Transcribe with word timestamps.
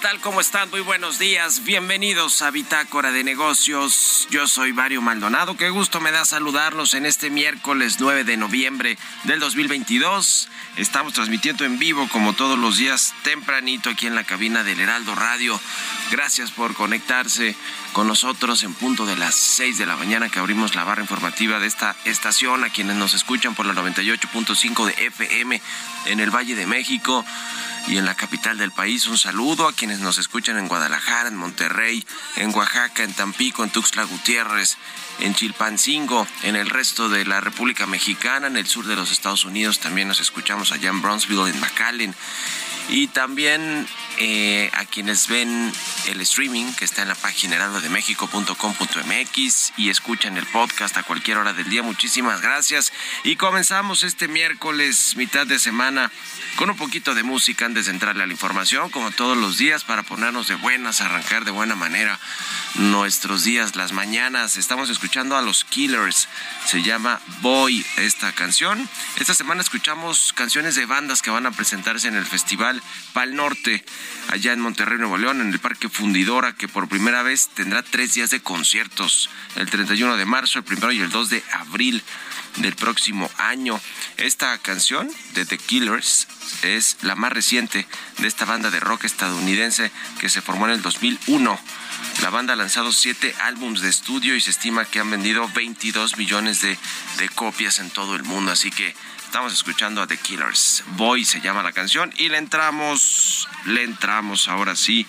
Tal? 0.00 0.20
¿Cómo 0.20 0.40
están? 0.40 0.70
Muy 0.70 0.80
buenos 0.80 1.18
días. 1.18 1.62
Bienvenidos 1.64 2.40
a 2.40 2.50
Bitácora 2.50 3.12
de 3.12 3.22
Negocios. 3.22 4.26
Yo 4.30 4.46
soy 4.46 4.72
Mario 4.72 5.02
Maldonado. 5.02 5.58
Qué 5.58 5.68
gusto 5.68 6.00
me 6.00 6.10
da 6.10 6.24
saludarlos 6.24 6.94
en 6.94 7.04
este 7.04 7.28
miércoles 7.28 7.96
9 7.98 8.24
de 8.24 8.38
noviembre 8.38 8.96
del 9.24 9.40
2022. 9.40 10.48
Estamos 10.76 11.12
transmitiendo 11.12 11.66
en 11.66 11.78
vivo 11.78 12.08
como 12.08 12.32
todos 12.32 12.58
los 12.58 12.78
días 12.78 13.12
tempranito 13.24 13.90
aquí 13.90 14.06
en 14.06 14.14
la 14.14 14.24
cabina 14.24 14.64
del 14.64 14.80
Heraldo 14.80 15.14
Radio. 15.14 15.60
Gracias 16.10 16.50
por 16.50 16.74
conectarse 16.74 17.54
con 17.92 18.06
nosotros 18.06 18.62
en 18.62 18.72
punto 18.72 19.04
de 19.04 19.16
las 19.16 19.34
6 19.34 19.76
de 19.76 19.86
la 19.86 19.96
mañana 19.96 20.30
que 20.30 20.38
abrimos 20.38 20.74
la 20.74 20.84
barra 20.84 21.02
informativa 21.02 21.58
de 21.58 21.66
esta 21.66 21.94
estación 22.06 22.64
a 22.64 22.70
quienes 22.70 22.96
nos 22.96 23.12
escuchan 23.12 23.54
por 23.54 23.66
la 23.66 23.74
98.5 23.74 24.86
de 24.86 25.06
FM 25.06 25.60
en 26.06 26.20
el 26.20 26.30
Valle 26.30 26.54
de 26.54 26.66
México 26.66 27.24
y 27.88 27.96
en 27.96 28.04
la 28.04 28.14
capital 28.14 28.58
del 28.58 28.70
país. 28.70 29.06
Un 29.06 29.18
saludo 29.18 29.68
a 29.68 29.72
quienes 29.72 30.00
nos 30.00 30.18
escuchan 30.18 30.58
en 30.58 30.68
Guadalajara, 30.68 31.28
en 31.28 31.36
Monterrey, 31.36 32.04
en 32.36 32.54
Oaxaca, 32.54 33.02
en 33.02 33.12
Tampico, 33.12 33.64
en 33.64 33.70
Tuxtla 33.70 34.04
Gutiérrez, 34.04 34.76
en 35.20 35.34
Chilpancingo, 35.34 36.26
en 36.42 36.56
el 36.56 36.70
resto 36.70 37.08
de 37.08 37.24
la 37.24 37.40
República 37.40 37.86
Mexicana, 37.86 38.46
en 38.46 38.56
el 38.56 38.66
sur 38.66 38.86
de 38.86 38.96
los 38.96 39.12
Estados 39.12 39.44
Unidos. 39.44 39.80
También 39.80 40.08
nos 40.08 40.20
escuchamos 40.20 40.72
allá 40.72 40.90
en 40.90 41.02
Brownsville, 41.02 41.48
en 41.48 41.60
McAllen. 41.60 42.14
Y 42.88 43.08
también 43.08 43.86
eh, 44.18 44.70
a 44.74 44.84
quienes 44.84 45.28
ven 45.28 45.72
el 46.06 46.20
streaming 46.20 46.72
que 46.74 46.84
está 46.84 47.02
en 47.02 47.08
la 47.08 47.14
página 47.14 47.56
heraldodemexico.com.mx 47.56 49.72
y 49.76 49.90
escuchan 49.90 50.36
el 50.36 50.46
podcast 50.46 50.96
a 50.96 51.02
cualquier 51.02 51.38
hora 51.38 51.52
del 51.52 51.70
día. 51.70 51.82
Muchísimas 51.82 52.40
gracias. 52.40 52.92
Y 53.24 53.36
comenzamos 53.36 54.02
este 54.02 54.28
miércoles, 54.28 55.14
mitad 55.16 55.46
de 55.46 55.58
semana, 55.58 56.10
con 56.56 56.70
un 56.70 56.76
poquito 56.76 57.14
de 57.14 57.22
música 57.22 57.66
antes 57.66 57.86
de 57.86 57.92
entrarle 57.92 58.24
a 58.24 58.26
la 58.26 58.32
información, 58.32 58.90
como 58.90 59.10
todos 59.10 59.36
los 59.36 59.56
días, 59.56 59.84
para 59.84 60.02
ponernos 60.02 60.48
de 60.48 60.56
buenas, 60.56 61.00
arrancar 61.00 61.44
de 61.44 61.50
buena 61.50 61.76
manera 61.76 62.18
nuestros 62.74 63.44
días, 63.44 63.76
las 63.76 63.92
mañanas. 63.92 64.56
Estamos 64.56 64.90
escuchando 64.90 65.36
a 65.36 65.42
los 65.42 65.64
Killers. 65.64 66.28
Se 66.66 66.82
llama 66.82 67.20
Boy 67.40 67.84
esta 67.96 68.32
canción. 68.32 68.88
Esta 69.16 69.34
semana 69.34 69.62
escuchamos 69.62 70.32
canciones 70.34 70.74
de 70.74 70.86
bandas 70.86 71.22
que 71.22 71.30
van 71.30 71.46
a 71.46 71.50
presentarse 71.50 72.08
en 72.08 72.16
el 72.16 72.26
Festival 72.26 72.69
Pal 73.14 73.34
Norte, 73.34 73.82
allá 74.28 74.52
en 74.52 74.60
Monterrey, 74.60 74.98
Nuevo 74.98 75.18
León, 75.18 75.40
en 75.40 75.52
el 75.52 75.58
Parque 75.58 75.88
Fundidora, 75.88 76.54
que 76.54 76.68
por 76.68 76.88
primera 76.88 77.22
vez 77.22 77.48
tendrá 77.48 77.82
tres 77.82 78.14
días 78.14 78.30
de 78.30 78.40
conciertos, 78.40 79.30
el 79.56 79.70
31 79.70 80.16
de 80.16 80.24
marzo, 80.26 80.58
el 80.58 80.64
primero 80.64 80.92
y 80.92 81.00
el 81.00 81.10
2 81.10 81.30
de 81.30 81.42
abril 81.52 82.02
del 82.56 82.74
próximo 82.76 83.30
año. 83.38 83.80
Esta 84.16 84.56
canción 84.58 85.10
de 85.34 85.44
The 85.46 85.58
Killers 85.58 86.26
es 86.62 86.96
la 87.02 87.14
más 87.14 87.32
reciente 87.32 87.86
de 88.18 88.28
esta 88.28 88.44
banda 88.44 88.70
de 88.70 88.80
rock 88.80 89.04
estadounidense 89.04 89.90
que 90.20 90.28
se 90.28 90.42
formó 90.42 90.66
en 90.66 90.72
el 90.72 90.82
2001. 90.82 91.58
La 92.22 92.30
banda 92.30 92.52
ha 92.52 92.56
lanzado 92.56 92.92
siete 92.92 93.34
álbumes 93.40 93.80
de 93.80 93.88
estudio 93.88 94.36
y 94.36 94.40
se 94.40 94.50
estima 94.50 94.84
que 94.84 95.00
han 95.00 95.10
vendido 95.10 95.48
22 95.54 96.16
millones 96.16 96.60
de, 96.60 96.76
de 97.18 97.28
copias 97.28 97.78
en 97.78 97.90
todo 97.90 98.16
el 98.16 98.24
mundo. 98.24 98.52
Así 98.52 98.70
que 98.70 98.94
estamos 99.24 99.52
escuchando 99.52 100.02
a 100.02 100.06
The 100.06 100.16
Killers. 100.16 100.84
Boy 100.96 101.24
se 101.24 101.40
llama 101.40 101.62
la 101.62 101.72
canción 101.72 102.12
y 102.16 102.28
le 102.28 102.38
entramos, 102.38 103.48
le 103.66 103.84
entramos 103.84 104.48
ahora 104.48 104.76
sí 104.76 105.06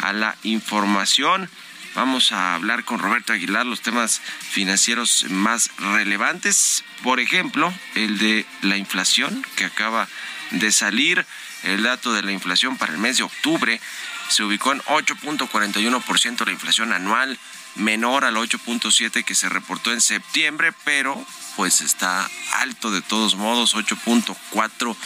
a 0.00 0.12
la 0.12 0.36
información. 0.42 1.50
Vamos 1.94 2.32
a 2.32 2.54
hablar 2.54 2.84
con 2.84 2.98
Roberto 2.98 3.32
Aguilar 3.32 3.64
los 3.66 3.80
temas 3.80 4.20
financieros 4.20 5.26
más 5.30 5.70
relevantes. 5.78 6.84
Por 7.04 7.20
ejemplo, 7.20 7.72
el 7.94 8.18
de 8.18 8.44
la 8.62 8.76
inflación 8.76 9.44
que 9.54 9.64
acaba 9.64 10.08
de 10.50 10.72
salir. 10.72 11.24
El 11.62 11.84
dato 11.84 12.12
de 12.12 12.22
la 12.22 12.32
inflación 12.32 12.76
para 12.76 12.92
el 12.92 12.98
mes 12.98 13.18
de 13.18 13.22
octubre 13.22 13.80
se 14.28 14.42
ubicó 14.42 14.72
en 14.72 14.80
8.41% 14.80 16.44
la 16.44 16.52
inflación 16.52 16.92
anual, 16.92 17.38
menor 17.76 18.24
al 18.24 18.36
8.7 18.36 19.24
que 19.24 19.34
se 19.34 19.48
reportó 19.48 19.92
en 19.92 20.00
septiembre, 20.00 20.72
pero 20.84 21.24
pues 21.56 21.80
está 21.80 22.28
alto 22.54 22.90
de 22.90 23.00
todos 23.00 23.36
modos, 23.36 23.74
8.4, 23.76 24.96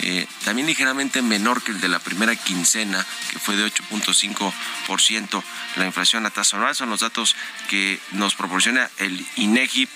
eh, 0.00 0.26
también 0.44 0.66
ligeramente 0.66 1.22
menor 1.22 1.62
que 1.62 1.72
el 1.72 1.80
de 1.80 1.88
la 1.88 1.98
primera 1.98 2.36
quincena, 2.36 3.04
que 3.30 3.38
fue 3.38 3.56
de 3.56 3.66
8.5%. 3.66 5.42
La 5.76 5.86
inflación 5.86 6.26
a 6.26 6.30
tasa 6.30 6.56
anual 6.56 6.74
son 6.74 6.90
los 6.90 7.00
datos 7.00 7.34
que 7.68 8.00
nos 8.12 8.34
proporciona 8.34 8.88
el 8.98 9.26
INEGI 9.36 9.88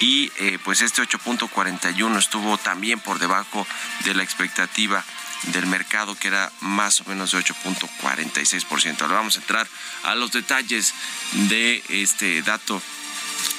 y 0.00 0.32
eh, 0.38 0.58
pues 0.64 0.80
este 0.80 1.02
8.41 1.02 2.18
estuvo 2.18 2.58
también 2.58 2.98
por 3.00 3.18
debajo 3.18 3.66
de 4.04 4.14
la 4.14 4.22
expectativa 4.22 5.04
del 5.48 5.66
mercado 5.66 6.14
que 6.14 6.28
era 6.28 6.52
más 6.60 7.00
o 7.00 7.04
menos 7.04 7.32
de 7.32 7.38
8.46%. 7.38 9.02
Ahora 9.02 9.14
vamos 9.14 9.36
a 9.36 9.40
entrar 9.40 9.68
a 10.04 10.14
los 10.14 10.32
detalles 10.32 10.94
de 11.32 11.82
este 11.88 12.42
dato 12.42 12.80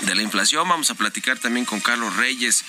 de 0.02 0.16
la 0.16 0.22
inflación. 0.22 0.68
Vamos 0.68 0.90
a 0.90 0.96
platicar 0.96 1.40
también 1.40 1.66
con 1.66 1.80
Carlos 1.82 2.16
Reyes, 2.16 2.64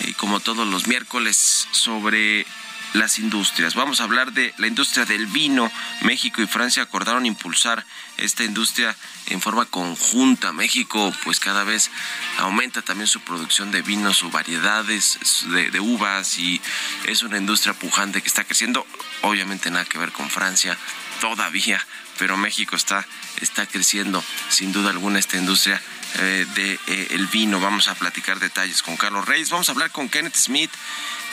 eh, 0.00 0.14
como 0.16 0.40
todos 0.40 0.66
los 0.66 0.86
miércoles, 0.86 1.68
sobre 1.70 2.46
las 2.94 3.18
industrias. 3.18 3.74
Vamos 3.74 4.00
a 4.00 4.04
hablar 4.04 4.32
de 4.32 4.54
la 4.56 4.66
industria 4.66 5.04
del 5.04 5.26
vino. 5.26 5.70
México 6.02 6.40
y 6.40 6.46
Francia 6.46 6.82
acordaron 6.82 7.26
impulsar 7.26 7.84
esta 8.16 8.44
industria 8.44 8.96
en 9.26 9.40
forma 9.40 9.66
conjunta. 9.66 10.52
México 10.52 11.12
pues 11.24 11.40
cada 11.40 11.64
vez 11.64 11.90
aumenta 12.38 12.82
también 12.82 13.06
su 13.06 13.20
producción 13.20 13.70
de 13.70 13.82
vinos, 13.82 14.16
sus 14.16 14.32
variedades 14.32 15.18
de, 15.50 15.80
uvas 15.80 16.38
y 16.38 16.60
es 17.06 17.22
una 17.22 17.36
industria 17.36 17.74
pujante 17.74 18.22
que 18.22 18.28
está 18.28 18.44
creciendo. 18.44 18.86
Obviamente 19.22 19.70
nada 19.70 19.84
que 19.84 19.98
ver 19.98 20.12
con 20.12 20.30
Francia 20.30 20.78
todavía, 21.20 21.84
pero 22.18 22.36
México 22.36 22.76
está, 22.76 23.06
está 23.40 23.66
creciendo 23.66 24.24
sin 24.48 24.72
duda 24.72 24.90
alguna 24.90 25.18
esta 25.18 25.36
industria 25.36 25.82
eh, 26.20 26.46
de 26.54 26.78
eh, 26.86 27.08
el 27.10 27.26
vino. 27.26 27.58
Vamos 27.58 27.88
a 27.88 27.94
platicar 27.96 28.38
detalles 28.38 28.82
con 28.82 28.96
Carlos 28.96 29.26
Reyes. 29.26 29.50
Vamos 29.50 29.68
a 29.68 29.72
hablar 29.72 29.90
con 29.90 30.08
Kenneth 30.08 30.36
Smith, 30.36 30.70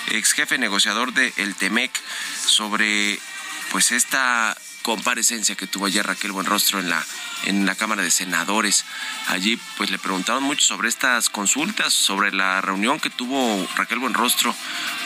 ex 0.07 0.33
jefe 0.33 0.57
negociador 0.57 1.13
de 1.13 1.33
El 1.37 1.55
Temec, 1.55 1.91
sobre 2.45 3.19
pues 3.71 3.91
esta 3.91 4.57
comparecencia 4.81 5.55
que 5.55 5.67
tuvo 5.67 5.85
ayer 5.85 6.05
Raquel 6.05 6.31
Buenrostro 6.31 6.79
en 6.79 6.89
la 6.89 7.03
en 7.45 7.65
la 7.65 7.75
Cámara 7.75 8.03
de 8.03 8.11
Senadores. 8.11 8.85
Allí 9.27 9.59
pues 9.77 9.89
le 9.89 9.99
preguntaron 9.99 10.43
mucho 10.43 10.65
sobre 10.65 10.89
estas 10.89 11.29
consultas, 11.29 11.93
sobre 11.93 12.31
la 12.31 12.61
reunión 12.61 12.99
que 12.99 13.09
tuvo 13.09 13.67
Raquel 13.75 13.99
Buenrostro 13.99 14.55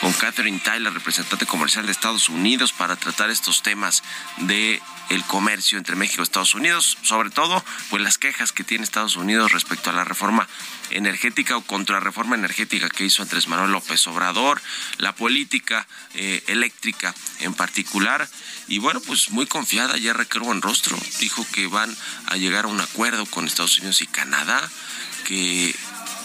con 0.00 0.12
Catherine 0.12 0.60
Tyler, 0.60 0.92
representante 0.92 1.46
comercial 1.46 1.86
de 1.86 1.92
Estados 1.92 2.28
Unidos, 2.28 2.72
para 2.72 2.96
tratar 2.96 3.30
estos 3.30 3.62
temas 3.62 4.02
de 4.38 4.82
el 5.10 5.24
comercio 5.24 5.78
entre 5.78 5.96
México 5.96 6.22
y 6.22 6.24
Estados 6.24 6.54
Unidos, 6.54 6.98
sobre 7.02 7.30
todo 7.30 7.64
pues 7.90 8.02
las 8.02 8.18
quejas 8.18 8.52
que 8.52 8.64
tiene 8.64 8.84
Estados 8.84 9.16
Unidos 9.16 9.52
respecto 9.52 9.90
a 9.90 9.92
la 9.92 10.04
reforma 10.04 10.48
energética 10.90 11.56
o 11.56 11.62
contrarreforma 11.62 12.36
energética 12.36 12.88
que 12.88 13.04
hizo 13.04 13.22
Andrés 13.22 13.48
Manuel 13.48 13.72
López 13.72 14.06
Obrador, 14.06 14.60
la 14.98 15.14
política 15.14 15.86
eh, 16.14 16.42
eléctrica 16.46 17.14
en 17.40 17.54
particular. 17.54 18.28
Y 18.68 18.78
bueno, 18.78 19.00
pues 19.00 19.30
muy 19.30 19.46
confiada 19.46 19.96
ya 19.96 20.12
Raquel 20.12 20.42
Buenrostro 20.42 20.98
dijo 21.20 21.46
que 21.52 21.66
van 21.66 21.94
a 22.26 22.36
llegar 22.36 22.64
a 22.64 22.68
un 22.68 22.80
acuerdo 22.80 23.26
con 23.26 23.46
Estados 23.46 23.78
Unidos 23.78 24.02
y 24.02 24.06
Canadá, 24.06 24.68
que 25.24 25.74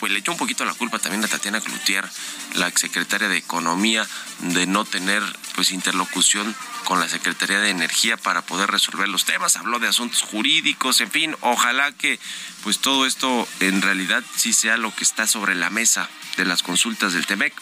pues 0.01 0.12
le 0.12 0.18
echó 0.18 0.31
un 0.31 0.38
poquito 0.39 0.65
la 0.65 0.74
culpa 0.74 0.98
también 0.98 1.24
a 1.24 1.27
Tatiana 1.27 1.62
Cloutier, 1.62 2.09
la 2.56 2.68
exsecretaria 2.68 3.30
de 3.30 3.38
Economía, 3.38 4.06
de 4.39 4.65
no 4.65 4.83
tener 4.83 5.21
pues 5.53 5.69
interlocución 5.69 6.56
con 6.86 7.00
la 7.00 7.07
Secretaría 7.07 7.59
de 7.59 7.69
Energía 7.69 8.18
para 8.18 8.42
poder 8.42 8.71
resolver 8.71 9.07
los 9.07 9.25
temas, 9.25 9.57
habló 9.57 9.77
de 9.77 9.88
asuntos 9.88 10.24
jurídicos, 10.24 11.01
en 11.01 11.12
fin, 11.12 11.38
ojalá 11.42 11.92
que 11.92 12.19
pues 12.63 12.80
todo 12.80 13.06
esto 13.06 13.48
en 13.59 13.83
realidad 13.83 14.24
sí 14.36 14.53
sea 14.53 14.75
lo 14.75 14.94
que 14.94 15.03
está 15.03 15.27
sobre 15.27 15.53
la 15.53 15.69
mesa 15.69 16.09
de 16.36 16.45
las 16.45 16.63
consultas 16.63 17.13
del 17.13 17.27
TEMEC 17.27 17.53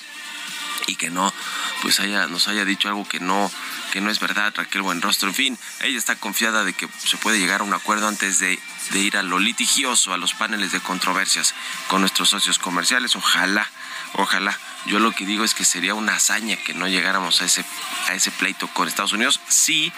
y 0.88 0.96
que 0.96 1.10
no 1.10 1.34
pues 1.82 2.00
haya 2.00 2.28
nos 2.28 2.48
haya 2.48 2.64
dicho 2.64 2.88
algo 2.88 3.06
que 3.06 3.20
no 3.20 3.52
que 3.92 4.02
no 4.02 4.10
es 4.12 4.20
verdad 4.20 4.54
Raquel 4.56 4.82
Buenrostro. 4.82 5.30
En 5.30 5.36
fin 5.36 5.60
ella 5.82 5.98
está 5.98 6.16
confiada 6.16 6.64
de 6.64 6.74
que 6.74 6.88
se 6.98 7.18
puede 7.18 7.40
llegar 7.40 7.62
a 7.62 7.64
un 7.64 7.74
acuerdo 7.74 8.08
antes 8.08 8.40
de, 8.40 8.60
de 8.92 9.00
ir 9.00 9.18
a 9.18 9.24
lo 9.24 9.40
litigioso 9.40 10.14
a 10.14 10.18
los 10.18 10.34
paneles 10.34 10.72
de 10.72 10.80
controversias 10.80 11.54
con 11.88 12.02
nuestros 12.02 12.30
socios 12.30 12.60
comerciales. 12.60 13.16
Ojalá 13.16 13.70
ojalá. 14.14 14.58
Yo 14.86 15.00
lo 15.00 15.12
que 15.12 15.26
digo 15.26 15.44
es 15.44 15.54
que 15.54 15.66
sería 15.66 15.94
una 15.94 16.16
hazaña 16.16 16.58
que 16.58 16.74
no 16.74 16.88
llegáramos 16.88 17.42
a 17.42 17.46
ese 17.46 17.66
a 18.08 18.14
ese 18.14 18.32
pleito 18.32 18.68
con 18.68 18.88
Estados 18.88 19.14
Unidos. 19.14 19.40
Sí 19.48 19.92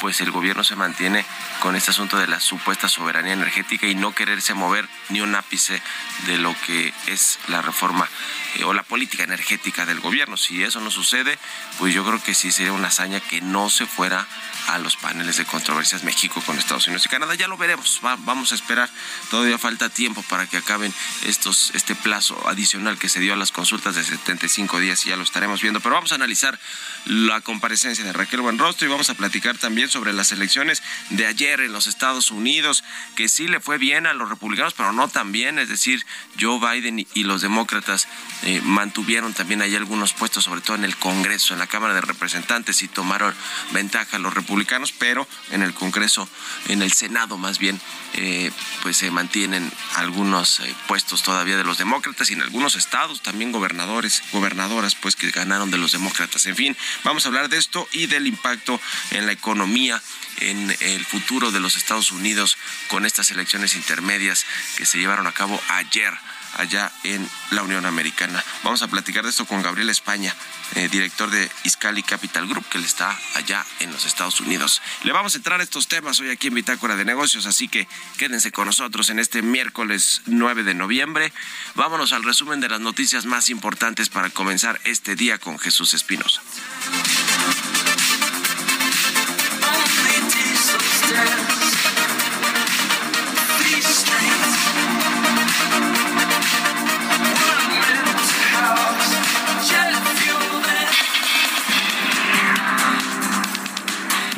pues 0.00 0.20
el 0.20 0.30
gobierno 0.30 0.62
se 0.64 0.76
mantiene 0.76 1.24
con 1.60 1.76
este 1.76 1.90
asunto 1.90 2.16
de 2.18 2.26
la 2.26 2.40
supuesta 2.40 2.88
soberanía 2.88 3.32
energética 3.32 3.86
y 3.86 3.94
no 3.94 4.14
quererse 4.14 4.54
mover 4.54 4.88
ni 5.08 5.20
un 5.20 5.34
ápice 5.34 5.80
de 6.26 6.38
lo 6.38 6.54
que 6.66 6.92
es 7.06 7.38
la 7.48 7.62
reforma 7.62 8.08
eh, 8.56 8.64
o 8.64 8.72
la 8.74 8.82
política 8.82 9.24
energética 9.24 9.86
del 9.86 10.00
gobierno. 10.00 10.36
Si 10.36 10.62
eso 10.62 10.80
no 10.80 10.90
sucede, 10.90 11.38
pues 11.78 11.94
yo 11.94 12.04
creo 12.04 12.22
que 12.22 12.34
sí 12.34 12.50
sería 12.52 12.72
una 12.72 12.88
hazaña 12.88 13.20
que 13.20 13.40
no 13.40 13.70
se 13.70 13.86
fuera 13.86 14.26
a 14.68 14.78
los 14.78 14.96
paneles 14.96 15.36
de 15.36 15.44
controversias 15.44 16.02
México 16.02 16.42
con 16.44 16.58
Estados 16.58 16.86
Unidos 16.88 17.06
y 17.06 17.08
Canadá. 17.08 17.34
Ya 17.34 17.46
lo 17.48 17.56
veremos, 17.56 18.00
va- 18.04 18.16
vamos 18.18 18.52
a 18.52 18.54
esperar. 18.56 18.90
Todavía 19.30 19.58
falta 19.58 19.88
tiempo 19.88 20.22
para 20.24 20.46
que 20.46 20.56
acaben 20.56 20.92
estos 21.24 21.70
este 21.74 21.94
plazo 21.94 22.48
adicional 22.48 22.98
que 22.98 23.08
se 23.08 23.20
dio 23.20 23.32
a 23.32 23.36
las 23.36 23.52
consultas 23.52 23.94
de 23.94 24.04
75 24.04 24.78
días 24.80 25.04
y 25.06 25.10
ya 25.10 25.16
lo 25.16 25.22
estaremos 25.22 25.62
viendo. 25.62 25.80
Pero 25.80 25.94
vamos 25.94 26.12
a 26.12 26.16
analizar 26.16 26.58
la 27.04 27.40
comparecencia 27.40 28.04
de 28.04 28.12
Raquel 28.12 28.40
Buenrostro 28.40 28.86
y 28.86 28.90
vamos 28.90 29.08
a 29.10 29.14
platicar 29.14 29.56
también 29.56 29.85
sobre 29.90 30.12
las 30.12 30.32
elecciones 30.32 30.82
de 31.10 31.26
ayer 31.26 31.60
en 31.60 31.72
los 31.72 31.86
Estados 31.86 32.30
Unidos, 32.30 32.84
que 33.14 33.28
sí 33.28 33.48
le 33.48 33.60
fue 33.60 33.78
bien 33.78 34.06
a 34.06 34.14
los 34.14 34.28
republicanos, 34.28 34.74
pero 34.74 34.92
no 34.92 35.08
tan 35.08 35.32
bien. 35.32 35.58
Es 35.58 35.68
decir, 35.68 36.04
Joe 36.40 36.58
Biden 36.58 37.06
y- 37.12 37.24
los 37.24 37.42
demócratas 37.42 38.06
eh, 38.42 38.60
mantuvieron 38.62 39.34
también 39.34 39.60
ahí 39.62 39.74
algunos 39.74 40.12
puestos, 40.12 40.44
sobre 40.44 40.60
todo 40.60 40.76
en 40.76 40.84
el 40.84 40.96
Congreso, 40.96 41.52
en 41.54 41.58
la 41.58 41.66
Cámara 41.66 41.94
de 41.94 42.00
Representantes, 42.00 42.82
y 42.82 42.88
tomaron 42.88 43.34
ventaja 43.72 44.18
los 44.18 44.32
republicanos, 44.34 44.92
pero 44.92 45.26
en 45.50 45.62
el 45.62 45.74
Congreso, 45.74 46.28
en 46.68 46.82
el 46.82 46.92
Senado 46.92 47.36
más 47.36 47.58
bien, 47.58 47.80
eh, 48.14 48.50
pues 48.82 48.96
se 48.96 49.10
mantienen 49.10 49.70
algunos 49.96 50.60
eh, 50.60 50.74
puestos 50.86 51.22
todavía 51.22 51.56
de 51.56 51.64
los 51.64 51.78
demócratas 51.78 52.30
y 52.30 52.34
en 52.34 52.42
algunos 52.42 52.76
estados 52.76 53.22
también 53.22 53.52
gobernadores, 53.52 54.22
gobernadoras, 54.32 54.94
pues 54.94 55.16
que 55.16 55.30
ganaron 55.30 55.70
de 55.70 55.78
los 55.78 55.92
demócratas. 55.92 56.46
En 56.46 56.56
fin, 56.56 56.76
vamos 57.04 57.24
a 57.24 57.28
hablar 57.28 57.48
de 57.48 57.58
esto 57.58 57.88
y 57.92 58.06
del 58.06 58.26
impacto 58.26 58.80
en 59.10 59.26
la 59.26 59.32
economía 59.32 59.75
en 59.76 60.74
el 60.80 61.04
futuro 61.04 61.50
de 61.50 61.60
los 61.60 61.76
Estados 61.76 62.10
Unidos 62.10 62.56
con 62.88 63.04
estas 63.04 63.30
elecciones 63.30 63.74
intermedias 63.74 64.46
que 64.78 64.86
se 64.86 64.98
llevaron 64.98 65.26
a 65.26 65.32
cabo 65.32 65.60
ayer 65.68 66.14
allá 66.56 66.90
en 67.04 67.28
la 67.50 67.62
Unión 67.62 67.84
Americana. 67.84 68.42
Vamos 68.64 68.80
a 68.80 68.88
platicar 68.88 69.24
de 69.24 69.28
esto 69.28 69.44
con 69.44 69.60
Gabriel 69.60 69.90
España, 69.90 70.34
eh, 70.76 70.88
director 70.90 71.28
de 71.28 71.50
Iscali 71.64 72.02
Capital 72.02 72.48
Group, 72.48 72.64
que 72.70 72.78
está 72.78 73.14
allá 73.34 73.66
en 73.80 73.92
los 73.92 74.06
Estados 74.06 74.40
Unidos. 74.40 74.80
Le 75.02 75.12
vamos 75.12 75.34
a 75.34 75.36
entrar 75.36 75.60
a 75.60 75.62
estos 75.62 75.88
temas 75.88 76.18
hoy 76.20 76.30
aquí 76.30 76.46
en 76.46 76.54
Bitácora 76.54 76.96
de 76.96 77.04
Negocios, 77.04 77.44
así 77.44 77.68
que 77.68 77.86
quédense 78.16 78.52
con 78.52 78.64
nosotros 78.64 79.10
en 79.10 79.18
este 79.18 79.42
miércoles 79.42 80.22
9 80.24 80.64
de 80.64 80.72
noviembre. 80.72 81.34
Vámonos 81.74 82.14
al 82.14 82.24
resumen 82.24 82.60
de 82.60 82.70
las 82.70 82.80
noticias 82.80 83.26
más 83.26 83.50
importantes 83.50 84.08
para 84.08 84.30
comenzar 84.30 84.80
este 84.84 85.16
día 85.16 85.36
con 85.36 85.58
Jesús 85.58 85.92
Espinosa. 85.92 86.40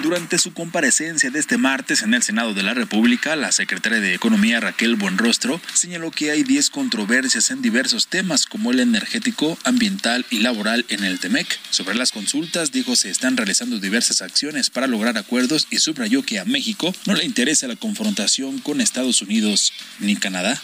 Durante 0.08 0.38
su 0.38 0.54
comparecencia 0.54 1.30
de 1.30 1.38
este 1.38 1.58
martes 1.58 2.00
en 2.00 2.14
el 2.14 2.22
Senado 2.22 2.54
de 2.54 2.62
la 2.62 2.72
República, 2.72 3.36
la 3.36 3.52
secretaria 3.52 4.00
de 4.00 4.14
Economía 4.14 4.58
Raquel 4.58 4.96
Buenrostro 4.96 5.60
señaló 5.74 6.10
que 6.10 6.30
hay 6.30 6.44
10 6.44 6.70
controversias 6.70 7.50
en 7.50 7.60
diversos 7.60 8.06
temas 8.06 8.46
como 8.46 8.70
el 8.70 8.80
energético, 8.80 9.58
ambiental 9.64 10.24
y 10.30 10.38
laboral 10.38 10.86
en 10.88 11.04
el 11.04 11.20
TEMEC. 11.20 11.46
Sobre 11.68 11.94
las 11.94 12.10
consultas, 12.10 12.72
dijo 12.72 12.96
se 12.96 13.10
están 13.10 13.36
realizando 13.36 13.80
diversas 13.80 14.22
acciones 14.22 14.70
para 14.70 14.86
lograr 14.86 15.18
acuerdos 15.18 15.66
y 15.70 15.76
subrayó 15.76 16.22
que 16.22 16.38
a 16.38 16.46
México 16.46 16.94
no 17.04 17.12
le 17.12 17.26
interesa 17.26 17.68
la 17.68 17.76
confrontación 17.76 18.60
con 18.60 18.80
Estados 18.80 19.20
Unidos 19.20 19.74
ni 19.98 20.16
Canadá. 20.16 20.58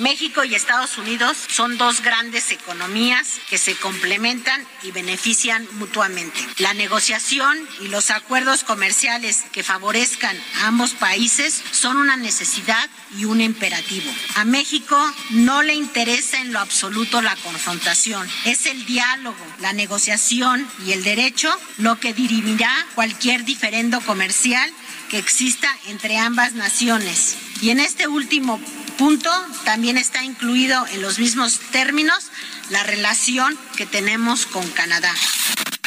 México 0.00 0.44
y 0.44 0.54
Estados 0.54 0.96
Unidos 0.98 1.36
son 1.48 1.76
dos 1.76 2.02
grandes 2.02 2.50
economías 2.50 3.40
que 3.48 3.58
se 3.58 3.76
complementan 3.76 4.66
y 4.82 4.92
benefician 4.92 5.66
mutuamente. 5.72 6.40
La 6.58 6.74
negociación 6.74 7.58
y 7.80 7.88
los 7.88 8.10
acuerdos 8.10 8.64
comerciales 8.64 9.44
que 9.52 9.62
favorezcan 9.62 10.36
a 10.60 10.68
ambos 10.68 10.92
países 10.92 11.62
son 11.70 11.98
una 11.98 12.16
necesidad 12.16 12.88
y 13.16 13.26
un 13.26 13.40
imperativo. 13.40 14.10
A 14.36 14.44
México 14.44 14.96
no 15.30 15.62
le 15.62 15.74
interesa 15.74 16.40
en 16.40 16.52
lo 16.52 16.60
absoluto 16.60 17.20
la 17.20 17.36
confrontación. 17.36 18.28
Es 18.46 18.66
el 18.66 18.86
diálogo, 18.86 19.36
la 19.60 19.72
negociación 19.72 20.66
y 20.86 20.92
el 20.92 21.04
derecho 21.04 21.54
lo 21.78 22.00
que 22.00 22.14
dirimirá 22.14 22.72
cualquier 22.94 23.44
diferendo 23.44 24.00
comercial 24.00 24.70
que 25.10 25.18
exista 25.18 25.68
entre 25.88 26.16
ambas 26.18 26.54
naciones. 26.54 27.36
Y 27.60 27.70
en 27.70 27.80
este 27.80 28.06
último 28.06 28.60
punto 28.96 29.30
también 29.64 29.98
está 29.98 30.22
incluido 30.22 30.86
en 30.92 31.02
los 31.02 31.18
mismos 31.18 31.58
términos 31.72 32.30
la 32.70 32.84
relación 32.84 33.58
que 33.76 33.86
tenemos 33.86 34.46
con 34.46 34.66
Canadá. 34.70 35.12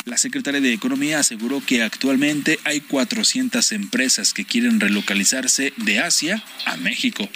La 0.05 0.17
secretaria 0.17 0.59
de 0.59 0.73
Economía 0.73 1.19
aseguró 1.19 1.63
que 1.65 1.81
actualmente 1.81 2.59
hay 2.65 2.81
400 2.81 3.71
empresas 3.71 4.33
que 4.33 4.43
quieren 4.43 4.81
relocalizarse 4.81 5.73
de 5.77 5.99
Asia 5.99 6.43
a 6.65 6.75
México. 6.75 7.29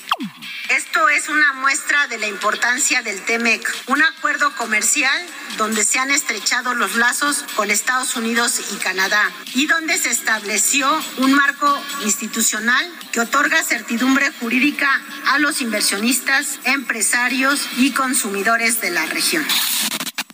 Esto 0.70 1.08
es 1.08 1.30
una 1.30 1.54
muestra 1.54 2.08
de 2.08 2.18
la 2.18 2.28
importancia 2.28 3.02
del 3.04 3.22
TEMEC, 3.22 3.66
un 3.88 4.04
acuerdo 4.04 4.54
comercial 4.58 5.18
donde 5.58 5.86
se 5.86 6.00
han 6.00 6.12
estrechado 6.12 6.74
los 6.74 6.98
lazos 6.98 7.46
con 7.56 7.72
Estados 7.72 8.18
Unidos 8.18 8.60
y 8.74 8.76
Canadá 8.84 9.32
y 9.56 9.66
donde 9.68 9.98
se 9.98 10.10
estableció 10.10 10.90
un 11.20 11.34
marco 11.34 11.82
institucional 12.04 12.86
que 13.14 13.22
otorga 13.22 13.64
certidumbre 13.64 14.30
jurídica 14.42 14.90
a 15.28 15.40
los 15.40 15.62
inversionistas, 15.62 16.60
empresarios 16.66 17.62
y 17.78 17.92
consumidores 17.92 18.82
de 18.82 18.90
la 18.90 19.06
región. 19.06 19.46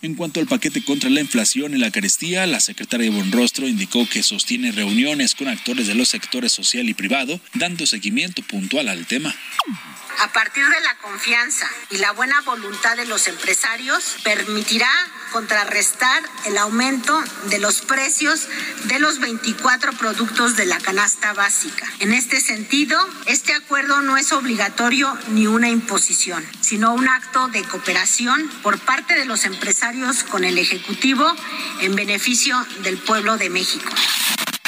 En 0.04 0.16
cuanto 0.16 0.42
al 0.42 0.48
paquete 0.48 0.84
contra 0.84 1.10
la 1.10 1.22
inflación 1.22 1.74
y 1.74 1.78
la 1.78 1.90
carestía, 1.90 2.46
la 2.46 2.60
secretaria 2.60 3.10
de 3.10 3.16
Bonrostro 3.16 3.70
indicó 3.70 4.06
que 4.06 4.22
sostiene 4.22 4.74
reuniones 4.74 5.34
con 5.34 5.48
actores 5.48 5.88
de 5.88 5.96
los 5.96 6.10
sectores 6.10 6.52
social 6.52 6.90
y 6.90 6.94
privado, 6.94 7.40
dando 7.54 7.86
seguimiento 7.86 8.42
puntual 8.42 8.90
al 8.90 9.08
tema. 9.08 9.34
A 10.24 10.32
partir 10.32 10.66
de 10.66 10.80
la 10.80 10.96
confianza 11.02 11.70
y 11.90 11.98
la 11.98 12.14
buena 12.14 12.40
voluntad 12.42 12.96
de 12.96 13.06
los 13.06 13.28
empresarios, 13.28 14.16
permitirá 14.24 14.90
contrarrestar 15.34 16.24
el 16.46 16.58
aumento 16.58 17.22
de 17.50 17.60
los 17.60 17.82
precios 17.82 18.48
de 18.86 19.00
los 19.00 19.20
24 19.20 19.92
productos 19.92 20.56
de 20.56 20.66
la 20.66 20.80
canasta 20.80 21.34
básica. 21.34 21.86
En 22.00 22.14
este 22.14 22.40
sentido, 22.40 22.98
este 23.26 23.54
acuerdo 23.54 24.02
no 24.02 24.16
es 24.16 24.32
obligatorio 24.32 25.14
ni 25.28 25.46
una 25.46 25.68
imposición, 25.68 26.42
sino 26.62 26.94
un 26.94 27.10
acto 27.10 27.50
de 27.50 27.62
cooperación 27.66 28.50
por 28.62 28.80
parte 28.80 29.16
de 29.16 29.26
los 29.26 29.44
empresarios 29.44 30.24
con 30.24 30.46
el 30.46 30.58
Ejecutivo 30.58 31.30
en 31.82 31.98
beneficio 31.98 32.66
del 32.84 32.98
pueblo 32.98 33.36
de 33.36 33.50
México. 33.50 33.92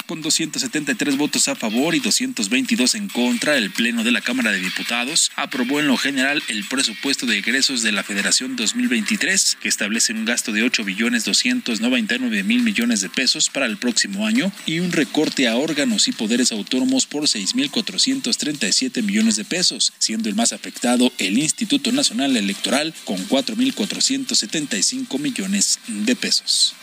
Con 0.08 0.22
273 0.22 1.18
votos 1.18 1.48
a 1.48 1.56
favor 1.56 1.96
y 1.96 2.00
222 2.00 2.94
en 2.94 3.10
contra, 3.10 3.58
el 3.58 3.72
Pleno 3.72 4.04
de 4.04 4.12
la 4.12 4.22
Cámara 4.22 4.52
de 4.52 4.60
Diputados 4.60 5.32
aprobó 5.36 5.80
en 5.80 5.88
lo 5.88 5.98
general 5.98 6.44
el 6.48 6.64
presupuesto 6.64 7.26
de 7.26 7.40
egresos 7.40 7.82
de 7.82 7.92
la 7.92 8.04
Federación 8.04 8.56
2023, 8.56 9.58
que 9.60 9.68
establece 9.68 10.14
un 10.14 10.26
gasto 10.26 10.52
de 10.52 10.62
8 10.62 10.84
billones 10.84 11.26
299 11.26 12.44
mil 12.44 12.62
millones 12.62 13.02
de 13.02 13.10
pesos 13.10 13.50
para 13.50 13.66
el 13.66 13.78
próximo 13.78 14.28
año 14.28 14.52
y 14.68 14.80
un 14.80 14.92
recorte 14.92 15.48
a 15.48 15.56
órganos 15.56 16.08
y 16.08 16.12
poderes 16.12 16.52
autónomos 16.52 17.08
por 17.08 17.24
6.437 17.24 19.02
millones 19.02 19.38
de 19.38 19.46
pesos, 19.46 19.92
siendo 19.98 20.30
el 20.30 20.36
más 20.36 20.54
afectado 20.54 21.12
el 21.18 21.40
Instituto 21.40 21.92
Nacional 21.92 22.38
Electoral 22.38 22.94
con 23.06 23.18
4.475 23.28 25.18
millones 25.20 25.80
de 25.88 26.16
pesos. 26.16 26.76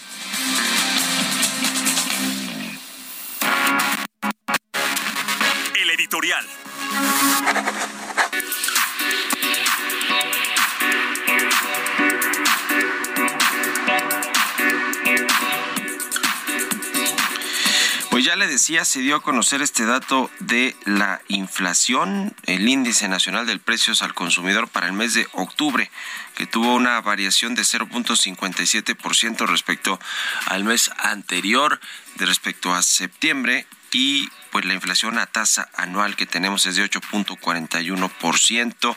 Editorial. 6.12 6.46
Pues 18.10 18.26
ya 18.26 18.36
le 18.36 18.46
decía, 18.46 18.84
se 18.84 19.00
dio 19.00 19.16
a 19.16 19.22
conocer 19.22 19.62
este 19.62 19.86
dato 19.86 20.30
de 20.38 20.76
la 20.84 21.22
inflación, 21.28 22.34
el 22.44 22.68
índice 22.68 23.08
nacional 23.08 23.46
del 23.46 23.60
precios 23.60 24.02
al 24.02 24.12
consumidor 24.12 24.68
para 24.68 24.86
el 24.86 24.92
mes 24.92 25.14
de 25.14 25.26
octubre, 25.32 25.90
que 26.34 26.46
tuvo 26.46 26.74
una 26.74 27.00
variación 27.00 27.54
de 27.54 27.62
0.57% 27.62 29.46
respecto 29.46 29.98
al 30.46 30.64
mes 30.64 30.90
anterior, 30.98 31.80
de 32.16 32.26
respecto 32.26 32.74
a 32.74 32.82
septiembre, 32.82 33.66
y 33.92 34.28
pues 34.50 34.64
la 34.64 34.74
inflación 34.74 35.18
a 35.18 35.26
tasa 35.26 35.68
anual 35.74 36.16
que 36.16 36.26
tenemos 36.26 36.66
es 36.66 36.76
de 36.76 36.84
8.41% 36.84 38.96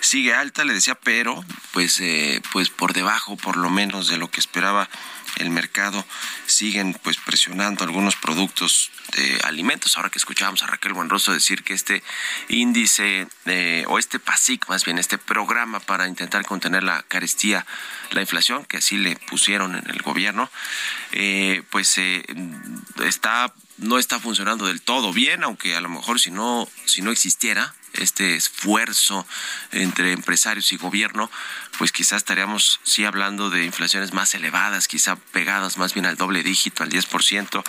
sigue 0.00 0.34
alta, 0.34 0.64
le 0.64 0.74
decía, 0.74 0.96
pero 0.96 1.44
pues, 1.72 2.00
eh, 2.00 2.42
pues 2.52 2.70
por 2.70 2.92
debajo 2.92 3.36
por 3.36 3.56
lo 3.56 3.70
menos 3.70 4.08
de 4.08 4.16
lo 4.16 4.30
que 4.30 4.40
esperaba 4.40 4.88
el 5.36 5.50
mercado. 5.50 6.04
Siguen 6.46 6.98
pues 7.02 7.16
presionando 7.16 7.84
algunos 7.84 8.16
productos 8.16 8.90
de 9.16 9.40
alimentos. 9.44 9.96
Ahora 9.96 10.10
que 10.10 10.18
escuchábamos 10.18 10.62
a 10.62 10.66
Raquel 10.66 10.92
Buenroso 10.92 11.32
decir 11.32 11.62
que 11.62 11.74
este 11.74 12.02
índice 12.48 13.26
eh, 13.46 13.84
o 13.88 13.98
este 13.98 14.18
PASIC, 14.18 14.68
más 14.68 14.84
bien 14.84 14.98
este 14.98 15.18
programa 15.18 15.80
para 15.80 16.08
intentar 16.08 16.44
contener 16.44 16.82
la 16.82 17.02
carestía, 17.02 17.66
la 18.10 18.20
inflación, 18.20 18.64
que 18.64 18.78
así 18.78 18.98
le 18.98 19.16
pusieron 19.16 19.76
en 19.76 19.88
el 19.88 20.02
gobierno, 20.02 20.50
eh, 21.12 21.62
pues 21.70 21.96
eh, 21.98 22.24
está 23.04 23.52
no 23.78 23.98
está 23.98 24.20
funcionando 24.20 24.66
del 24.66 24.80
todo 24.80 25.12
bien, 25.12 25.44
aunque 25.44 25.74
a 25.74 25.80
lo 25.80 25.88
mejor 25.88 26.20
si 26.20 26.30
no 26.30 26.68
si 26.84 27.02
no 27.02 27.10
existiera 27.10 27.74
este 27.94 28.36
esfuerzo 28.36 29.26
entre 29.70 30.12
empresarios 30.12 30.72
y 30.72 30.76
gobierno, 30.76 31.30
pues 31.78 31.92
quizás 31.92 32.18
estaríamos 32.18 32.80
sí 32.82 33.04
hablando 33.04 33.50
de 33.50 33.64
inflaciones 33.64 34.12
más 34.12 34.34
elevadas, 34.34 34.88
quizá 34.88 35.16
pegadas 35.16 35.78
más 35.78 35.94
bien 35.94 36.06
al 36.06 36.16
doble 36.16 36.42
dígito, 36.42 36.82
al 36.82 36.90
10% 36.90 37.64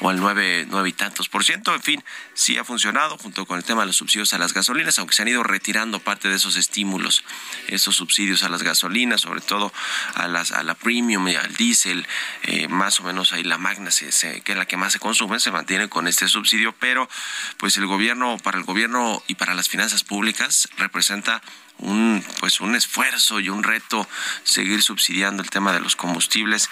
o 0.00 0.08
al 0.10 0.20
9, 0.20 0.66
9 0.68 0.88
y 0.88 0.92
tantos 0.92 1.28
por 1.28 1.44
ciento. 1.44 1.74
En 1.74 1.82
fin, 1.82 2.04
sí 2.34 2.58
ha 2.58 2.64
funcionado 2.64 3.16
junto 3.18 3.46
con 3.46 3.58
el 3.58 3.64
tema 3.64 3.82
de 3.82 3.88
los 3.88 3.96
subsidios 3.96 4.34
a 4.34 4.38
las 4.38 4.52
gasolinas, 4.52 4.98
aunque 4.98 5.14
se 5.14 5.22
han 5.22 5.28
ido 5.28 5.42
retirando 5.42 6.00
parte 6.00 6.28
de 6.28 6.36
esos 6.36 6.56
estímulos, 6.56 7.24
esos 7.68 7.96
subsidios 7.96 8.42
a 8.42 8.48
las 8.48 8.62
gasolinas, 8.62 9.20
sobre 9.20 9.40
todo 9.40 9.72
a, 10.14 10.28
las, 10.28 10.52
a 10.52 10.62
la 10.62 10.74
premium 10.74 11.26
y 11.28 11.36
al 11.36 11.54
diésel, 11.54 12.06
eh, 12.42 12.68
más 12.68 13.00
o 13.00 13.04
menos 13.04 13.32
ahí 13.32 13.44
la 13.44 13.58
magna, 13.58 13.90
que 13.90 14.52
es 14.52 14.58
la 14.58 14.66
que 14.66 14.76
más 14.76 14.92
se 14.92 14.98
consume, 14.98 15.40
se 15.40 15.50
mantiene 15.50 15.88
con 15.88 16.08
este 16.08 16.28
subsidio, 16.28 16.74
pero 16.78 17.08
pues 17.56 17.76
el 17.76 17.86
gobierno, 17.86 18.38
para 18.38 18.58
el 18.58 18.64
gobierno 18.64 19.22
y 19.26 19.34
para 19.34 19.54
las 19.54 19.63
finanzas 19.68 20.04
públicas 20.04 20.68
representa 20.76 21.42
un 21.78 22.24
pues 22.40 22.60
un 22.60 22.74
esfuerzo 22.74 23.40
y 23.40 23.48
un 23.48 23.62
reto 23.62 24.08
seguir 24.44 24.82
subsidiando 24.82 25.42
el 25.42 25.50
tema 25.50 25.72
de 25.72 25.80
los 25.80 25.96
combustibles. 25.96 26.70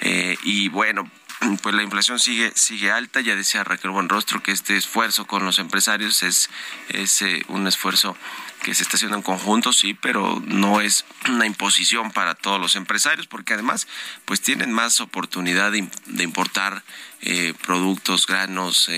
Eh, 0.00 0.36
y 0.42 0.68
bueno 0.68 1.10
pues 1.62 1.74
la 1.74 1.82
inflación 1.82 2.18
sigue 2.18 2.52
sigue 2.54 2.90
alta 2.90 3.20
ya 3.20 3.34
decía 3.34 3.64
Raquel 3.64 3.90
Buenrostro 3.90 4.42
que 4.42 4.52
este 4.52 4.76
esfuerzo 4.76 5.26
con 5.26 5.44
los 5.44 5.58
empresarios 5.58 6.22
es 6.22 6.50
es 6.88 7.22
eh, 7.22 7.42
un 7.48 7.66
esfuerzo 7.66 8.16
que 8.62 8.76
se 8.76 8.84
está 8.84 8.96
haciendo 8.96 9.16
en 9.16 9.24
conjunto, 9.24 9.72
sí, 9.72 9.92
pero 9.92 10.40
no 10.46 10.80
es 10.80 11.04
una 11.28 11.46
imposición 11.46 12.12
para 12.12 12.36
todos 12.36 12.60
los 12.60 12.76
empresarios, 12.76 13.26
porque 13.26 13.54
además, 13.54 13.88
pues 14.24 14.40
tienen 14.40 14.72
más 14.72 15.00
oportunidad 15.00 15.72
de, 15.72 15.78
importar 16.22 16.84
eh, 17.22 17.54
productos, 17.66 18.24
granos, 18.24 18.88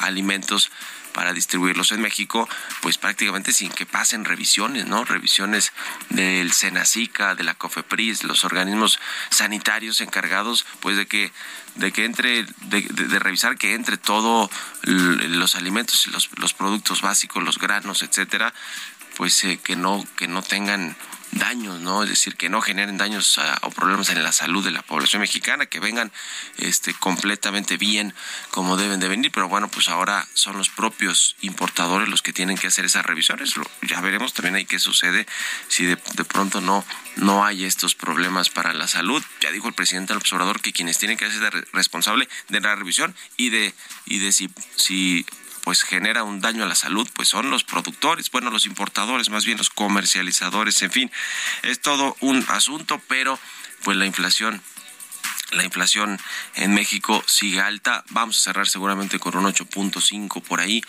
alimentos 0.00 0.70
para 1.14 1.32
distribuirlos 1.32 1.92
en 1.92 2.02
México, 2.02 2.46
pues 2.82 2.98
prácticamente 2.98 3.52
sin 3.52 3.70
que 3.70 3.86
pasen 3.86 4.26
revisiones, 4.26 4.86
¿no? 4.86 5.04
Revisiones 5.04 5.72
del 6.10 6.52
Senacica, 6.52 7.34
de 7.34 7.44
la 7.44 7.54
COFEPRIS, 7.54 8.24
los 8.24 8.44
organismos 8.44 8.98
sanitarios 9.30 10.02
encargados, 10.02 10.66
pues 10.80 10.98
de 10.98 11.06
que 11.06 11.32
de 11.76 11.90
que 11.90 12.04
entre, 12.04 12.44
de, 12.60 13.18
revisar 13.18 13.56
que 13.56 13.74
entre 13.74 13.96
todo 13.96 14.48
los 14.82 15.56
alimentos, 15.56 16.06
los, 16.06 16.30
los 16.36 16.54
productos 16.54 17.02
básicos, 17.02 17.42
los 17.42 17.58
granos, 17.58 18.02
etcétera, 18.02 18.54
pues 19.16 19.42
eh, 19.44 19.58
que 19.62 19.76
no 19.76 20.04
que 20.16 20.28
no 20.28 20.42
tengan 20.42 20.96
daños, 21.34 21.80
¿no? 21.80 22.02
Es 22.02 22.08
decir, 22.08 22.36
que 22.36 22.48
no 22.48 22.60
generen 22.60 22.96
daños 22.96 23.38
o 23.62 23.70
problemas 23.70 24.10
en 24.10 24.22
la 24.22 24.32
salud 24.32 24.64
de 24.64 24.70
la 24.70 24.82
población 24.82 25.20
mexicana, 25.20 25.66
que 25.66 25.80
vengan 25.80 26.12
este 26.58 26.94
completamente 26.94 27.76
bien 27.76 28.14
como 28.50 28.76
deben 28.76 29.00
de 29.00 29.08
venir, 29.08 29.30
pero 29.32 29.48
bueno, 29.48 29.68
pues 29.68 29.88
ahora 29.88 30.26
son 30.34 30.56
los 30.56 30.68
propios 30.68 31.36
importadores 31.40 32.08
los 32.08 32.22
que 32.22 32.32
tienen 32.32 32.56
que 32.56 32.68
hacer 32.68 32.84
esas 32.84 33.04
revisiones. 33.04 33.54
Ya 33.82 34.00
veremos 34.00 34.32
también 34.32 34.56
ahí 34.56 34.64
qué 34.64 34.78
sucede 34.78 35.26
si 35.68 35.84
de, 35.84 35.96
de, 36.14 36.24
pronto 36.24 36.60
no 36.60 36.84
no 37.16 37.44
hay 37.44 37.64
estos 37.64 37.94
problemas 37.94 38.48
para 38.48 38.72
la 38.72 38.88
salud. 38.88 39.22
Ya 39.40 39.50
dijo 39.50 39.68
el 39.68 39.74
presidente 39.74 40.12
del 40.12 40.18
observador 40.18 40.60
que 40.60 40.72
quienes 40.72 40.98
tienen 40.98 41.16
que 41.16 41.30
ser 41.30 41.68
responsable 41.72 42.28
de 42.48 42.60
la 42.60 42.74
revisión 42.74 43.14
y 43.36 43.50
de 43.50 43.74
y 44.06 44.18
de 44.18 44.32
si 44.32 44.50
si 44.76 45.26
pues 45.64 45.82
genera 45.82 46.22
un 46.22 46.40
daño 46.40 46.62
a 46.62 46.68
la 46.68 46.74
salud, 46.74 47.08
pues 47.14 47.28
son 47.28 47.50
los 47.50 47.64
productores, 47.64 48.30
bueno, 48.30 48.50
los 48.50 48.66
importadores, 48.66 49.30
más 49.30 49.46
bien 49.46 49.58
los 49.58 49.70
comercializadores, 49.70 50.82
en 50.82 50.90
fin, 50.90 51.10
es 51.62 51.80
todo 51.80 52.16
un 52.20 52.44
asunto, 52.48 53.00
pero 53.08 53.38
pues 53.82 53.96
la 53.96 54.06
inflación 54.06 54.62
la 55.52 55.64
inflación 55.64 56.18
en 56.54 56.74
México 56.74 57.22
sigue 57.26 57.60
alta. 57.60 58.04
Vamos 58.10 58.38
a 58.38 58.40
cerrar 58.40 58.68
seguramente 58.68 59.18
con 59.18 59.36
un 59.36 59.44
8.5 59.44 60.42
por 60.42 60.60
ahí 60.60 60.82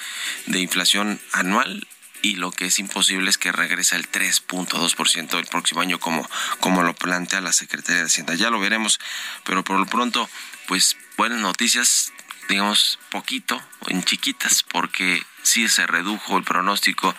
de 0.48 0.60
inflación 0.60 1.22
anual 1.34 1.88
y 2.22 2.36
lo 2.36 2.52
que 2.52 2.66
es 2.66 2.80
imposible 2.80 3.30
es 3.30 3.38
que 3.38 3.52
regrese 3.52 3.96
al 3.96 4.10
3.2% 4.10 5.38
el 5.38 5.46
próximo 5.46 5.82
año 5.82 6.00
como, 6.00 6.28
como 6.60 6.82
lo 6.82 6.96
plantea 6.96 7.42
la 7.42 7.54
Secretaría 7.54 8.02
de 8.02 8.08
Hacienda. 8.08 8.34
Ya 8.34 8.50
lo 8.50 8.60
veremos, 8.60 9.00
pero 9.44 9.64
por 9.64 9.78
lo 9.78 9.86
pronto, 9.86 10.28
pues 10.68 10.98
buenas 11.18 11.40
noticias, 11.40 12.12
digamos, 12.50 13.00
poquito, 13.10 13.62
en 13.88 14.04
chiquitas, 14.04 14.64
porque 14.64 15.24
sí 15.44 15.68
se 15.70 15.88
redujo 15.88 16.38
el 16.38 16.44
pronóstico 16.44 17.16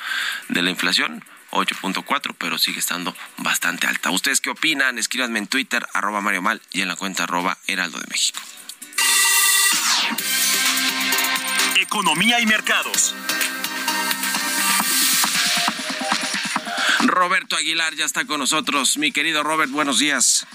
de 0.49 0.63
la 0.63 0.71
inflación. 0.71 1.25
8.4, 1.53 2.35
pero 2.37 2.59
sigue 2.59 2.81
estando 2.81 3.17
bastante 3.39 3.87
alta. 3.87 4.11
¿Ustedes 4.11 4.41
qué 4.41 4.51
opinan? 4.51 4.99
Escríbanme 4.99 5.39
en 5.39 5.47
Twitter, 5.47 5.87
arroba 5.95 6.21
Mario 6.21 6.43
Mal, 6.43 6.61
y 6.73 6.83
en 6.83 6.89
la 6.89 6.97
cuenta 6.97 7.25
arroba 7.25 7.57
Heraldo 7.67 7.99
de 7.99 8.07
México. 8.11 8.41
Economía 11.77 12.41
y 12.41 12.47
mercados. 12.47 13.15
Roberto 17.07 17.57
Aguilar 17.57 17.95
ya 17.95 18.05
está 18.05 18.27
con 18.27 18.41
nosotros. 18.41 18.99
Mi 18.99 19.13
querido 19.13 19.43
Robert, 19.43 19.71
buenos 19.71 19.99
días. 19.99 20.47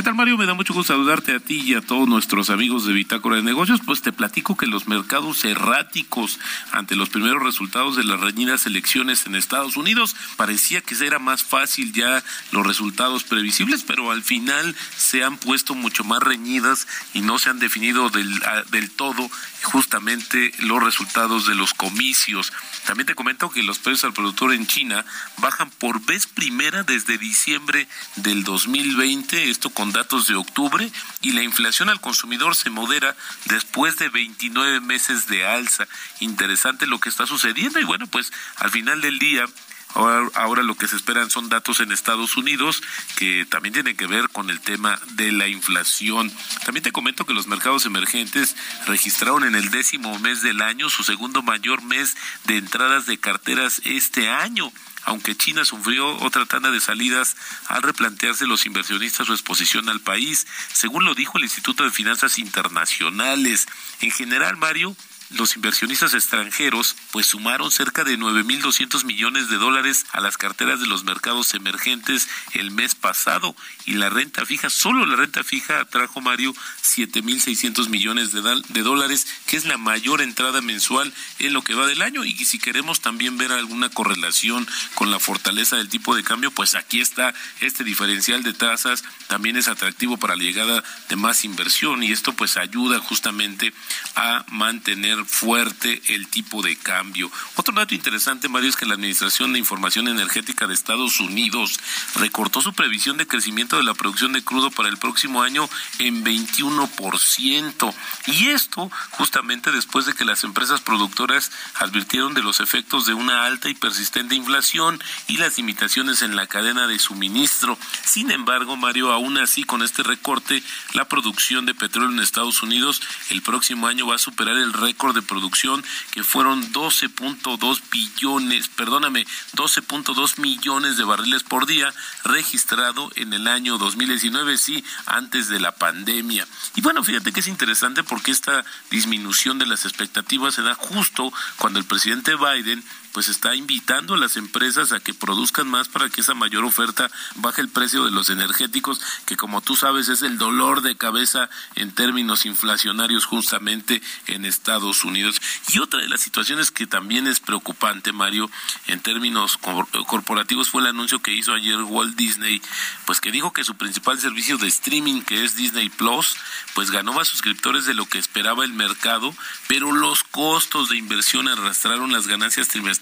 ¿Qué 0.00 0.04
tal, 0.04 0.14
Mario? 0.14 0.38
Me 0.38 0.46
da 0.46 0.54
mucho 0.54 0.72
gusto 0.72 0.94
saludarte 0.94 1.34
a 1.34 1.40
ti 1.40 1.60
y 1.60 1.74
a 1.74 1.82
todos 1.82 2.08
nuestros 2.08 2.48
amigos 2.48 2.86
de 2.86 2.94
Bitácora 2.94 3.36
de 3.36 3.42
Negocios. 3.42 3.80
Pues 3.84 4.00
te 4.00 4.14
platico 4.14 4.56
que 4.56 4.66
los 4.66 4.88
mercados 4.88 5.44
erráticos 5.44 6.40
ante 6.72 6.96
los 6.96 7.10
primeros 7.10 7.42
resultados 7.42 7.96
de 7.96 8.04
las 8.04 8.18
reñidas 8.18 8.64
elecciones 8.64 9.26
en 9.26 9.34
Estados 9.34 9.76
Unidos 9.76 10.16
parecía 10.38 10.80
que 10.80 10.94
era 11.04 11.18
más 11.18 11.44
fácil 11.44 11.92
ya 11.92 12.24
los 12.50 12.66
resultados 12.66 13.24
previsibles, 13.24 13.82
pero 13.82 14.10
al 14.10 14.22
final 14.22 14.74
se 14.96 15.22
han 15.22 15.36
puesto 15.36 15.74
mucho 15.74 16.02
más 16.02 16.22
reñidas 16.22 16.86
y 17.12 17.20
no 17.20 17.38
se 17.38 17.50
han 17.50 17.58
definido 17.58 18.08
del, 18.08 18.40
del 18.70 18.90
todo 18.90 19.30
justamente 19.64 20.50
los 20.60 20.82
resultados 20.82 21.46
de 21.46 21.54
los 21.54 21.74
comicios. 21.74 22.54
También 22.86 23.06
te 23.06 23.14
comento 23.14 23.50
que 23.50 23.62
los 23.62 23.78
precios 23.78 24.04
al 24.04 24.14
productor 24.14 24.54
en 24.54 24.66
China 24.66 25.04
bajan 25.36 25.70
por 25.70 26.00
vez 26.06 26.26
primera 26.26 26.84
desde 26.84 27.18
diciembre 27.18 27.86
del 28.16 28.44
2020, 28.44 29.50
esto 29.50 29.68
con 29.68 29.89
datos 29.92 30.26
de 30.26 30.34
octubre, 30.34 30.90
y 31.22 31.32
la 31.32 31.42
inflación 31.42 31.88
al 31.88 32.00
consumidor 32.00 32.54
se 32.54 32.70
modera 32.70 33.16
después 33.46 33.96
de 33.98 34.08
29 34.08 34.80
meses 34.80 35.26
de 35.26 35.46
alza. 35.46 35.86
Interesante 36.20 36.86
lo 36.86 37.00
que 37.00 37.08
está 37.08 37.26
sucediendo 37.26 37.80
y 37.80 37.84
bueno, 37.84 38.06
pues 38.06 38.32
al 38.56 38.70
final 38.70 39.00
del 39.00 39.18
día 39.18 39.46
Ahora, 39.94 40.28
ahora 40.34 40.62
lo 40.62 40.76
que 40.76 40.86
se 40.86 40.94
esperan 40.94 41.30
son 41.30 41.48
datos 41.48 41.80
en 41.80 41.90
Estados 41.90 42.36
Unidos 42.36 42.82
que 43.16 43.44
también 43.44 43.72
tienen 43.72 43.96
que 43.96 44.06
ver 44.06 44.28
con 44.28 44.48
el 44.50 44.60
tema 44.60 45.00
de 45.14 45.32
la 45.32 45.48
inflación. 45.48 46.32
También 46.64 46.84
te 46.84 46.92
comento 46.92 47.26
que 47.26 47.34
los 47.34 47.48
mercados 47.48 47.86
emergentes 47.86 48.54
registraron 48.86 49.44
en 49.44 49.56
el 49.56 49.70
décimo 49.70 50.16
mes 50.20 50.42
del 50.42 50.62
año 50.62 50.88
su 50.90 51.02
segundo 51.02 51.42
mayor 51.42 51.82
mes 51.82 52.16
de 52.44 52.58
entradas 52.58 53.06
de 53.06 53.18
carteras 53.18 53.82
este 53.84 54.28
año 54.28 54.72
aunque 55.10 55.36
China 55.36 55.64
sufrió 55.64 56.06
otra 56.18 56.46
tanda 56.46 56.70
de 56.70 56.78
salidas 56.78 57.36
al 57.66 57.82
replantearse 57.82 58.46
los 58.46 58.64
inversionistas 58.64 59.26
su 59.26 59.32
exposición 59.32 59.88
al 59.88 59.98
país, 59.98 60.46
según 60.72 61.04
lo 61.04 61.16
dijo 61.16 61.36
el 61.36 61.42
Instituto 61.42 61.82
de 61.82 61.90
Finanzas 61.90 62.38
Internacionales. 62.38 63.66
En 64.02 64.12
general, 64.12 64.56
Mario, 64.56 64.94
los 65.30 65.56
inversionistas 65.56 66.14
extranjeros 66.14 66.96
pues 67.12 67.26
sumaron 67.26 67.70
cerca 67.70 68.04
de 68.04 68.18
9.200 68.18 69.04
millones 69.04 69.48
de 69.48 69.56
dólares 69.56 70.06
a 70.12 70.20
las 70.20 70.36
carteras 70.36 70.80
de 70.80 70.86
los 70.86 71.04
mercados 71.04 71.54
emergentes 71.54 72.28
el 72.52 72.70
mes 72.70 72.94
pasado. 72.94 73.54
Y 73.84 73.94
la 73.94 74.10
renta 74.10 74.44
fija, 74.44 74.70
solo 74.70 75.06
la 75.06 75.16
renta 75.16 75.44
fija 75.44 75.84
trajo 75.84 76.20
Mario 76.20 76.54
7.600 76.82 77.88
millones 77.88 78.32
de, 78.32 78.42
de 78.68 78.82
dólares, 78.82 79.26
que 79.46 79.56
es 79.56 79.64
la 79.64 79.78
mayor 79.78 80.20
entrada 80.20 80.60
mensual 80.60 81.12
en 81.38 81.52
lo 81.52 81.62
que 81.62 81.74
va 81.74 81.86
del 81.86 82.02
año. 82.02 82.24
Y 82.24 82.36
si 82.44 82.58
queremos 82.58 83.00
también 83.00 83.38
ver 83.38 83.52
alguna 83.52 83.88
correlación 83.88 84.66
con 84.94 85.10
la 85.10 85.18
fortaleza 85.20 85.76
del 85.76 85.88
tipo 85.88 86.14
de 86.14 86.24
cambio, 86.24 86.50
pues 86.50 86.74
aquí 86.74 87.00
está 87.00 87.34
este 87.60 87.84
diferencial 87.84 88.42
de 88.42 88.52
tasas, 88.52 89.04
también 89.28 89.56
es 89.56 89.68
atractivo 89.68 90.16
para 90.16 90.36
la 90.36 90.42
llegada 90.42 90.82
de 91.08 91.16
más 91.16 91.44
inversión 91.44 92.02
y 92.02 92.12
esto 92.12 92.32
pues 92.32 92.56
ayuda 92.56 92.98
justamente 92.98 93.72
a 94.16 94.44
mantener 94.48 95.19
fuerte 95.24 96.02
el 96.08 96.28
tipo 96.28 96.62
de 96.62 96.76
cambio. 96.76 97.30
Otro 97.56 97.74
dato 97.74 97.94
interesante, 97.94 98.48
Mario, 98.48 98.70
es 98.70 98.76
que 98.76 98.86
la 98.86 98.94
Administración 98.94 99.52
de 99.52 99.58
Información 99.58 100.08
Energética 100.08 100.66
de 100.66 100.74
Estados 100.74 101.20
Unidos 101.20 101.78
recortó 102.16 102.60
su 102.60 102.72
previsión 102.72 103.16
de 103.16 103.26
crecimiento 103.26 103.76
de 103.76 103.84
la 103.84 103.94
producción 103.94 104.32
de 104.32 104.42
crudo 104.42 104.70
para 104.70 104.88
el 104.88 104.96
próximo 104.96 105.42
año 105.42 105.68
en 105.98 106.24
21%. 106.24 107.94
Y 108.26 108.48
esto 108.48 108.90
justamente 109.10 109.70
después 109.70 110.06
de 110.06 110.14
que 110.14 110.24
las 110.24 110.44
empresas 110.44 110.80
productoras 110.80 111.50
advirtieron 111.76 112.34
de 112.34 112.42
los 112.42 112.60
efectos 112.60 113.06
de 113.06 113.14
una 113.14 113.44
alta 113.44 113.68
y 113.68 113.74
persistente 113.74 114.34
inflación 114.34 115.02
y 115.28 115.36
las 115.36 115.56
limitaciones 115.56 116.22
en 116.22 116.36
la 116.36 116.46
cadena 116.46 116.86
de 116.86 116.98
suministro. 116.98 117.78
Sin 118.04 118.30
embargo, 118.30 118.76
Mario, 118.76 119.12
aún 119.12 119.38
así 119.38 119.64
con 119.64 119.82
este 119.82 120.02
recorte, 120.02 120.62
la 120.94 121.06
producción 121.06 121.66
de 121.66 121.74
petróleo 121.74 122.10
en 122.10 122.20
Estados 122.20 122.62
Unidos 122.62 123.02
el 123.30 123.42
próximo 123.42 123.86
año 123.86 124.06
va 124.06 124.16
a 124.16 124.18
superar 124.18 124.56
el 124.56 124.72
récord 124.72 125.09
de 125.12 125.22
producción 125.22 125.84
que 126.12 126.24
fueron 126.24 126.72
12.2 126.72 127.80
billones, 127.90 128.68
perdóname, 128.68 129.26
12.2 129.54 130.38
millones 130.38 130.96
de 130.96 131.04
barriles 131.04 131.42
por 131.42 131.66
día 131.66 131.92
registrado 132.24 133.10
en 133.16 133.32
el 133.32 133.48
año 133.48 133.78
2019, 133.78 134.58
sí, 134.58 134.84
antes 135.06 135.48
de 135.48 135.60
la 135.60 135.72
pandemia. 135.72 136.46
Y 136.76 136.80
bueno, 136.80 137.04
fíjate 137.04 137.32
que 137.32 137.40
es 137.40 137.48
interesante 137.48 138.02
porque 138.02 138.30
esta 138.30 138.64
disminución 138.90 139.58
de 139.58 139.66
las 139.66 139.84
expectativas 139.84 140.54
se 140.54 140.62
da 140.62 140.74
justo 140.74 141.32
cuando 141.56 141.78
el 141.78 141.84
presidente 141.84 142.34
Biden 142.36 142.82
pues 143.12 143.28
está 143.28 143.54
invitando 143.56 144.14
a 144.14 144.18
las 144.18 144.36
empresas 144.36 144.92
a 144.92 145.00
que 145.00 145.14
produzcan 145.14 145.66
más 145.68 145.88
para 145.88 146.08
que 146.08 146.20
esa 146.20 146.34
mayor 146.34 146.64
oferta 146.64 147.10
baje 147.34 147.60
el 147.60 147.68
precio 147.68 148.04
de 148.04 148.12
los 148.12 148.30
energéticos, 148.30 149.00
que 149.26 149.36
como 149.36 149.60
tú 149.62 149.74
sabes 149.74 150.08
es 150.08 150.22
el 150.22 150.38
dolor 150.38 150.80
de 150.82 150.96
cabeza 150.96 151.50
en 151.74 151.92
términos 151.92 152.46
inflacionarios 152.46 153.24
justamente 153.24 154.00
en 154.28 154.44
Estados 154.44 155.04
Unidos. 155.04 155.40
Y 155.72 155.80
otra 155.80 156.00
de 156.00 156.08
las 156.08 156.20
situaciones 156.20 156.70
que 156.70 156.86
también 156.86 157.26
es 157.26 157.40
preocupante, 157.40 158.12
Mario, 158.12 158.48
en 158.86 159.00
términos 159.00 159.56
cor- 159.56 159.88
corporativos 160.06 160.68
fue 160.68 160.82
el 160.82 160.88
anuncio 160.88 161.20
que 161.20 161.34
hizo 161.34 161.52
ayer 161.52 161.76
Walt 161.82 162.14
Disney, 162.16 162.62
pues 163.06 163.20
que 163.20 163.32
dijo 163.32 163.52
que 163.52 163.64
su 163.64 163.74
principal 163.76 164.20
servicio 164.20 164.56
de 164.56 164.68
streaming, 164.68 165.22
que 165.22 165.44
es 165.44 165.56
Disney 165.56 165.88
Plus, 165.88 166.36
pues 166.74 166.92
ganó 166.92 167.12
más 167.12 167.26
suscriptores 167.26 167.86
de 167.86 167.94
lo 167.94 168.06
que 168.06 168.18
esperaba 168.18 168.64
el 168.64 168.72
mercado, 168.72 169.34
pero 169.66 169.90
los 169.90 170.22
costos 170.22 170.90
de 170.90 170.96
inversión 170.96 171.48
arrastraron 171.48 172.12
las 172.12 172.28
ganancias 172.28 172.68
trimestrales 172.68 172.99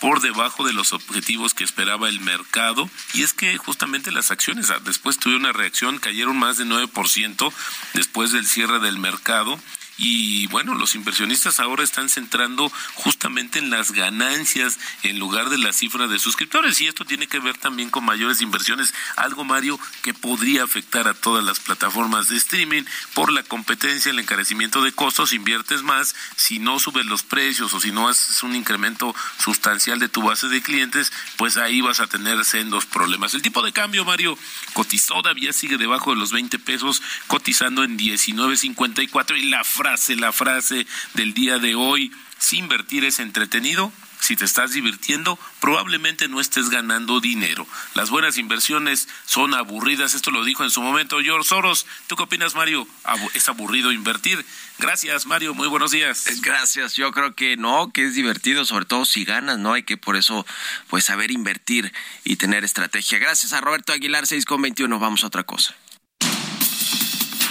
por 0.00 0.20
debajo 0.20 0.64
de 0.66 0.72
los 0.72 0.92
objetivos 0.92 1.54
que 1.54 1.64
esperaba 1.64 2.08
el 2.08 2.20
mercado. 2.20 2.88
Y 3.14 3.22
es 3.22 3.32
que 3.32 3.56
justamente 3.56 4.12
las 4.12 4.30
acciones 4.30 4.70
ah, 4.70 4.78
después 4.84 5.18
tuvieron 5.18 5.44
una 5.44 5.52
reacción, 5.52 5.98
cayeron 5.98 6.36
más 6.36 6.56
de 6.56 6.64
9% 6.64 7.52
después 7.94 8.32
del 8.32 8.46
cierre 8.46 8.78
del 8.80 8.98
mercado. 8.98 9.58
Y 9.98 10.46
bueno, 10.46 10.74
los 10.74 10.94
inversionistas 10.94 11.58
ahora 11.58 11.82
están 11.82 12.08
centrando 12.08 12.72
justamente 12.94 13.58
en 13.58 13.68
las 13.68 13.90
ganancias 13.90 14.78
en 15.02 15.18
lugar 15.18 15.50
de 15.50 15.58
la 15.58 15.72
cifra 15.72 16.06
de 16.06 16.20
suscriptores. 16.20 16.80
Y 16.80 16.86
esto 16.86 17.04
tiene 17.04 17.26
que 17.26 17.40
ver 17.40 17.58
también 17.58 17.90
con 17.90 18.04
mayores 18.04 18.40
inversiones, 18.40 18.94
algo 19.16 19.44
Mario 19.44 19.78
que 20.02 20.14
podría 20.14 20.62
afectar 20.62 21.08
a 21.08 21.14
todas 21.14 21.44
las 21.44 21.60
plataformas 21.60 22.28
de 22.28 22.36
streaming 22.36 22.84
por 23.14 23.32
la 23.32 23.42
competencia, 23.42 24.10
el 24.10 24.20
encarecimiento 24.20 24.82
de 24.82 24.92
costos, 24.92 25.32
inviertes 25.32 25.82
más, 25.82 26.14
si 26.36 26.58
no 26.60 26.78
subes 26.78 27.06
los 27.06 27.24
precios 27.24 27.74
o 27.74 27.80
si 27.80 27.90
no 27.90 28.08
haces 28.08 28.42
un 28.42 28.54
incremento 28.54 29.14
sustancial 29.38 29.98
de 29.98 30.08
tu 30.08 30.22
base 30.22 30.48
de 30.48 30.62
clientes, 30.62 31.12
pues 31.36 31.56
ahí 31.56 31.80
vas 31.80 32.00
a 32.00 32.06
tener 32.06 32.44
sendos 32.44 32.86
problemas. 32.86 33.34
El 33.34 33.42
tipo 33.42 33.62
de 33.62 33.72
cambio, 33.72 34.04
Mario, 34.04 34.38
cotizó, 34.74 35.22
todavía 35.22 35.52
sigue 35.52 35.76
debajo 35.76 36.10
de 36.10 36.20
los 36.20 36.32
20 36.32 36.58
pesos, 36.60 37.02
cotizando 37.26 37.82
en 37.82 37.98
19.54 37.98 39.36
y 39.36 39.46
la 39.46 39.64
frase, 39.64 39.87
la 40.16 40.32
frase 40.32 40.86
del 41.14 41.32
día 41.32 41.58
de 41.58 41.74
hoy, 41.74 42.12
si 42.38 42.58
invertir 42.58 43.04
es 43.04 43.20
entretenido, 43.20 43.90
si 44.20 44.36
te 44.36 44.44
estás 44.44 44.72
divirtiendo, 44.72 45.38
probablemente 45.60 46.28
no 46.28 46.40
estés 46.40 46.68
ganando 46.68 47.20
dinero. 47.20 47.66
Las 47.94 48.10
buenas 48.10 48.36
inversiones 48.36 49.08
son 49.24 49.54
aburridas, 49.54 50.12
esto 50.12 50.30
lo 50.30 50.44
dijo 50.44 50.62
en 50.62 50.70
su 50.70 50.82
momento 50.82 51.20
George 51.20 51.48
Soros. 51.48 51.86
¿Tú 52.06 52.16
qué 52.16 52.24
opinas, 52.24 52.54
Mario? 52.54 52.86
¿Es 53.32 53.48
aburrido 53.48 53.90
invertir? 53.90 54.44
Gracias, 54.78 55.24
Mario, 55.24 55.54
muy 55.54 55.68
buenos 55.68 55.92
días. 55.92 56.26
Gracias, 56.42 56.94
yo 56.94 57.10
creo 57.12 57.34
que 57.34 57.56
no, 57.56 57.90
que 57.90 58.04
es 58.04 58.14
divertido, 58.14 58.66
sobre 58.66 58.84
todo 58.84 59.06
si 59.06 59.24
ganas, 59.24 59.58
¿no? 59.58 59.72
Hay 59.72 59.84
que 59.84 59.96
por 59.96 60.16
eso, 60.16 60.44
pues, 60.88 61.04
saber 61.04 61.30
invertir 61.30 61.92
y 62.24 62.36
tener 62.36 62.64
estrategia. 62.64 63.18
Gracias 63.18 63.54
a 63.54 63.62
Roberto 63.62 63.94
Aguilar, 63.94 64.26
6 64.26 64.44
con 64.44 64.60
21. 64.60 64.98
Vamos 64.98 65.24
a 65.24 65.28
otra 65.28 65.44
cosa. 65.44 65.74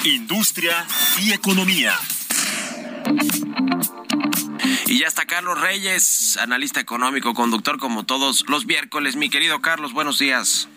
Industria 0.04 0.86
y 1.20 1.34
economía. 1.34 1.98
Y 4.90 5.00
ya 5.00 5.08
está 5.08 5.26
Carlos 5.26 5.60
Reyes, 5.60 6.38
analista 6.42 6.80
económico, 6.80 7.34
conductor 7.34 7.78
como 7.78 8.06
todos 8.06 8.46
los 8.48 8.66
miércoles. 8.66 9.18
Mi 9.18 9.30
querido 9.30 9.60
Carlos, 9.62 9.92
buenos 9.92 10.18
días. 10.18 10.70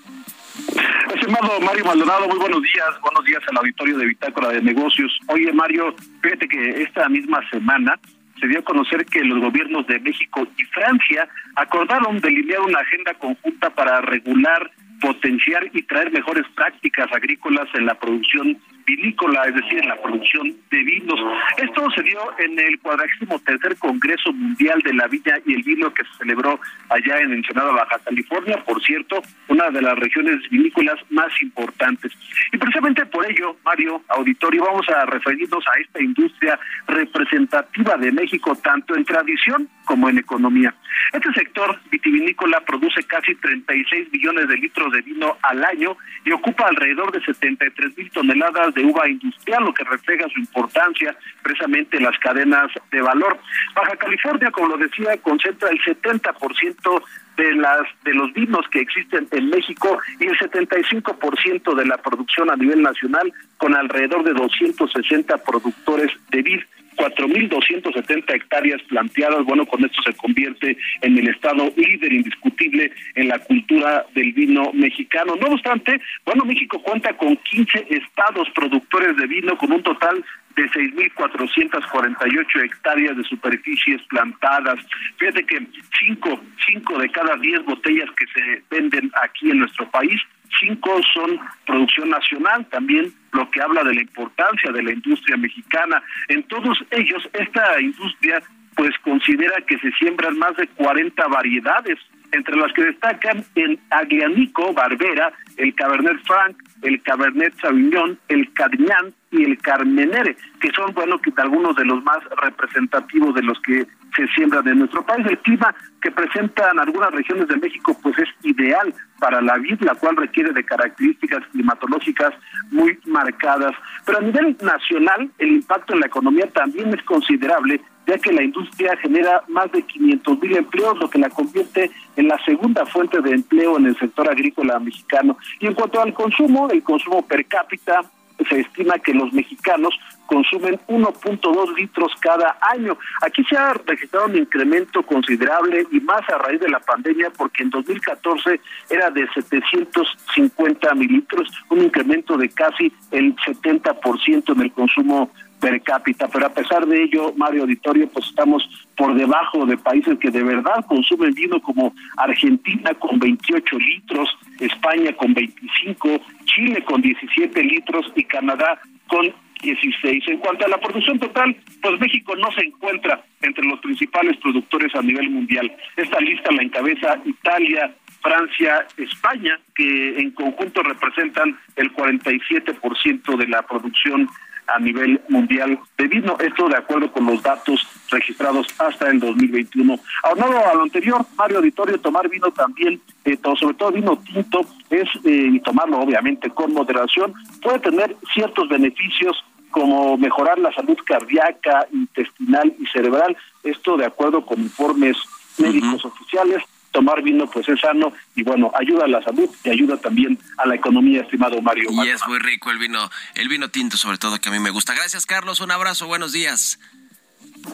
Estimado 1.15 1.61
Mario 1.61 1.85
Maldonado, 1.85 2.27
muy 2.27 2.39
buenos 2.39 2.61
días. 2.61 3.01
Buenos 3.03 3.25
días 3.25 3.41
al 3.49 3.59
auditorio 3.59 3.99
de 3.99 4.07
Bitácora 4.07 4.49
de 4.49 4.63
Negocios. 4.63 5.17
Oye, 5.29 5.53
Mario, 5.53 5.95
fíjate 6.23 6.49
que 6.49 6.83
esta 6.83 7.09
misma 7.09 7.39
semana 7.51 8.01
se 8.41 8.49
dio 8.49 8.59
a 8.59 8.63
conocer 8.63 9.07
que 9.07 9.23
los 9.23 9.39
gobiernos 9.39 9.87
de 9.87 10.01
México 10.01 10.45
y 10.59 10.65
Francia 10.65 11.29
acordaron 11.55 12.21
delinear 12.21 12.63
una 12.63 12.81
agenda 12.81 13.15
conjunta 13.15 13.71
para 13.71 14.01
regular, 14.01 14.73
potenciar 15.01 15.71
y 15.73 15.83
traer 15.83 16.11
mejores 16.11 16.47
prácticas 16.57 17.13
agrícolas 17.13 17.69
en 17.75 17.87
la 17.87 17.95
producción 17.95 18.59
vinícola, 18.97 19.45
es 19.45 19.55
decir, 19.55 19.79
en 19.79 19.89
la 19.89 20.01
producción 20.03 20.55
de 20.71 20.79
vinos. 20.79 21.21
Esto 21.59 21.91
se 21.95 22.03
dio 22.03 22.21
en 22.39 22.59
el 22.59 22.79
cuadragésimo 22.81 23.39
tercer 23.41 23.77
Congreso 23.79 24.33
Mundial 24.33 24.81
de 24.83 24.95
la 24.95 25.07
Viña 25.07 25.35
y 25.47 25.55
el 25.55 25.63
Vino 25.63 25.93
que 25.93 26.05
se 26.05 26.19
celebró 26.19 26.59
allá 26.89 27.21
en 27.21 27.33
Ensenada, 27.33 27.73
Baja 27.73 27.99
California, 28.05 28.63
por 28.65 28.83
cierto, 28.83 29.23
una 29.49 29.71
de 29.71 29.83
las 29.83 29.99
regiones 29.99 30.49
vinícolas 30.51 30.99
más 31.11 31.31
importantes. 31.43 32.13
Y 32.53 32.59
precisamente 32.59 33.07
por 33.07 33.31
ello, 33.31 33.57
Mario 33.65 34.03
Auditorio, 34.09 34.65
vamos 34.65 34.89
a 34.89 35.07
referirnos 35.07 35.65
a 35.67 35.81
esta 35.81 36.03
industria 36.03 36.59
representativa 36.87 37.97
de 37.97 38.13
México, 38.13 38.57
tanto 38.63 38.97
en 38.97 39.05
tradición 39.05 39.69
como 39.85 40.09
en 40.09 40.19
economía. 40.19 40.75
Este 41.13 41.33
sector 41.33 41.79
vitivinícola 41.91 42.61
produce 42.61 43.03
casi 43.05 43.35
36 43.35 44.13
millones 44.13 44.49
de 44.49 44.57
litros 44.57 44.93
de 44.93 45.03
vino 45.03 45.37
al 45.43 45.65
año 45.65 45.97
y 46.25 46.33
ocupa 46.33 46.69
alrededor 46.69 47.11
de 47.13 47.25
73 47.25 47.97
mil 47.97 48.11
toneladas 48.11 48.75
de 48.75 48.80
uva 48.83 49.09
industrial, 49.09 49.65
lo 49.65 49.75
que 49.75 49.85
refleja 49.85 50.29
su 50.29 50.41
importancia 50.41 51.17
precisamente 51.43 51.97
en 51.97 52.05
las 52.05 52.19
cadenas 52.19 52.71
de 52.91 53.01
valor. 53.01 53.39
Baja 53.75 53.97
California, 53.97 54.51
como 54.51 54.69
lo 54.69 54.77
decía, 54.77 55.17
concentra 55.23 55.71
el 55.71 55.81
70% 55.81 57.03
de 57.37 57.55
las 57.55 57.81
de 58.05 58.15
los 58.15 58.33
vinos 58.33 58.67
que 58.71 58.81
existen 58.81 59.27
en 59.31 59.49
México 59.49 59.99
y 60.19 60.27
el 60.27 60.39
75% 60.39 61.75
de 61.75 61.87
la 61.87 61.97
producción 61.99 62.51
a 62.51 62.57
nivel 62.57 62.83
nacional 62.83 63.33
con 63.57 63.75
alrededor 63.75 64.25
de 64.25 64.35
260 64.35 65.39
productores 65.39 66.11
de 66.31 66.43
vid. 66.43 66.61
4.270 67.01 68.35
hectáreas 68.35 68.83
planteadas, 68.83 69.45
bueno, 69.45 69.65
con 69.65 69.83
esto 69.83 70.03
se 70.03 70.13
convierte 70.15 70.77
en 71.01 71.17
el 71.17 71.29
estado 71.29 71.73
líder 71.77 72.13
indiscutible 72.13 72.93
en 73.15 73.29
la 73.29 73.39
cultura 73.39 74.05
del 74.15 74.33
vino 74.33 74.71
mexicano. 74.75 75.35
No 75.37 75.55
obstante, 75.55 75.99
bueno, 76.27 76.45
México 76.45 76.83
cuenta 76.83 77.17
con 77.17 77.37
15 77.37 77.87
estados 77.89 78.49
productores 78.55 79.17
de 79.17 79.27
vino 79.27 79.57
con 79.57 79.73
un 79.73 79.83
total 79.83 80.23
de 80.57 80.69
6.448 80.69 82.65
hectáreas 82.65 83.17
de 83.17 83.25
superficies 83.25 84.03
plantadas. 84.09 84.79
Fíjate 85.19 85.47
que 85.47 85.67
cinco, 85.99 86.41
cinco 86.67 86.99
de 86.99 87.11
cada 87.11 87.37
diez 87.37 87.65
botellas 87.65 88.11
que 88.17 88.27
se 88.27 88.63
venden 88.71 89.11
aquí 89.23 89.51
en 89.51 89.61
nuestro 89.61 89.89
país, 89.91 90.21
cinco 90.59 91.01
son 91.15 91.39
producción 91.67 92.11
nacional, 92.11 92.67
también 92.71 93.13
lo 93.33 93.51
que 93.51 93.63
habla 93.63 93.85
de 93.85 93.95
la 93.95 94.03
importancia 94.03 94.73
de 94.73 94.83
la 94.83 94.93
industria 94.93 95.37
mexicana. 95.37 96.03
En 96.29 96.43
todos 96.45 96.79
ellos, 96.91 97.29
esta 97.33 97.81
industria 97.81 98.43
pues 98.75 98.97
considera 99.05 99.61
que 99.67 99.79
se 99.79 99.91
siembran 99.93 100.39
más 100.39 100.57
de 100.57 100.67
40 100.69 101.27
variedades, 101.29 101.99
entre 102.33 102.57
las 102.57 102.73
que 102.73 102.85
destacan 102.85 103.45
el 103.57 103.79
Aglianico, 103.91 104.73
Barbera, 104.73 105.33
el 105.57 105.75
Cabernet 105.75 106.19
Franc, 106.25 106.57
el 106.83 107.03
Cabernet 107.03 107.55
Sauvignon, 107.61 108.19
el 108.29 108.53
Carignan 108.53 109.13
y 109.31 109.45
el 109.45 109.59
Carmenere, 109.59 110.37
que 110.61 110.71
son, 110.73 110.93
bueno, 110.95 111.19
que 111.21 111.33
algunos 111.37 111.77
de 111.77 111.85
los 111.85 112.03
más 112.03 112.19
representativos 112.43 113.35
de 113.35 113.43
los 113.43 113.61
que 113.61 113.87
se 114.17 114.27
siembran 114.35 114.67
en 114.67 114.81
nuestro 114.81 115.05
país. 115.05 115.25
El 115.27 115.39
clima 115.39 115.75
que 116.03 116.11
presentan 116.11 116.79
algunas 116.79 117.13
regiones 117.13 117.47
de 117.49 117.57
México, 117.57 117.97
pues 118.03 118.19
es 118.19 118.29
ideal 118.43 118.93
para 119.21 119.41
la 119.41 119.57
vid, 119.59 119.81
la 119.83 119.95
cual 119.95 120.17
requiere 120.17 120.53
de 120.53 120.65
características 120.65 121.47
climatológicas 121.53 122.33
muy 122.71 122.99
marcadas. 123.07 123.73
Pero 124.05 124.19
a 124.19 124.23
nivel 124.23 124.57
nacional, 124.63 125.31
el 125.39 125.53
impacto 125.53 125.95
en 125.95 126.01
la 126.01 126.07
economía 126.07 126.49
también 126.49 126.93
es 126.93 127.03
considerable, 127.05 127.81
ya 128.07 128.19
que 128.19 128.33
la 128.33 128.43
industria 128.43 128.97
genera 128.97 129.43
más 129.49 129.71
de 129.73 129.83
500 129.83 130.41
mil 130.41 130.57
empleos, 130.57 130.99
lo 130.99 131.11
que 131.11 131.19
la 131.19 131.31
convierte 131.31 131.91
en 132.17 132.29
la 132.29 132.43
segunda 132.45 132.85
fuente 132.87 133.21
de 133.21 133.33
empleo 133.33 133.77
en 133.79 133.87
el 133.87 133.99
sector 133.99 134.29
agrícola 134.29 134.79
mexicano. 134.79 135.37
Y 135.61 135.67
en 135.67 135.75
cuanto 135.75 136.01
al 136.01 136.13
consumo, 136.15 136.69
el 136.71 136.83
consumo 136.83 137.23
per 137.23 137.47
cápita, 137.47 138.03
se 138.49 138.61
estima 138.61 138.99
que 138.99 139.13
los 139.13 139.33
mexicanos 139.33 139.95
consumen 140.27 140.79
1.2 140.89 141.77
litros 141.77 142.13
cada 142.21 142.57
año. 142.61 142.97
Aquí 143.23 143.45
se 143.45 143.57
ha 143.57 143.75
registrado 143.75 144.27
un 144.27 144.37
incremento 144.37 145.03
considerable 145.03 145.87
y 145.91 146.01
más 146.01 146.23
a 146.29 146.39
raíz 146.39 146.61
de 146.61 146.69
la 146.69 146.81
pandemia 146.81 147.31
porque 147.37 147.65
en 147.65 147.71
2014 147.71 148.61
era 148.89 149.11
de 149.11 149.29
750 149.35 150.95
mililitros, 150.95 151.49
un 151.69 151.83
incremento 151.83 152.37
de 152.37 152.49
casi 152.49 152.93
el 153.11 153.35
70% 153.37 154.55
en 154.55 154.61
el 154.61 154.73
consumo 154.73 155.31
per 155.61 155.83
cápita, 155.83 156.29
pero 156.29 156.47
a 156.47 156.55
pesar 156.55 156.87
de 156.87 157.05
ello, 157.05 157.33
Mario 157.37 157.63
Auditorio, 157.63 158.09
pues 158.09 158.27
estamos 158.27 158.69
por 158.97 159.15
debajo 159.15 159.67
de 159.67 159.77
países 159.77 160.19
que 160.19 160.31
de 160.31 160.43
verdad 160.43 160.85
consumen 160.89 161.35
vino 161.35 161.61
como 161.61 161.95
Argentina 162.17 162.93
con 162.95 163.19
28 163.19 163.79
litros, 163.79 164.29
España 164.59 165.13
con 165.13 165.35
25, 165.35 166.21
Chile 166.47 166.85
con 166.85 167.01
17 167.03 167.63
litros 167.63 168.11
y 168.17 168.25
Canadá 168.25 168.81
con 169.07 169.33
16. 169.63 170.29
En 170.29 170.39
cuanto 170.39 170.65
a 170.65 170.69
la 170.69 170.79
producción 170.79 171.19
total, 171.19 171.55
pues 171.83 172.01
México 172.01 172.35
no 172.37 172.51
se 172.53 172.65
encuentra 172.65 173.23
entre 173.43 173.65
los 173.67 173.81
principales 173.81 174.37
productores 174.39 174.95
a 174.95 175.03
nivel 175.03 175.31
mundial. 175.31 175.71
Esta 175.97 176.19
lista 176.21 176.51
la 176.53 176.63
encabeza 176.63 177.21
Italia, 177.25 177.95
Francia, 178.23 178.87
España, 178.97 179.59
que 179.75 180.19
en 180.19 180.31
conjunto 180.33 180.83
representan 180.83 181.59
el 181.77 181.93
47% 181.93 183.37
de 183.37 183.49
la 183.49 183.63
producción 183.63 184.29
a 184.75 184.79
nivel 184.79 185.21
mundial 185.29 185.79
de 185.99 186.07
vino. 186.07 186.37
Esto 186.41 186.69
de 186.69 186.77
acuerdo 186.77 187.11
con 187.13 187.27
los 187.27 187.43
datos 187.43 187.81
registrados 188.11 188.67
hasta 188.79 189.09
el 189.11 189.21
2021. 189.21 189.99
Aunado 190.23 190.67
a 190.67 190.75
lo 190.75 190.83
anterior, 190.83 191.25
Mario 191.37 191.59
Auditorio, 191.59 191.99
tomar 192.01 192.29
vino 192.29 192.51
también, 192.51 193.01
eh, 193.25 193.37
todo- 193.37 193.57
sobre 193.57 193.75
todo 193.75 193.93
vino 193.93 194.17
tinto, 194.19 194.61
es 194.91 195.09
eh, 195.25 195.49
y 195.53 195.61
tomarlo 195.61 195.99
obviamente 196.01 196.51
con 196.51 196.73
moderación, 196.73 197.33
puede 197.63 197.79
tener 197.81 198.17
ciertos 198.33 198.69
beneficios 198.69 199.45
como 199.71 200.17
mejorar 200.19 200.59
la 200.59 200.73
salud 200.73 200.97
cardíaca, 201.05 201.87
intestinal 201.93 202.75
y 202.79 202.87
cerebral. 202.87 203.37
Esto 203.63 203.97
de 203.97 204.07
acuerdo 204.07 204.45
con 204.45 204.59
informes 204.61 205.17
médicos 205.59 206.05
oficiales. 206.05 206.63
Tomar 206.91 207.23
vino 207.23 207.49
pues 207.49 207.69
es 207.69 207.81
sano 207.81 208.13
y 208.35 208.43
bueno, 208.43 208.73
ayuda 208.75 209.05
a 209.05 209.09
la 209.09 209.23
salud 209.23 209.49
y 209.63 209.71
ayuda 209.71 209.97
también 209.97 210.39
a 210.59 210.67
la 210.67 210.75
economía, 210.75 211.23
estimado 211.23 211.61
Mario. 211.63 211.89
Y 211.91 212.09
es 212.09 212.27
muy 212.27 212.39
rico 212.39 212.71
el 212.71 212.79
vino, 212.79 213.11
el 213.35 213.49
vino 213.49 213.69
tinto 213.71 213.97
sobre 213.97 214.19
todo 214.19 214.41
que 214.41 214.49
a 214.49 214.53
mí 214.53 214.59
me 214.59 214.71
gusta. 214.71 214.95
Gracias 214.95 215.27
Carlos, 215.27 215.61
un 215.61 215.71
abrazo, 215.71 216.07
buenos 216.07 216.33
días. 216.33 216.79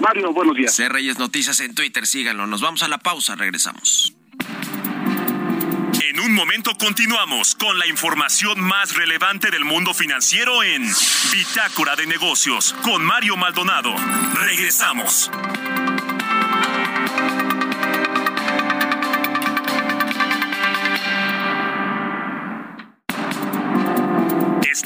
Mario, 0.01 0.33
buenos 0.33 0.57
días. 0.57 0.75
C. 0.75 0.89
Reyes 0.89 1.19
Noticias 1.19 1.61
en 1.61 1.75
Twitter, 1.75 2.07
síganlo. 2.07 2.47
Nos 2.47 2.61
vamos 2.61 2.83
a 2.83 2.89
la 2.89 2.99
pausa, 2.99 3.37
regresamos. 3.37 4.15
En 6.03 6.21
un 6.21 6.35
momento 6.35 6.73
continuamos 6.79 7.55
con 7.55 7.79
la 7.79 7.87
información 7.87 8.61
más 8.61 8.97
relevante 8.97 9.51
del 9.51 9.65
mundo 9.65 9.93
financiero 9.95 10.63
en 10.63 10.83
Bitácora 11.33 11.95
de 11.95 12.07
Negocios 12.07 12.75
con 12.83 13.05
Mario 13.05 13.37
Maldonado. 13.37 13.95
Regresamos. 14.35 15.31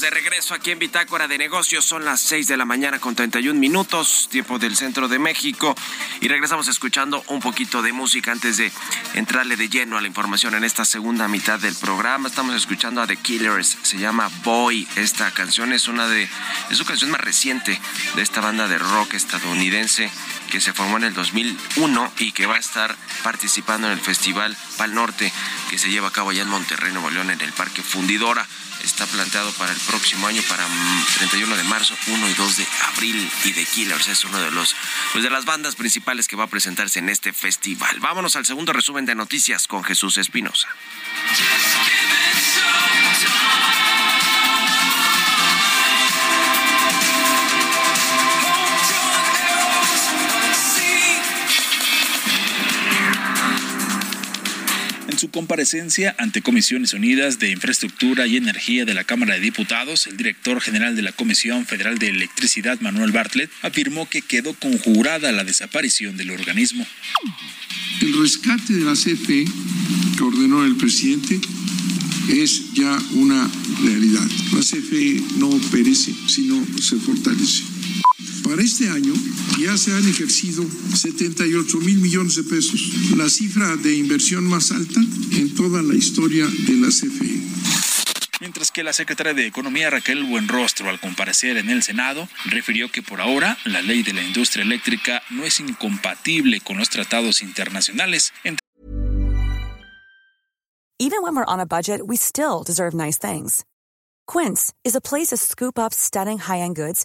De 0.00 0.10
regreso 0.10 0.54
aquí 0.54 0.70
en 0.70 0.78
Bitácora 0.78 1.26
de 1.26 1.38
Negocios. 1.38 1.84
Son 1.84 2.04
las 2.04 2.20
6 2.20 2.46
de 2.46 2.56
la 2.56 2.64
mañana 2.64 2.98
con 3.00 3.14
31 3.14 3.58
minutos, 3.58 4.28
tiempo 4.30 4.58
del 4.58 4.76
centro 4.76 5.08
de 5.08 5.18
México. 5.18 5.74
Y 6.20 6.28
regresamos 6.28 6.68
escuchando 6.68 7.24
un 7.28 7.40
poquito 7.40 7.82
de 7.82 7.92
música 7.92 8.30
antes 8.30 8.58
de 8.58 8.70
entrarle 9.14 9.56
de 9.56 9.68
lleno 9.68 9.96
a 9.96 10.00
la 10.00 10.06
información 10.06 10.54
en 10.54 10.64
esta 10.64 10.84
segunda 10.84 11.26
mitad 11.26 11.58
del 11.58 11.74
programa. 11.74 12.28
Estamos 12.28 12.54
escuchando 12.54 13.02
a 13.02 13.06
The 13.06 13.16
Killers, 13.16 13.78
se 13.82 13.98
llama 13.98 14.30
Boy. 14.44 14.86
Esta 14.96 15.30
canción 15.32 15.72
es 15.72 15.88
una 15.88 16.06
de, 16.06 16.28
es 16.70 16.76
su 16.76 16.84
canción 16.84 17.10
más 17.10 17.20
reciente 17.20 17.80
de 18.14 18.22
esta 18.22 18.40
banda 18.40 18.68
de 18.68 18.78
rock 18.78 19.14
estadounidense 19.14 20.10
que 20.50 20.60
se 20.60 20.72
formó 20.72 20.98
en 20.98 21.04
el 21.04 21.14
2001 21.14 22.12
y 22.18 22.32
que 22.32 22.46
va 22.46 22.56
a 22.56 22.60
estar 22.60 22.94
participando 23.22 23.88
en 23.88 23.94
el 23.94 24.00
Festival 24.00 24.56
Pal 24.76 24.94
Norte 24.94 25.32
que 25.70 25.78
se 25.78 25.90
lleva 25.90 26.08
a 26.08 26.12
cabo 26.12 26.30
allá 26.30 26.42
en 26.42 26.48
Monterrey, 26.48 26.92
Nuevo 26.92 27.10
León, 27.10 27.30
en 27.30 27.40
el 27.40 27.52
Parque 27.52 27.82
Fundidora. 27.82 28.46
Está 28.84 29.06
planteado 29.06 29.52
para 29.52 29.72
el 29.72 29.78
próximo 29.80 30.26
año, 30.26 30.42
para 30.48 30.66
mm, 30.66 31.04
31 31.18 31.56
de 31.56 31.64
marzo, 31.64 31.94
1 32.06 32.28
y 32.28 32.34
2 32.34 32.56
de 32.56 32.66
abril. 32.94 33.30
Y 33.44 33.52
The 33.52 33.64
Killers 33.64 34.08
es 34.08 34.24
uno 34.24 34.38
de 34.40 34.50
los, 34.50 34.74
pues 35.12 35.24
de 35.24 35.30
las 35.30 35.44
bandas 35.44 35.76
principales 35.76 36.28
que 36.28 36.36
va 36.36 36.44
a 36.44 36.48
presentarse 36.48 36.98
en 36.98 37.08
este 37.08 37.32
festival. 37.32 38.00
Vámonos 38.00 38.36
al 38.36 38.46
segundo 38.46 38.72
resumen 38.72 39.06
de 39.06 39.14
noticias 39.14 39.66
con 39.66 39.84
Jesús 39.84 40.18
Espinosa. 40.18 40.68
En 55.08 55.18
su 55.18 55.30
comparecencia 55.30 56.14
ante 56.18 56.42
Comisiones 56.42 56.92
Unidas 56.92 57.38
de 57.38 57.50
Infraestructura 57.50 58.26
y 58.26 58.36
Energía 58.36 58.84
de 58.84 58.92
la 58.92 59.04
Cámara 59.04 59.34
de 59.34 59.40
Diputados, 59.40 60.06
el 60.06 60.18
director 60.18 60.60
general 60.60 60.96
de 60.96 61.02
la 61.02 61.12
Comisión 61.12 61.64
Federal 61.64 61.98
de 61.98 62.08
Electricidad, 62.08 62.78
Manuel 62.80 63.10
Bartlett, 63.10 63.50
afirmó 63.62 64.06
que 64.06 64.20
quedó 64.20 64.52
conjurada 64.52 65.32
la 65.32 65.44
desaparición 65.44 66.18
del 66.18 66.30
organismo. 66.30 66.86
El 68.02 68.20
rescate 68.20 68.74
de 68.74 68.84
la 68.84 68.92
CFE 68.92 69.46
que 70.16 70.22
ordenó 70.22 70.64
el 70.66 70.76
presidente 70.76 71.40
es 72.28 72.74
ya 72.74 72.98
una 73.12 73.50
realidad. 73.82 74.28
La 74.52 74.60
CFE 74.60 75.22
no 75.38 75.48
perece, 75.70 76.14
sino 76.26 76.62
se 76.82 76.96
fortalece. 76.96 77.77
Para 78.48 78.62
este 78.62 78.88
año 78.88 79.12
ya 79.60 79.76
se 79.76 79.92
han 79.92 80.08
ejercido 80.08 80.64
78 80.64 81.76
mil 81.80 81.98
millones 81.98 82.34
de 82.36 82.44
pesos, 82.44 82.80
la 83.14 83.28
cifra 83.28 83.76
de 83.76 83.94
inversión 83.94 84.44
más 84.44 84.70
alta 84.70 85.00
en 85.32 85.54
toda 85.54 85.82
la 85.82 85.94
historia 85.94 86.46
de 86.46 86.72
la 86.76 86.88
CFE. 86.88 87.42
Mientras 88.40 88.70
que 88.70 88.82
la 88.82 88.94
secretaria 88.94 89.34
de 89.34 89.46
Economía 89.46 89.90
Raquel 89.90 90.24
Buenrostro, 90.24 90.88
al 90.88 90.98
comparecer 90.98 91.58
en 91.58 91.68
el 91.68 91.82
Senado, 91.82 92.26
refirió 92.46 92.90
que 92.90 93.02
por 93.02 93.20
ahora 93.20 93.58
la 93.66 93.82
ley 93.82 94.02
de 94.02 94.14
la 94.14 94.22
industria 94.22 94.64
eléctrica 94.64 95.22
no 95.28 95.44
es 95.44 95.60
incompatible 95.60 96.62
con 96.62 96.78
los 96.78 96.88
tratados 96.88 97.42
internacionales. 97.42 98.32
Entre 98.44 98.64
Even 100.98 101.22
when 101.22 101.36
we're 101.36 101.44
on 101.46 101.60
a 101.60 101.66
budget, 101.66 102.00
we 102.06 102.16
still 102.16 102.64
deserve 102.64 102.94
nice 102.94 103.18
things. 103.18 103.66
Quince 104.26 104.72
is 104.84 104.96
a 104.96 105.02
place 105.02 105.28
to 105.28 105.36
scoop 105.36 105.78
up 105.78 105.92
stunning 105.92 106.38
high-end 106.38 106.76
goods 106.76 107.04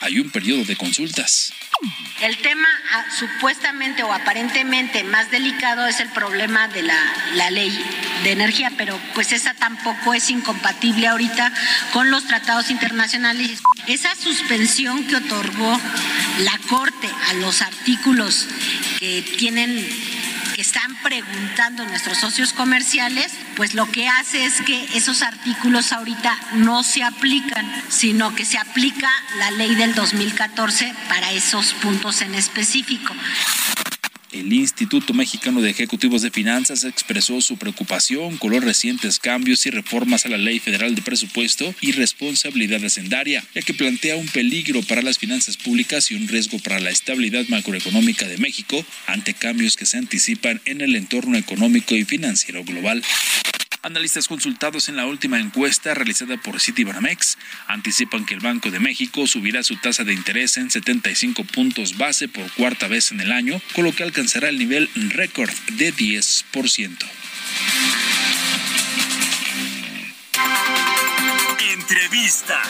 hay 0.00 0.18
un 0.18 0.30
periodo 0.30 0.64
de 0.64 0.76
consultas. 0.76 1.52
El 2.20 2.36
tema 2.38 2.68
ah, 2.92 3.04
supuestamente 3.16 4.02
o 4.02 4.12
aparentemente 4.12 5.04
más 5.04 5.30
delicado 5.30 5.86
es 5.86 6.00
el 6.00 6.08
problema 6.08 6.66
de 6.68 6.82
la, 6.82 6.98
la 7.34 7.50
ley 7.50 7.70
de 8.24 8.32
energía, 8.32 8.72
pero 8.76 8.98
pues 9.14 9.32
esa 9.32 9.54
tampoco 9.54 10.14
es 10.14 10.28
incompatible 10.30 11.06
ahorita 11.06 11.52
con 11.92 12.10
los 12.10 12.26
tratados 12.26 12.70
internacionales. 12.70 13.60
Esa 13.86 14.14
suspensión 14.16 15.06
que 15.06 15.16
otorgó 15.16 15.80
la 16.40 16.58
Corte 16.68 17.08
a 17.28 17.34
los 17.34 17.62
artículos 17.62 18.46
que 18.98 19.22
tienen 19.38 19.86
que 20.58 20.62
están 20.62 20.92
preguntando 21.04 21.84
nuestros 21.84 22.18
socios 22.18 22.52
comerciales, 22.52 23.32
pues 23.54 23.74
lo 23.74 23.88
que 23.92 24.08
hace 24.08 24.44
es 24.44 24.60
que 24.62 24.88
esos 24.96 25.22
artículos 25.22 25.92
ahorita 25.92 26.36
no 26.54 26.82
se 26.82 27.04
aplican, 27.04 27.64
sino 27.88 28.34
que 28.34 28.44
se 28.44 28.58
aplica 28.58 29.08
la 29.38 29.52
ley 29.52 29.76
del 29.76 29.94
2014 29.94 30.92
para 31.08 31.30
esos 31.30 31.74
puntos 31.74 32.22
en 32.22 32.34
específico. 32.34 33.14
El 34.30 34.52
Instituto 34.52 35.14
Mexicano 35.14 35.62
de 35.62 35.70
Ejecutivos 35.70 36.20
de 36.20 36.30
Finanzas 36.30 36.84
expresó 36.84 37.40
su 37.40 37.56
preocupación 37.56 38.36
con 38.36 38.52
los 38.52 38.62
recientes 38.62 39.18
cambios 39.18 39.64
y 39.64 39.70
reformas 39.70 40.26
a 40.26 40.28
la 40.28 40.36
Ley 40.36 40.58
Federal 40.58 40.94
de 40.94 41.00
Presupuesto 41.00 41.74
y 41.80 41.92
Responsabilidad 41.92 42.84
Hacendaria, 42.84 43.42
ya 43.54 43.62
que 43.62 43.72
plantea 43.72 44.16
un 44.16 44.28
peligro 44.28 44.82
para 44.82 45.00
las 45.00 45.16
finanzas 45.16 45.56
públicas 45.56 46.10
y 46.10 46.14
un 46.14 46.28
riesgo 46.28 46.58
para 46.58 46.78
la 46.78 46.90
estabilidad 46.90 47.46
macroeconómica 47.48 48.28
de 48.28 48.36
México 48.36 48.84
ante 49.06 49.32
cambios 49.32 49.76
que 49.76 49.86
se 49.86 49.96
anticipan 49.96 50.60
en 50.66 50.82
el 50.82 50.94
entorno 50.94 51.38
económico 51.38 51.94
y 51.94 52.04
financiero 52.04 52.64
global. 52.64 53.02
Analistas 53.82 54.26
consultados 54.26 54.88
en 54.88 54.96
la 54.96 55.06
última 55.06 55.38
encuesta 55.38 55.94
realizada 55.94 56.36
por 56.36 56.60
Citibanamex 56.60 57.38
anticipan 57.68 58.26
que 58.26 58.34
el 58.34 58.40
Banco 58.40 58.70
de 58.70 58.80
México 58.80 59.26
subirá 59.26 59.62
su 59.62 59.76
tasa 59.76 60.02
de 60.02 60.12
interés 60.12 60.56
en 60.56 60.70
75 60.70 61.44
puntos 61.44 61.96
base 61.96 62.26
por 62.26 62.50
cuarta 62.52 62.88
vez 62.88 63.12
en 63.12 63.20
el 63.20 63.30
año, 63.30 63.60
con 63.74 63.84
lo 63.84 63.94
que 63.94 64.02
alcanzará 64.02 64.48
el 64.48 64.58
nivel 64.58 64.90
récord 65.10 65.52
de 65.74 65.94
10%. 65.94 66.96
Entrevista. 71.72 72.62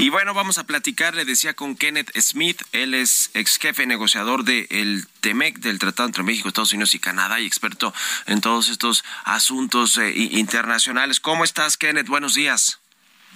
Y 0.00 0.08
bueno, 0.08 0.32
vamos 0.32 0.56
a 0.56 0.64
platicar, 0.64 1.14
le 1.14 1.26
decía 1.26 1.52
con 1.52 1.76
Kenneth 1.76 2.10
Smith, 2.18 2.62
él 2.72 2.94
es 2.94 3.30
ex 3.34 3.58
jefe 3.58 3.84
negociador 3.84 4.44
del 4.44 5.06
TEMEC, 5.20 5.58
del 5.58 5.78
Tratado 5.78 6.06
entre 6.06 6.22
México, 6.22 6.48
Estados 6.48 6.72
Unidos 6.72 6.94
y 6.94 6.98
Canadá, 6.98 7.38
y 7.38 7.44
experto 7.44 7.92
en 8.24 8.40
todos 8.40 8.70
estos 8.70 9.04
asuntos 9.24 9.98
eh, 9.98 10.10
internacionales. 10.16 11.20
¿Cómo 11.20 11.44
estás, 11.44 11.76
Kenneth? 11.76 12.06
Buenos 12.06 12.32
días. 12.32 12.80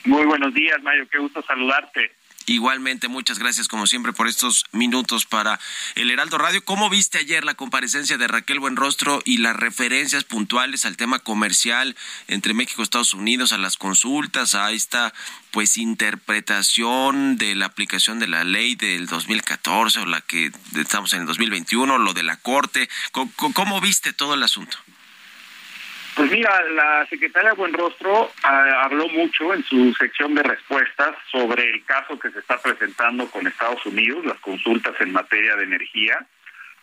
Muy 0.07 0.25
buenos 0.25 0.55
días, 0.55 0.83
Mario. 0.83 1.07
Qué 1.11 1.19
gusto 1.19 1.43
saludarte. 1.47 2.13
Igualmente, 2.47 3.09
muchas 3.09 3.39
gracias 3.39 3.69
como 3.69 3.87
siempre 3.87 4.13
por 4.13 4.29
estos 4.29 4.67
minutos 4.73 5.25
para 5.25 5.59
el 5.95 6.11
Heraldo 6.11 6.37
Radio. 6.37 6.63
¿Cómo 6.63 6.91
viste 6.91 7.17
ayer 7.17 7.43
la 7.43 7.55
comparecencia 7.55 8.19
de 8.19 8.29
Raquel 8.29 8.61
Buenrostro 8.61 9.23
y 9.25 9.39
las 9.39 9.57
referencias 9.57 10.25
puntuales 10.25 10.85
al 10.85 10.99
tema 10.99 11.21
comercial 11.21 11.97
entre 12.29 12.53
México 12.53 12.83
y 12.83 12.85
Estados 12.85 13.15
Unidos, 13.15 13.53
a 13.53 13.59
las 13.59 13.79
consultas, 13.79 14.55
a 14.55 14.73
esta 14.73 15.15
pues 15.53 15.79
interpretación 15.79 17.39
de 17.39 17.55
la 17.55 17.67
aplicación 17.67 18.19
de 18.19 18.27
la 18.27 18.45
ley 18.45 18.75
del 18.75 19.07
2014 19.07 20.01
o 20.01 20.07
la 20.07 20.21
que 20.21 20.53
estamos 20.77 21.15
en 21.15 21.21
el 21.21 21.27
2021, 21.27 21.97
lo 21.97 22.13
de 22.13 22.25
la 22.25 22.37
Corte? 22.37 22.91
¿Cómo, 23.13 23.33
cómo 23.55 23.81
viste 23.81 24.13
todo 24.13 24.35
el 24.35 24.43
asunto? 24.43 24.77
Pues 26.17 26.31
mira, 26.31 26.63
la 26.71 27.07
secretaria 27.07 27.55
Buenrostro 27.55 28.31
ah, 28.45 28.85
habló 28.85 29.09
mucho 29.09 29.53
en 29.53 29.65
su 29.65 29.93
sección 29.95 30.35
de 30.35 30.45
respuestas 30.45 31.17
sobre 31.33 31.71
el 31.71 31.85
caso 31.85 32.19
que 32.19 32.31
se 32.31 32.39
está 32.39 32.57
presentando 32.63 33.29
con 33.31 33.47
Estados 33.47 33.85
Unidos, 33.85 34.25
las 34.25 34.39
consultas 34.39 34.95
en 35.01 35.13
materia 35.13 35.57
de 35.57 35.65
energía. 35.65 36.25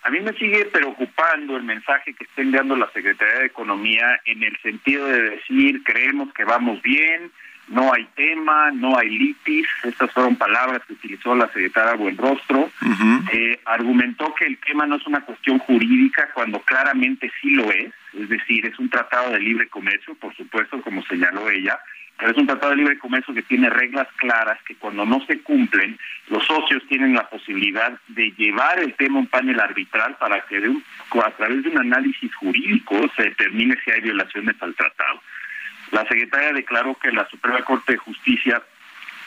A 0.04 0.10
mí 0.10 0.20
me 0.20 0.34
sigue 0.34 0.65
preocupando 0.65 1.56
el 1.56 1.63
mensaje 1.63 2.13
que 2.13 2.26
está 2.26 2.41
enviando 2.41 2.76
la 2.76 2.91
Secretaría 2.91 3.39
de 3.39 3.46
Economía 3.46 4.20
en 4.26 4.44
el 4.44 4.58
sentido 4.62 5.06
de 5.06 5.22
decir 5.22 5.82
creemos 5.84 6.34
que 6.34 6.44
vamos 6.44 6.82
bien, 6.82 7.32
no 7.67 7.93
hay 7.93 8.06
tema, 8.15 8.71
no 8.71 8.97
hay 8.97 9.10
litis, 9.10 9.67
estas 9.84 10.12
fueron 10.12 10.36
palabras 10.36 10.82
que 10.86 10.93
utilizó 10.93 11.36
la 11.36 11.47
secretaria 11.47 11.93
Buenrostro, 11.95 12.69
eh, 13.32 13.60
argumentó 13.65 14.34
que 14.36 14.45
el 14.45 14.58
tema 14.58 14.86
no 14.86 14.95
es 14.97 15.08
una 15.08 15.21
cuestión 15.21 15.58
jurídica 15.60 16.30
cuando 16.34 16.60
claramente 16.62 17.32
sí 17.41 17.52
lo 17.52 17.71
es, 17.71 17.93
es 18.13 18.28
decir, 18.30 18.65
es 18.65 18.78
un 18.80 18.89
tratado 18.89 19.32
de 19.32 19.39
libre 19.39 19.67
comercio, 19.69 20.15
por 20.15 20.36
supuesto, 20.36 20.82
como 20.82 21.02
señaló 21.06 21.50
ella, 21.50 21.80
pero 22.17 22.34
es 22.34 22.38
un 22.38 22.45
tratado 22.45 22.71
de 22.71 22.78
libre 22.78 23.00
comercio 23.00 23.34
que 23.34 23.41
tiene 23.41 23.69
reglas 23.69 24.08
claras 24.17 24.62
que 24.63 24.76
cuando 24.76 25.06
no 25.06 25.26
se 25.26 25.39
cumplen, 25.39 25.97
los 26.30 26.45
socios 26.45 26.84
tienen 26.88 27.13
la 27.15 27.28
posibilidad 27.30 27.97
de 28.10 28.32
llevar 28.38 28.80
el 28.80 28.93
tema 28.95 29.17
a 29.17 29.21
un 29.21 29.28
panel 29.28 29.60
arbitral 29.60 30.17
para 30.19 30.41
que 30.41 30.60
de 30.60 30.69
un- 30.69 30.84
a 31.26 31.32
través 31.32 31.63
de 31.63 31.69
un 31.69 31.80
análisis 31.80 32.34
jurídico 32.36 33.10
se 33.15 33.24
determine 33.24 33.76
si 33.84 33.91
hay 33.91 34.02
violaciones 34.02 34.56
al 34.62 34.76
tratado. 34.76 35.21
La 35.92 36.02
secretaria 36.08 36.54
declaró 36.54 36.96
que 36.96 37.12
la 37.12 37.28
Suprema 37.28 37.62
Corte 37.64 37.94
de 37.94 37.98
Justicia 37.98 38.62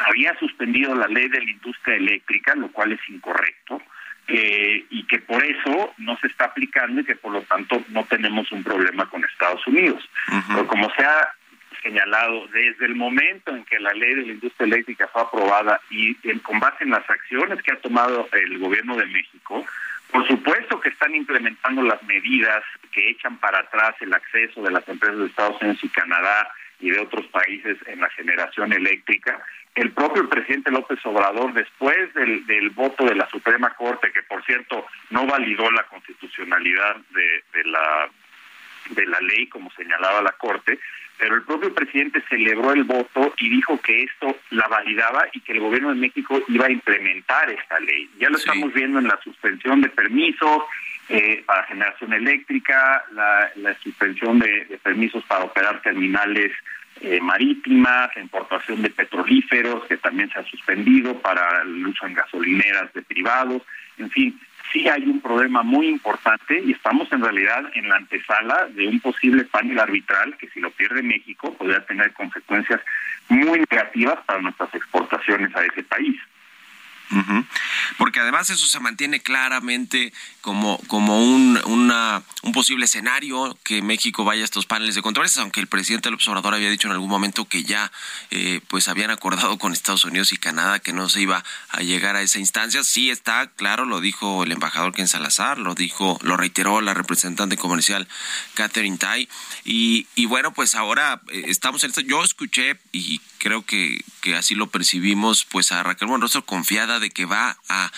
había 0.07 0.37
suspendido 0.39 0.95
la 0.95 1.07
ley 1.07 1.29
de 1.29 1.41
la 1.41 1.51
industria 1.51 1.97
eléctrica, 1.97 2.55
lo 2.55 2.69
cual 2.69 2.93
es 2.93 3.01
incorrecto, 3.09 3.81
eh, 4.27 4.85
y 4.89 5.07
que 5.07 5.19
por 5.19 5.45
eso 5.45 5.93
no 5.99 6.17
se 6.19 6.29
está 6.29 6.47
aplicando 6.47 7.01
y 7.01 7.05
que 7.05 7.17
por 7.17 7.33
lo 7.33 7.43
tanto 7.43 7.83
no 7.89 8.05
tenemos 8.05 8.51
un 8.53 8.65
problema 8.65 9.09
con 9.09 9.25
Estados 9.25 9.67
Unidos. 9.67 10.09
Pero 10.49 10.67
como 10.67 10.91
se 10.95 11.05
ha 11.05 11.35
señalado, 11.83 12.47
desde 12.49 12.87
el 12.87 12.95
momento 12.95 13.55
en 13.55 13.65
que 13.65 13.79
la 13.79 13.93
ley 13.93 14.15
de 14.15 14.23
la 14.23 14.33
industria 14.33 14.67
eléctrica 14.67 15.09
fue 15.13 15.23
aprobada 15.23 15.79
y 15.91 16.17
en, 16.27 16.39
con 16.39 16.59
base 16.59 16.85
en 16.85 16.91
las 16.91 17.09
acciones 17.09 17.63
que 17.63 17.73
ha 17.73 17.77
tomado 17.77 18.27
el 18.33 18.59
gobierno 18.59 18.97
de 18.97 19.05
México, 19.07 19.67
por 20.15 20.29
supuesto 20.29 20.79
que 20.79 20.91
están 20.91 21.13
implementando 21.13 21.83
las 21.83 22.01
medidas 22.05 22.63
que 22.93 23.11
echan 23.11 23.37
para 23.39 23.59
atrás 23.59 23.97
el 23.99 24.15
acceso 24.15 24.63
de 24.63 24.71
las 24.71 24.89
empresas 24.89 25.19
de 25.19 25.27
Estados 25.27 25.61
Unidos 25.61 25.83
y 25.83 25.89
Canadá 25.89 26.53
y 26.79 26.91
de 26.91 27.01
otros 27.01 27.27
países 27.27 27.77
en 27.89 27.99
la 27.99 28.09
generación 28.11 28.73
eléctrica. 28.73 29.43
El 29.75 29.91
propio 29.91 30.29
presidente 30.29 30.71
López 30.71 31.05
Obrador, 31.05 31.53
después 31.53 32.15
del, 32.15 32.47
del 32.47 32.71
voto 32.71 33.05
de 33.05 33.17
la 33.17 33.29
Suprema 33.29 33.75
Corte, 33.75 34.13
que 34.13 34.23
por 34.23 34.45
cierto 34.45 34.87
no 35.11 35.27
validó 35.27 35.69
la 35.73 35.83
constitucionalidad 35.83 36.95
de, 37.11 37.43
de 37.53 37.65
la 37.65 38.09
de 38.91 39.07
la 39.07 39.21
ley, 39.21 39.49
como 39.49 39.73
señalaba 39.73 40.23
la 40.23 40.33
Corte, 40.33 40.79
pero 41.19 41.37
el 41.37 41.43
propio 41.43 41.73
presidente 41.73 42.23
celebró 42.29 42.73
el 42.73 42.85
voto 42.85 43.33
y 43.39 43.49
dijo 43.49 43.81
que 43.81 44.03
esto 44.03 44.37
la 44.51 44.67
validaba 44.69 45.27
y 45.33 45.41
que 45.41 45.53
el 45.53 45.61
gobierno 45.61 45.91
de 45.91 46.01
México 46.01 46.43
iba 46.49 46.67
a 46.67 46.73
implementar 46.73 47.51
esta 47.51 47.79
ley. 47.81 48.11
Ya 48.19 48.29
lo 48.31 48.37
estamos 48.37 48.73
viendo 48.73 48.99
en 48.99 49.07
la 49.07 49.19
suspensión 49.23 49.81
de 49.81 49.89
permisos 49.91 50.63
eh, 51.09 51.43
para 51.47 51.65
generación 51.65 52.13
eléctrica, 52.13 53.05
la, 53.13 53.51
la 53.57 53.75
suspensión 53.75 54.39
de, 54.39 54.65
de 54.65 54.79
permisos 54.79 55.23
para 55.25 55.45
operar 55.45 55.83
terminales 55.83 56.53
eh, 57.01 57.21
marítimas, 57.21 58.11
la 58.15 58.23
importación 58.23 58.81
de 58.81 58.91
petrolíferos, 58.91 59.85
que 59.87 59.97
también 59.97 60.31
se 60.31 60.39
ha 60.39 60.45
suspendido 60.45 61.19
para 61.21 61.63
el 61.63 61.87
uso 61.87 62.07
en 62.07 62.15
gasolineras 62.15 62.93
de 62.93 63.03
privados, 63.03 63.63
en 63.99 64.11
fin, 64.11 64.41
sí 64.75 64.89
hay 64.89 65.05
un 65.05 65.21
problema 65.21 65.63
muy 65.63 65.87
importante 65.87 66.61
y 66.61 66.73
estamos 66.73 67.11
en 67.13 67.23
realidad 67.23 67.63
en 67.75 67.89
la 67.89 67.97
antesala 67.97 68.67
de 68.75 68.89
un 68.89 69.01
posible 69.01 69.45
panel 69.45 69.79
arbitral 69.79 70.37
que 70.37 70.49
si 70.51 70.61
lo 70.61 70.71
pierde 70.73 71.01
México 71.01 71.55
podría 71.55 71.87
tener 71.87 72.13
consecuencias 72.13 72.81
muy 73.29 73.61
negativas 73.71 74.19
para 74.27 74.43
nuestras 74.43 74.75
exportaciones 74.75 75.55
a 75.55 75.65
ese 75.65 75.85
país. 75.85 76.21
Porque 77.97 78.19
además 78.19 78.51
eso 78.51 78.67
se 78.67 78.81
mantiene 78.81 79.21
claramente 79.21 80.13
como, 80.41 80.81
como 80.89 81.23
un, 81.23 81.61
una, 81.67 82.04
un 82.43 82.53
posible 82.53 82.85
escenario 82.85 83.57
que 83.65 83.83
México 83.83 84.25
vaya 84.25 84.43
a 84.43 84.45
estos 84.45 84.67
paneles 84.67 84.95
de 84.95 85.03
controversias, 85.03 85.43
aunque 85.43 85.61
el 85.61 85.67
presidente 85.67 86.11
López 86.11 86.29
Obrador 86.29 86.55
había 86.55 86.71
dicho 86.71 86.89
en 86.89 86.93
algún 86.93 87.09
momento 87.09 87.47
que 87.47 87.65
ya 87.65 87.91
eh, 88.31 88.61
pues 88.69 88.89
habían 88.89 89.11
acordado 89.11 89.59
con 89.59 89.73
Estados 89.73 90.05
Unidos 90.05 90.33
y 90.33 90.37
Canadá 90.37 90.79
que 90.79 90.93
no 90.93 91.09
se 91.09 91.23
iba 91.23 91.45
a 91.71 91.81
llegar 91.81 92.17
a 92.17 92.23
esa 92.23 92.39
instancia. 92.39 92.85
Sí 92.85 93.11
está 93.11 93.47
claro, 93.49 93.85
lo 93.85 94.01
dijo 94.01 94.45
el 94.45 94.53
embajador 94.53 94.93
Ken 94.93 95.09
Salazar, 95.09 95.59
lo 95.59 95.75
dijo, 95.75 96.19
lo 96.23 96.37
reiteró 96.37 96.81
la 96.81 96.95
representante 96.95 97.57
comercial 97.57 98.09
Catherine 98.55 98.99
Tai. 98.99 99.29
Y, 99.65 100.07
bueno, 100.27 100.53
pues 100.53 100.75
ahora 100.75 101.23
eh, 101.29 101.45
estamos 101.49 101.85
en 101.85 101.91
esto. 101.91 102.01
Yo 102.01 102.23
escuché 102.23 102.79
y 102.93 103.21
creo 103.39 103.65
que, 103.65 104.05
que 104.21 104.37
así 104.37 104.55
lo 104.55 104.69
percibimos, 104.69 105.45
pues 105.45 105.73
a 105.73 105.83
Raquel 105.83 106.09
Buenrostro 106.09 106.45
confiada 106.45 106.99
de 106.99 107.11
que 107.11 107.25
va 107.25 107.59
a 107.69 107.91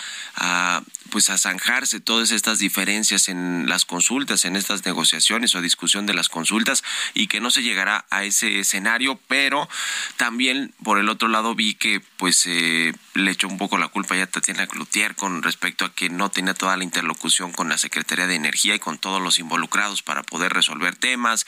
pues 1.07 1.29
a 1.29 1.37
zanjarse 1.37 1.99
todas 1.99 2.31
estas 2.31 2.59
diferencias 2.59 3.29
en 3.29 3.67
las 3.67 3.85
consultas, 3.85 4.06
en 4.09 4.55
estas 4.55 4.85
negociaciones 4.85 5.53
o 5.53 5.61
discusión 5.61 6.05
de 6.05 6.13
las 6.13 6.29
consultas 6.29 6.83
y 7.13 7.27
que 7.27 7.41
no 7.41 7.51
se 7.51 7.61
llegará 7.61 8.05
a 8.09 8.23
ese 8.23 8.59
escenario, 8.59 9.19
pero 9.27 9.67
también 10.15 10.73
por 10.83 10.97
el 10.97 11.09
otro 11.09 11.27
lado 11.27 11.55
vi 11.55 11.73
que 11.73 12.01
pues 12.15 12.45
eh, 12.45 12.93
le 13.15 13.31
echó 13.31 13.47
un 13.47 13.57
poco 13.57 13.77
la 13.77 13.89
culpa 13.89 14.15
ya 14.15 14.23
a 14.23 14.27
Tatiana 14.27 14.65
Cloutier 14.67 15.15
con 15.15 15.43
respecto 15.43 15.83
a 15.83 15.93
que 15.93 16.09
no 16.09 16.29
tenía 16.29 16.53
toda 16.53 16.77
la 16.77 16.83
interlocución 16.85 17.51
con 17.51 17.67
la 17.67 17.77
Secretaría 17.77 18.27
de 18.27 18.35
Energía 18.35 18.75
y 18.75 18.79
con 18.79 18.97
todos 18.97 19.21
los 19.21 19.39
involucrados 19.39 20.01
para 20.03 20.23
poder 20.23 20.53
resolver 20.53 20.95
temas, 20.95 21.45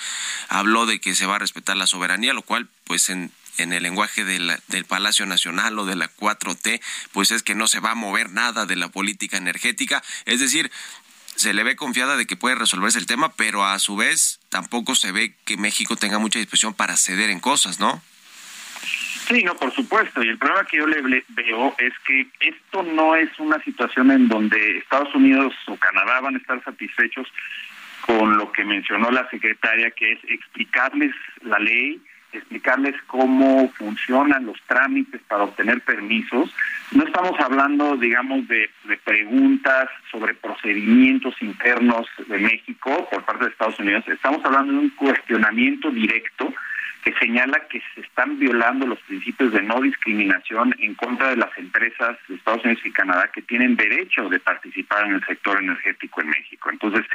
habló 0.49 0.85
de 0.85 0.99
que 0.99 1.15
se 1.15 1.25
va 1.25 1.35
a 1.35 1.39
respetar 1.39 1.77
la 1.77 1.87
soberanía, 1.87 2.33
lo 2.33 2.41
cual 2.41 2.67
pues 2.83 3.09
en 3.09 3.31
en 3.57 3.73
el 3.73 3.83
lenguaje 3.83 4.23
de 4.23 4.39
la- 4.39 4.57
del 4.69 4.85
Palacio 4.85 5.25
Nacional 5.25 5.77
o 5.77 5.85
de 5.85 5.97
la 5.97 6.07
4T, 6.07 6.79
pues 7.11 7.31
es 7.31 7.43
que 7.43 7.55
no 7.55 7.67
se 7.67 7.81
va 7.81 7.91
a 7.91 7.95
mover 7.95 8.31
nada 8.31 8.65
de 8.65 8.77
la 8.77 8.87
política 8.87 9.35
energética. 9.35 10.01
Es 10.23 10.39
decir, 10.39 10.71
se 11.39 11.53
le 11.53 11.63
ve 11.63 11.77
confiada 11.77 12.17
de 12.17 12.27
que 12.27 12.35
puede 12.35 12.55
resolverse 12.55 12.99
el 12.99 13.05
tema, 13.05 13.31
pero 13.33 13.63
a 13.63 13.79
su 13.79 13.95
vez 13.95 14.41
tampoco 14.49 14.93
se 14.93 15.13
ve 15.13 15.35
que 15.45 15.55
México 15.55 15.95
tenga 15.95 16.19
mucha 16.19 16.37
disposición 16.37 16.73
para 16.73 16.97
ceder 16.97 17.29
en 17.29 17.39
cosas, 17.39 17.79
¿no? 17.79 18.01
Sí, 19.27 19.43
no, 19.43 19.55
por 19.55 19.73
supuesto. 19.73 20.21
Y 20.21 20.27
el 20.27 20.37
problema 20.37 20.65
que 20.65 20.77
yo 20.77 20.87
le 20.87 21.23
veo 21.29 21.75
es 21.77 21.93
que 22.05 22.27
esto 22.41 22.83
no 22.83 23.15
es 23.15 23.29
una 23.39 23.63
situación 23.63 24.11
en 24.11 24.27
donde 24.27 24.79
Estados 24.79 25.15
Unidos 25.15 25.53
o 25.67 25.77
Canadá 25.77 26.19
van 26.19 26.35
a 26.35 26.39
estar 26.39 26.61
satisfechos 26.63 27.27
con 28.01 28.37
lo 28.37 28.51
que 28.51 28.65
mencionó 28.65 29.09
la 29.09 29.29
secretaria, 29.29 29.91
que 29.91 30.13
es 30.13 30.19
explicarles 30.25 31.13
la 31.41 31.59
ley, 31.59 32.01
explicarles 32.33 32.95
cómo 33.07 33.71
funcionan 33.77 34.45
los 34.45 34.59
trámites 34.67 35.21
para 35.27 35.43
obtener 35.43 35.79
permisos. 35.81 36.53
No 36.91 37.03
estamos 37.03 37.39
hablando, 37.39 37.95
digamos, 37.97 38.47
de, 38.47 38.69
preguntas 39.03 39.89
sobre 40.11 40.33
procedimientos 40.33 41.35
internos 41.41 42.07
de 42.27 42.37
México 42.39 43.07
por 43.11 43.23
parte 43.23 43.45
de 43.45 43.51
Estados 43.51 43.79
Unidos. 43.79 44.07
Estamos 44.07 44.43
hablando 44.43 44.73
de 44.73 44.79
un 44.79 44.89
cuestionamiento 44.91 45.91
directo 45.91 46.51
que 47.03 47.13
señala 47.13 47.59
que 47.69 47.81
se 47.93 48.01
están 48.01 48.39
violando 48.39 48.87
los 48.87 48.99
principios 49.01 49.53
de 49.53 49.61
no 49.61 49.81
discriminación 49.81 50.75
en 50.79 50.95
contra 50.95 51.29
de 51.29 51.37
las 51.37 51.55
empresas 51.57 52.17
de 52.27 52.35
Estados 52.35 52.65
Unidos 52.65 52.83
y 52.85 52.91
Canadá 52.91 53.29
que 53.33 53.41
tienen 53.43 53.75
derecho 53.75 54.27
de 54.27 54.39
participar 54.39 55.05
en 55.05 55.13
el 55.13 55.25
sector 55.25 55.59
energético 55.61 56.21
en 56.21 56.29
México. 56.29 56.69
Entonces, 56.71 57.05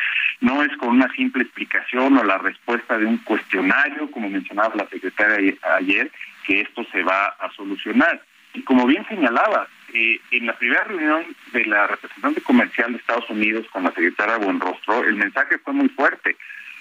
no 0.41 0.63
es 0.63 0.75
con 0.77 0.91
una 0.91 1.13
simple 1.15 1.43
explicación 1.43 2.17
o 2.17 2.25
la 2.25 2.39
respuesta 2.39 2.97
de 2.97 3.07
un 3.07 3.19
cuestionario, 3.19 4.11
como 4.11 4.31
mencionaba 4.31 4.75
la 4.77 4.89
secretaria 4.89 5.55
ayer, 5.77 6.11
que 6.47 6.61
esto 6.61 6.85
se 6.93 7.03
va 7.03 7.27
a 7.27 7.51
solucionar. 7.53 8.23
Y 8.55 8.63
como 8.63 8.87
bien 8.87 9.07
señalaba, 9.09 9.69
eh, 9.93 10.21
en 10.31 10.47
la 10.47 10.57
primera 10.57 10.85
reunión 10.85 11.25
de 11.53 11.65
la 11.67 11.87
representante 11.87 12.41
comercial 12.41 12.93
de 12.93 12.99
Estados 12.99 13.29
Unidos 13.29 13.67
con 13.71 13.85
la 13.85 13.91
secretaria 13.91 14.39
Buenrostro, 14.39 15.05
el 15.05 15.17
mensaje 15.17 15.59
fue 15.59 15.73
muy 15.73 15.89
fuerte. 15.91 16.37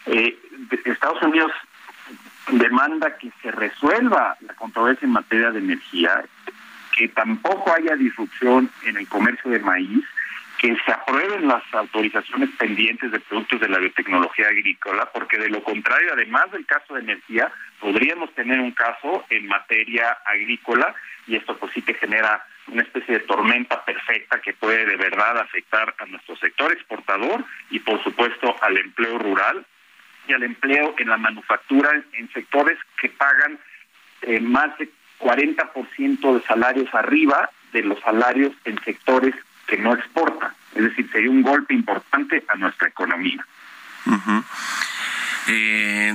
Eh, 0.06 0.38
Estados 0.86 1.22
Unidos 1.22 1.52
demanda 2.52 3.18
que 3.18 3.32
se 3.42 3.52
resuelva 3.52 4.38
la 4.42 4.54
controversia 4.54 5.06
en 5.06 5.14
materia 5.14 5.52
de 5.52 5.60
energía, 5.60 6.24
que 6.96 7.08
tampoco 7.10 7.74
haya 7.74 7.96
disrupción 7.96 8.70
en 8.84 8.98
el 8.98 9.08
comercio 9.08 9.50
de 9.52 9.60
maíz, 9.60 10.04
que 10.60 10.78
se 10.86 10.92
aprueben 10.92 11.48
las 11.48 11.64
autorizaciones 11.74 12.50
pendientes 12.58 13.12
de 13.12 13.20
productos 13.20 13.60
de 13.60 13.70
la 13.70 13.80
biotecnología 13.80 14.48
agrícola, 14.48 15.10
porque 15.14 15.38
de 15.38 15.50
lo 15.50 15.64
contrario, 15.64 16.12
además 16.14 16.52
del 16.52 16.66
caso 16.66 16.94
de 16.94 17.02
energía, 17.02 17.52
podríamos 17.84 18.34
tener 18.34 18.62
un 18.62 18.72
caso 18.72 19.26
en 19.30 19.46
materia 19.46 20.18
agrícola 20.26 20.96
y 21.28 21.36
esto 21.36 21.58
pues 21.58 21.74
sí 21.74 21.82
que 21.82 21.94
genera 21.94 22.46
una 22.68 22.82
especie 22.82 23.16
de 23.16 23.26
tormenta 23.26 23.84
perfecta 23.84 24.40
que 24.40 24.54
puede 24.54 24.86
de 24.86 24.96
verdad 24.96 25.38
afectar 25.38 25.94
a 26.00 26.06
nuestro 26.06 26.38
sector 26.38 26.72
exportador 26.72 27.44
y 27.70 27.80
por 27.80 28.02
supuesto 28.02 28.56
al 28.62 28.78
empleo 28.78 29.20
rural 29.20 29.66
y 30.30 30.34
al 30.34 30.44
empleo 30.44 30.96
en 30.98 31.10
la 31.10 31.18
manufactura 31.18 31.92
en 32.14 32.32
sectores 32.32 32.80
que 33.02 33.10
pagan 33.10 33.60
eh, 34.22 34.40
más 34.40 34.78
de 34.78 34.90
40% 35.20 36.36
de 36.36 36.42
salarios 36.48 36.88
arriba 36.94 37.50
de 37.74 37.84
los 37.84 38.00
salarios 38.00 38.54
en 38.64 38.82
sectores 38.84 39.36
que 39.68 39.78
no 39.78 39.94
exportan. 39.94 40.54
Es 40.74 40.84
decir, 40.84 41.10
sería 41.12 41.30
un 41.30 41.42
golpe 41.42 41.74
importante 41.74 42.46
a 42.48 42.56
nuestra 42.56 42.88
economía. 42.88 43.46
Eh, 45.50 46.14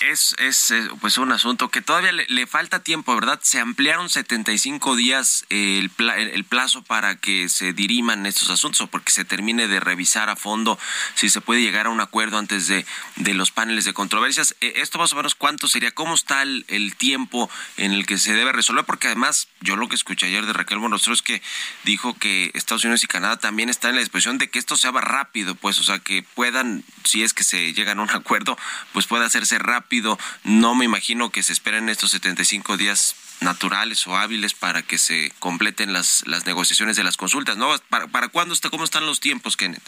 Es, 0.00 0.34
es 0.38 0.70
eh, 0.72 0.90
pues 1.00 1.16
un 1.16 1.32
asunto 1.32 1.70
que 1.70 1.80
todavía 1.80 2.12
le, 2.12 2.46
falta 2.46 2.82
tiempo, 2.82 3.14
¿verdad? 3.14 3.40
Se 3.42 3.60
ampliaron 3.60 4.10
75 4.10 4.94
días 4.94 5.46
eh, 5.48 5.78
el, 5.78 5.88
pla- 5.88 6.18
el 6.18 6.44
plazo 6.44 6.82
para 6.82 7.16
que 7.16 7.48
se 7.48 7.72
diriman 7.72 8.26
estos 8.26 8.50
asuntos 8.50 8.82
o 8.82 8.86
porque 8.88 9.10
se 9.10 9.24
termine 9.24 9.68
de 9.68 9.80
revisar 9.80 10.28
a 10.28 10.36
fondo 10.36 10.78
si 11.14 11.30
se 11.30 11.40
puede 11.40 11.62
llegar 11.62 11.86
a 11.86 11.90
un 11.90 12.02
acuerdo 12.02 12.36
antes 12.36 12.68
de, 12.68 12.84
de 13.16 13.32
los 13.32 13.50
paneles 13.52 13.86
de 13.86 13.94
controversias. 13.94 14.54
Eh, 14.60 14.74
¿Esto 14.76 14.98
más 14.98 15.14
o 15.14 15.16
menos 15.16 15.34
cuánto 15.34 15.66
sería? 15.66 15.90
¿Cómo 15.92 16.14
está 16.14 16.42
el, 16.42 16.66
tiempo 16.98 17.48
en 17.78 17.92
el 17.92 18.04
que 18.04 18.18
se 18.18 18.34
debe 18.34 18.52
resolver? 18.52 18.84
Porque 18.84 19.06
además 19.06 19.48
yo 19.62 19.76
lo 19.76 19.88
que 19.88 19.94
escuché 19.94 20.26
ayer 20.26 20.44
de 20.44 20.52
Raquel 20.52 20.78
Bonostro 20.78 21.14
es 21.14 21.22
que 21.22 21.40
dijo 21.84 22.12
que 22.18 22.50
Estados 22.52 22.84
Unidos 22.84 23.02
y 23.02 23.06
Canadá 23.06 23.38
también 23.38 23.70
están 23.70 23.90
en 23.90 23.96
la 23.96 24.00
disposición 24.02 24.36
de 24.36 24.50
que 24.50 24.58
esto 24.58 24.76
se 24.76 24.88
haga 24.88 25.00
rápido, 25.00 25.54
pues, 25.54 25.80
o 25.80 25.82
sea, 25.84 26.00
que 26.00 26.22
puedan, 26.22 26.84
si 27.04 27.22
es 27.22 27.32
que 27.32 27.44
se 27.44 27.72
llegan 27.72 27.98
a 27.98 28.02
un 28.02 28.10
acuerdo, 28.10 28.58
pues 28.92 29.06
pueda 29.06 29.24
hacerse 29.24 29.58
rápido. 29.58 29.85
No 30.44 30.74
me 30.74 30.84
imagino 30.84 31.30
que 31.30 31.42
se 31.42 31.52
esperen 31.52 31.88
estos 31.88 32.10
75 32.10 32.76
días 32.76 33.16
naturales 33.40 34.06
o 34.06 34.16
hábiles 34.16 34.54
para 34.54 34.82
que 34.82 34.98
se 34.98 35.32
completen 35.38 35.92
las, 35.92 36.24
las 36.26 36.46
negociaciones 36.46 36.96
de 36.96 37.04
las 37.04 37.16
consultas, 37.16 37.56
¿no? 37.56 37.76
¿Para, 37.90 38.06
para 38.06 38.28
cuándo 38.28 38.54
está, 38.54 38.70
cómo 38.70 38.84
están 38.84 39.06
los 39.06 39.20
tiempos, 39.20 39.56
Kenneth? 39.56 39.82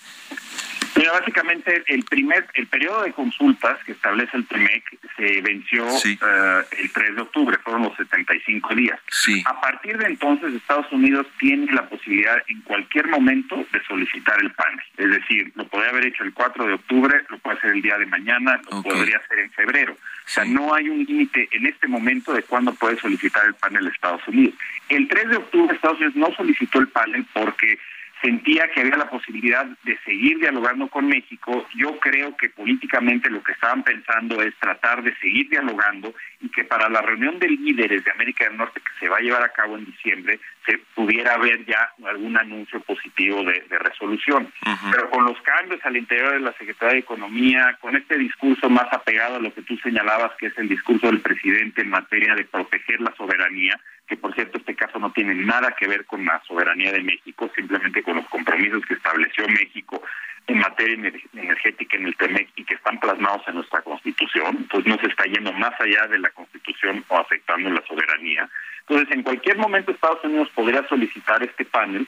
Mira, 0.97 1.12
básicamente 1.12 1.82
el 1.86 2.05
primer, 2.05 2.47
el 2.55 2.66
periodo 2.66 3.03
de 3.03 3.12
consultas 3.12 3.82
que 3.84 3.93
establece 3.93 4.36
el 4.36 4.47
TEMEC 4.47 4.84
se 5.16 5.41
venció 5.41 5.86
eh, 5.86 6.64
el 6.78 6.93
3 6.93 7.16
de 7.16 7.22
octubre, 7.22 7.59
fueron 7.59 7.82
los 7.82 7.97
75 7.97 8.74
días. 8.74 8.99
A 9.45 9.61
partir 9.61 9.99
de 9.99 10.07
entonces 10.07 10.55
Estados 10.55 10.91
Unidos 10.93 11.26
tiene 11.39 11.70
la 11.72 11.89
posibilidad 11.89 12.36
en 12.49 12.61
cualquier 12.62 13.09
momento 13.09 13.57
de 13.72 13.82
solicitar 13.84 14.41
el 14.41 14.53
panel. 14.53 14.80
Es 14.97 15.11
decir, 15.11 15.53
lo 15.55 15.66
podría 15.66 15.91
haber 15.91 16.07
hecho 16.07 16.24
el 16.24 16.32
4 16.32 16.66
de 16.66 16.72
octubre, 16.74 17.24
lo 17.28 17.39
puede 17.39 17.59
hacer 17.59 17.70
el 17.72 17.82
día 17.82 17.99
de 17.99 18.07
mañana, 18.07 18.61
lo 18.70 18.82
podría 18.82 19.18
hacer 19.18 19.41
en 19.41 19.51
febrero. 19.53 19.93
O 19.93 20.30
sea, 20.30 20.45
no 20.45 20.74
hay 20.74 20.89
un 20.89 21.05
límite 21.05 21.49
en 21.53 21.66
este 21.66 21.89
momento 21.89 22.32
de 22.32 22.43
cuándo 22.43 22.74
puede 22.74 22.99
solicitar 22.99 23.47
el 23.47 23.55
panel 23.55 23.86
Estados 23.89 24.26
Unidos. 24.28 24.55
El 24.89 25.09
3 25.09 25.28
de 25.30 25.36
octubre 25.36 25.74
Estados 25.74 25.99
Unidos 25.99 26.16
no 26.16 26.34
solicitó 26.34 26.80
el 26.80 26.89
panel 26.89 27.24
porque 27.32 27.78
sentía 28.21 28.69
que 28.71 28.81
había 28.81 28.97
la 28.97 29.09
posibilidad 29.11 29.66
de 29.85 29.99
seguir 30.05 30.39
dialogando 30.39 30.89
con 30.89 31.07
México. 31.07 31.66
Yo 31.75 31.99
creo 32.01 32.37
que 32.37 32.51
políticamente 32.51 33.31
lo 33.31 33.43
que 33.43 33.53
estaban 33.53 33.83
pensando 33.83 34.43
es 34.43 34.55
tratar 34.57 35.03
de 35.03 35.14
seguir 35.16 35.49
dialogando 35.49 36.14
y 36.41 36.49
que 36.49 36.64
para 36.64 36.89
la 36.89 37.03
reunión 37.03 37.39
de 37.39 37.49
líderes 37.49 38.05
de 38.05 38.11
América 38.11 38.45
del 38.45 38.57
Norte 38.57 38.81
que 38.81 38.99
se 38.99 39.09
va 39.09 39.19
a 39.19 39.21
llevar 39.21 39.43
a 39.43 39.53
cabo 39.53 39.77
en 39.77 39.85
diciembre 39.85 40.41
se 40.66 40.79
pudiera 40.95 41.35
haber 41.35 41.64
ya 41.64 41.93
algún 42.07 42.37
anuncio 42.37 42.81
positivo 42.81 43.43
de, 43.43 43.64
de 43.71 43.79
resolución. 43.79 44.53
Pero 44.91 45.09
con 45.11 45.25
los 45.25 45.41
cambios 45.41 45.81
al 45.85 45.97
interior 45.97 46.33
de 46.33 46.41
la 46.41 46.53
Secretaría 46.53 46.95
de 46.95 47.01
Economía, 47.01 47.79
con 47.81 47.97
este 47.97 48.19
discurso 48.19 48.69
más 48.69 48.87
apegado 48.93 49.37
a 49.37 49.41
lo 49.41 49.53
que 49.55 49.62
tú 49.62 49.77
señalabas, 49.79 50.33
que 50.39 50.47
es 50.47 50.59
el 50.59 50.69
discurso 50.69 51.07
del 51.07 51.21
presidente 51.21 51.83
en 51.83 51.91
materia 51.91 52.35
de 52.35 52.45
proteger 52.45 53.01
la 53.01 53.14
soberanía, 53.16 53.81
que 54.09 54.17
por 54.17 54.35
cierto 54.35 54.59
este 54.59 54.75
caso 54.75 54.99
no 54.99 55.13
tiene 55.13 55.35
nada 55.35 55.75
que 55.79 55.87
ver 55.87 56.07
con 56.07 56.25
la 56.25 56.43
soberanía 56.47 56.93
de 56.93 57.03
México, 57.03 57.51
simplemente 57.55 58.03
con 58.03 58.17
los 58.17 58.27
compromisos 58.29 58.85
que 58.87 58.95
estableció 58.95 59.47
México 59.49 60.03
en 60.47 60.59
materia 60.59 60.97
ener- 60.97 61.23
energética 61.35 61.97
en 61.99 62.07
el 62.07 62.17
TEMEC 62.17 62.49
y 62.57 62.65
que 62.65 62.75
están 62.75 62.99
plasmados 62.99 63.47
en 63.49 63.57
nuestra 63.57 63.83
Constitución, 63.83 64.57
entonces 64.57 64.89
no 64.91 64.99
se 64.99 65.09
está 65.09 65.25
yendo 65.25 65.53
más 65.53 65.79
allá 65.79 66.07
de 66.07 66.19
la 66.19 66.31
Constitución 66.31 67.05
o 67.09 67.19
afectando 67.19 67.69
la 67.69 67.85
soberanía. 67.87 68.49
Entonces, 68.89 69.15
en 69.15 69.23
cualquier 69.23 69.59
momento 69.59 69.93
Estados 69.93 70.25
Unidos 70.25 70.49
podría 70.55 70.89
solicitar 70.89 71.43
este 71.43 71.67
panel, 71.67 72.07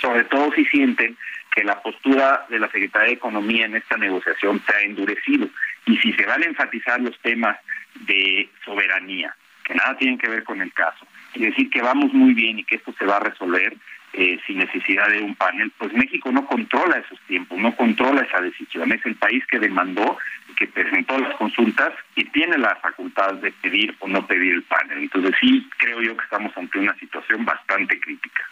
sobre 0.00 0.24
todo 0.24 0.52
si 0.52 0.64
sienten 0.64 1.16
que 1.54 1.62
la 1.62 1.80
postura 1.80 2.46
de 2.48 2.58
la 2.58 2.68
Secretaría 2.68 3.08
de 3.08 3.14
Economía 3.14 3.66
en 3.66 3.76
esta 3.76 3.96
negociación 3.96 4.60
se 4.66 4.74
ha 4.74 4.80
endurecido 4.80 5.48
y 5.86 5.96
si 5.98 6.12
se 6.14 6.26
van 6.26 6.42
a 6.42 6.46
enfatizar 6.46 7.00
los 7.00 7.16
temas 7.20 7.56
de 7.94 8.48
soberanía, 8.64 9.34
que 9.64 9.74
nada 9.74 9.96
tienen 9.96 10.18
que 10.18 10.28
ver 10.28 10.42
con 10.44 10.60
el 10.60 10.72
caso, 10.72 11.06
y 11.34 11.46
decir 11.46 11.70
que 11.70 11.82
vamos 11.82 12.12
muy 12.12 12.34
bien 12.34 12.58
y 12.58 12.64
que 12.64 12.76
esto 12.76 12.94
se 12.98 13.04
va 13.04 13.16
a 13.16 13.20
resolver 13.20 13.76
eh, 14.14 14.40
sin 14.46 14.58
necesidad 14.58 15.08
de 15.10 15.22
un 15.22 15.34
panel, 15.34 15.70
pues 15.76 15.92
México 15.92 16.32
no 16.32 16.46
controla 16.46 16.96
esos 16.96 17.20
tiempos, 17.26 17.58
no 17.58 17.76
controla 17.76 18.22
esa 18.22 18.40
decisión. 18.40 18.90
Es 18.90 19.04
el 19.04 19.16
país 19.16 19.44
que 19.50 19.58
demandó, 19.58 20.16
que 20.56 20.66
presentó 20.66 21.18
las 21.18 21.36
consultas 21.36 21.92
y 22.16 22.24
tiene 22.24 22.56
la 22.58 22.74
facultad 22.76 23.34
de 23.34 23.52
pedir 23.52 23.94
o 24.00 24.08
no 24.08 24.26
pedir 24.26 24.54
el 24.54 24.62
panel. 24.62 24.98
Entonces 24.98 25.34
sí 25.40 25.68
creo 25.76 26.00
yo 26.00 26.16
que 26.16 26.24
estamos 26.24 26.56
ante 26.56 26.78
una 26.78 26.98
situación 26.98 27.44
bastante 27.44 28.00
crítica. 28.00 28.42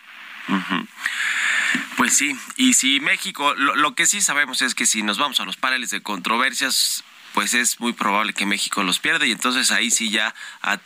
Pues 1.97 2.17
sí, 2.17 2.37
y 2.57 2.75
si 2.75 3.01
México, 3.01 3.55
lo 3.55 3.95
que 3.95 4.07
sí 4.07 4.21
sabemos 4.21 4.63
es 4.63 4.75
que 4.75 4.87
si 4.87 5.03
nos 5.03 5.19
vamos 5.19 5.41
a 5.41 5.45
los 5.45 5.57
paneles 5.57 5.91
de 5.91 6.03
controversias, 6.03 7.03
pues 7.37 7.53
es 7.53 7.79
muy 7.81 7.93
probable 7.93 8.33
que 8.33 8.47
México 8.47 8.83
los 8.83 8.99
pierda 8.99 9.27
y 9.27 9.31
entonces 9.31 9.71
ahí 9.71 9.91
sí 9.91 10.11
ya 10.11 10.35
a 10.63 10.79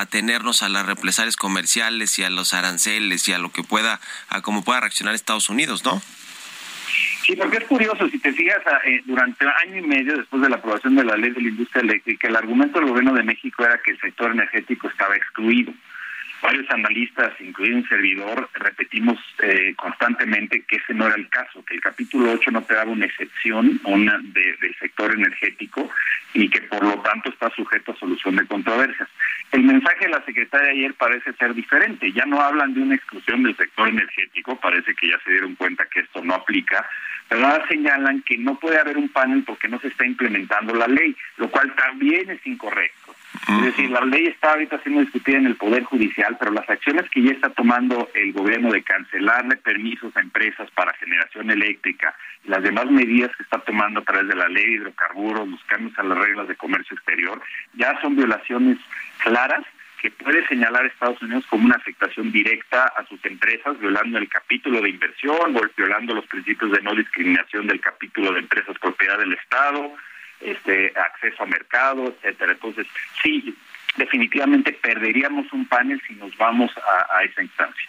atenernos 0.00 0.62
a 0.62 0.70
las 0.70 0.86
represalias 0.86 1.36
comerciales 1.36 2.18
y 2.18 2.24
a 2.24 2.30
los 2.30 2.54
aranceles 2.54 3.28
y 3.28 3.34
a 3.34 3.38
lo 3.38 3.52
que 3.52 3.62
pueda, 3.62 4.00
a 4.30 4.40
cómo 4.40 4.64
pueda 4.64 4.80
reaccionar 4.80 5.14
Estados 5.14 5.50
Unidos, 5.50 5.84
¿no? 5.84 6.00
Sí, 7.26 7.36
porque 7.36 7.58
es 7.58 7.64
curioso, 7.64 8.08
si 8.08 8.18
te 8.20 8.32
fijas, 8.32 8.66
a- 8.66 8.88
eh, 8.88 9.02
durante 9.04 9.44
año 9.66 9.76
y 9.76 9.82
medio 9.86 10.16
después 10.16 10.40
de 10.40 10.48
la 10.48 10.56
aprobación 10.56 10.96
de 10.96 11.04
la 11.04 11.14
ley 11.18 11.28
de 11.30 11.42
la 11.42 11.48
industria 11.50 11.82
eléctrica, 11.82 12.26
el 12.26 12.36
argumento 12.36 12.78
del 12.80 12.88
gobierno 12.88 13.12
de 13.12 13.22
México 13.24 13.62
era 13.66 13.78
que 13.84 13.90
el 13.90 14.00
sector 14.00 14.30
energético 14.30 14.88
estaba 14.88 15.14
excluido. 15.14 15.74
Varios 16.40 16.70
analistas, 16.70 17.32
incluido 17.40 17.78
un 17.78 17.88
servidor, 17.88 18.48
repetimos 18.54 19.18
eh, 19.42 19.74
constantemente 19.76 20.62
que 20.62 20.76
ese 20.76 20.94
no 20.94 21.06
era 21.06 21.16
el 21.16 21.28
caso, 21.28 21.64
que 21.64 21.74
el 21.74 21.80
capítulo 21.80 22.30
8 22.32 22.52
no 22.52 22.62
te 22.62 22.74
daba 22.74 22.92
una 22.92 23.06
excepción 23.06 23.80
una 23.84 24.18
de- 24.22 24.56
del 24.60 24.74
sector 24.78 25.12
energético 25.12 25.90
y 26.34 26.48
que 26.48 26.60
por 26.62 26.84
lo 26.84 27.00
tanto 27.02 27.30
está 27.30 27.50
sujeto 27.50 27.92
a 27.92 27.96
solución 27.96 28.36
de 28.36 28.46
controversias. 28.46 29.08
El 29.50 29.64
mensaje 29.64 30.04
de 30.04 30.10
la 30.10 30.24
secretaria 30.24 30.70
ayer 30.70 30.94
parece 30.94 31.32
ser 31.32 31.54
diferente. 31.54 32.12
Ya 32.12 32.24
no 32.26 32.40
hablan 32.40 32.72
de 32.74 32.82
una 32.82 32.94
exclusión 32.94 33.42
del 33.42 33.56
sector 33.56 33.88
energético, 33.88 34.60
parece 34.60 34.94
que 34.94 35.08
ya 35.08 35.18
se 35.24 35.32
dieron 35.32 35.54
cuenta 35.56 35.86
que 35.86 36.00
esto 36.00 36.22
no 36.22 36.34
aplica, 36.34 36.86
pero 37.28 37.46
ahora 37.46 37.66
señalan 37.66 38.22
que 38.22 38.38
no 38.38 38.58
puede 38.60 38.78
haber 38.78 38.96
un 38.96 39.08
panel 39.08 39.42
porque 39.44 39.66
no 39.68 39.80
se 39.80 39.88
está 39.88 40.06
implementando 40.06 40.72
la 40.74 40.86
ley, 40.86 41.16
lo 41.38 41.50
cual 41.50 41.74
también 41.74 42.30
es 42.30 42.46
incorrecto. 42.46 43.14
Es 43.46 43.62
decir, 43.62 43.90
la 43.90 44.04
ley 44.04 44.26
está 44.26 44.52
ahorita 44.52 44.80
siendo 44.82 45.00
discutida 45.00 45.38
en 45.38 45.46
el 45.46 45.56
Poder 45.56 45.84
Judicial, 45.84 46.36
pero 46.38 46.52
las 46.52 46.68
acciones 46.68 47.08
que 47.10 47.22
ya 47.22 47.32
está 47.32 47.50
tomando 47.50 48.08
el 48.14 48.32
gobierno 48.32 48.70
de 48.72 48.82
cancelarle 48.82 49.56
permisos 49.56 50.16
a 50.16 50.20
empresas 50.20 50.70
para 50.72 50.92
generación 50.94 51.50
eléctrica 51.50 52.14
y 52.44 52.48
las 52.48 52.62
demás 52.62 52.90
medidas 52.90 53.34
que 53.36 53.42
está 53.42 53.58
tomando 53.60 54.00
a 54.00 54.04
través 54.04 54.28
de 54.28 54.36
la 54.36 54.48
ley 54.48 54.64
de 54.64 54.72
hidrocarburos, 54.72 55.48
los 55.48 55.64
cambios 55.64 55.98
a 55.98 56.02
las 56.02 56.18
reglas 56.18 56.48
de 56.48 56.56
comercio 56.56 56.94
exterior, 56.94 57.40
ya 57.74 57.98
son 58.00 58.16
violaciones 58.16 58.78
claras 59.18 59.64
que 60.00 60.10
puede 60.10 60.46
señalar 60.46 60.84
a 60.84 60.88
Estados 60.88 61.20
Unidos 61.22 61.44
como 61.48 61.64
una 61.64 61.76
afectación 61.76 62.30
directa 62.30 62.84
a 62.96 63.04
sus 63.06 63.22
empresas, 63.24 63.78
violando 63.80 64.18
el 64.18 64.28
capítulo 64.28 64.80
de 64.80 64.90
inversión, 64.90 65.56
o 65.56 65.60
violando 65.76 66.14
los 66.14 66.26
principios 66.26 66.70
de 66.72 66.82
no 66.82 66.94
discriminación 66.94 67.66
del 67.66 67.80
capítulo 67.80 68.32
de 68.32 68.40
empresas 68.40 68.78
propiedad 68.78 69.18
del 69.18 69.32
Estado, 69.32 69.92
este 70.40 70.92
acceso 70.96 71.42
a 71.42 71.46
mercado, 71.46 72.08
etcétera. 72.08 72.52
Entonces, 72.52 72.86
sí, 73.22 73.56
definitivamente 73.96 74.72
perderíamos 74.72 75.52
un 75.52 75.66
panel 75.66 76.00
si 76.06 76.14
nos 76.14 76.36
vamos 76.36 76.70
a, 76.76 77.18
a 77.18 77.22
esa 77.24 77.42
instancia. 77.42 77.88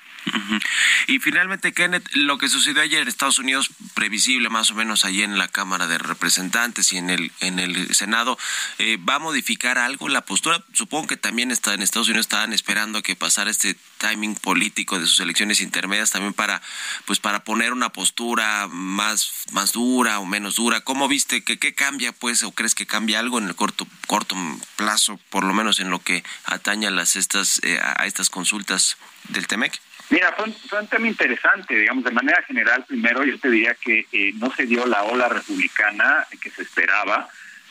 Y 1.07 1.19
finalmente, 1.19 1.73
Kenneth, 1.73 2.07
lo 2.13 2.37
que 2.37 2.49
sucedió 2.49 2.81
ayer 2.81 3.01
en 3.01 3.07
Estados 3.07 3.39
Unidos, 3.39 3.69
previsible 3.93 4.49
más 4.49 4.71
o 4.71 4.75
menos 4.75 5.05
allí 5.05 5.23
en 5.23 5.37
la 5.37 5.47
Cámara 5.47 5.87
de 5.87 5.97
Representantes 5.97 6.93
y 6.93 6.97
en 6.97 7.09
el 7.09 7.31
en 7.39 7.59
el 7.59 7.95
Senado, 7.95 8.37
eh, 8.77 8.97
¿va 8.97 9.15
a 9.15 9.19
modificar 9.19 9.77
algo 9.77 10.07
la 10.07 10.25
postura? 10.25 10.63
Supongo 10.73 11.07
que 11.07 11.17
también 11.17 11.51
está 11.51 11.73
en 11.73 11.81
Estados 11.81 12.07
Unidos 12.07 12.25
estaban 12.25 12.53
esperando 12.53 12.99
a 12.99 13.01
que 13.01 13.15
pasara 13.15 13.49
este 13.49 13.75
timing 13.97 14.35
político 14.35 14.99
de 14.99 15.05
sus 15.05 15.19
elecciones 15.19 15.61
intermedias 15.61 16.11
también 16.11 16.33
para 16.33 16.61
pues 17.05 17.19
para 17.19 17.43
poner 17.43 17.73
una 17.73 17.89
postura 17.89 18.67
más 18.69 19.45
más 19.51 19.71
dura 19.71 20.19
o 20.19 20.25
menos 20.25 20.55
dura. 20.55 20.81
¿Cómo 20.81 21.07
viste 21.07 21.43
que 21.43 21.57
qué 21.57 21.73
cambia 21.73 22.11
pues 22.11 22.43
o 22.43 22.51
crees 22.51 22.75
que 22.75 22.85
cambia 22.85 23.19
algo 23.19 23.39
en 23.39 23.47
el 23.47 23.55
corto 23.55 23.87
corto 24.07 24.35
plazo, 24.75 25.19
por 25.29 25.43
lo 25.43 25.53
menos 25.53 25.79
en 25.79 25.89
lo 25.89 25.99
que 25.99 26.23
atañe 26.45 26.87
a 26.87 26.91
las 26.91 27.15
estas 27.15 27.59
eh, 27.63 27.79
a 27.81 28.05
estas 28.05 28.29
consultas 28.29 28.97
del 29.29 29.47
Temec? 29.47 29.79
Mira, 30.09 30.31
fue 30.33 30.45
un, 30.45 30.53
fue 30.53 30.79
un 30.79 30.87
tema 30.87 31.07
interesante, 31.07 31.75
digamos, 31.75 32.03
de 32.03 32.11
manera 32.11 32.41
general, 32.43 32.83
primero 32.87 33.23
yo 33.23 33.39
te 33.39 33.49
diría 33.49 33.75
que 33.75 34.05
eh, 34.11 34.31
no 34.35 34.51
se 34.51 34.65
dio 34.65 34.85
la 34.87 35.03
ola 35.03 35.29
republicana 35.29 36.25
que 36.41 36.49
se 36.49 36.63
esperaba, 36.63 37.29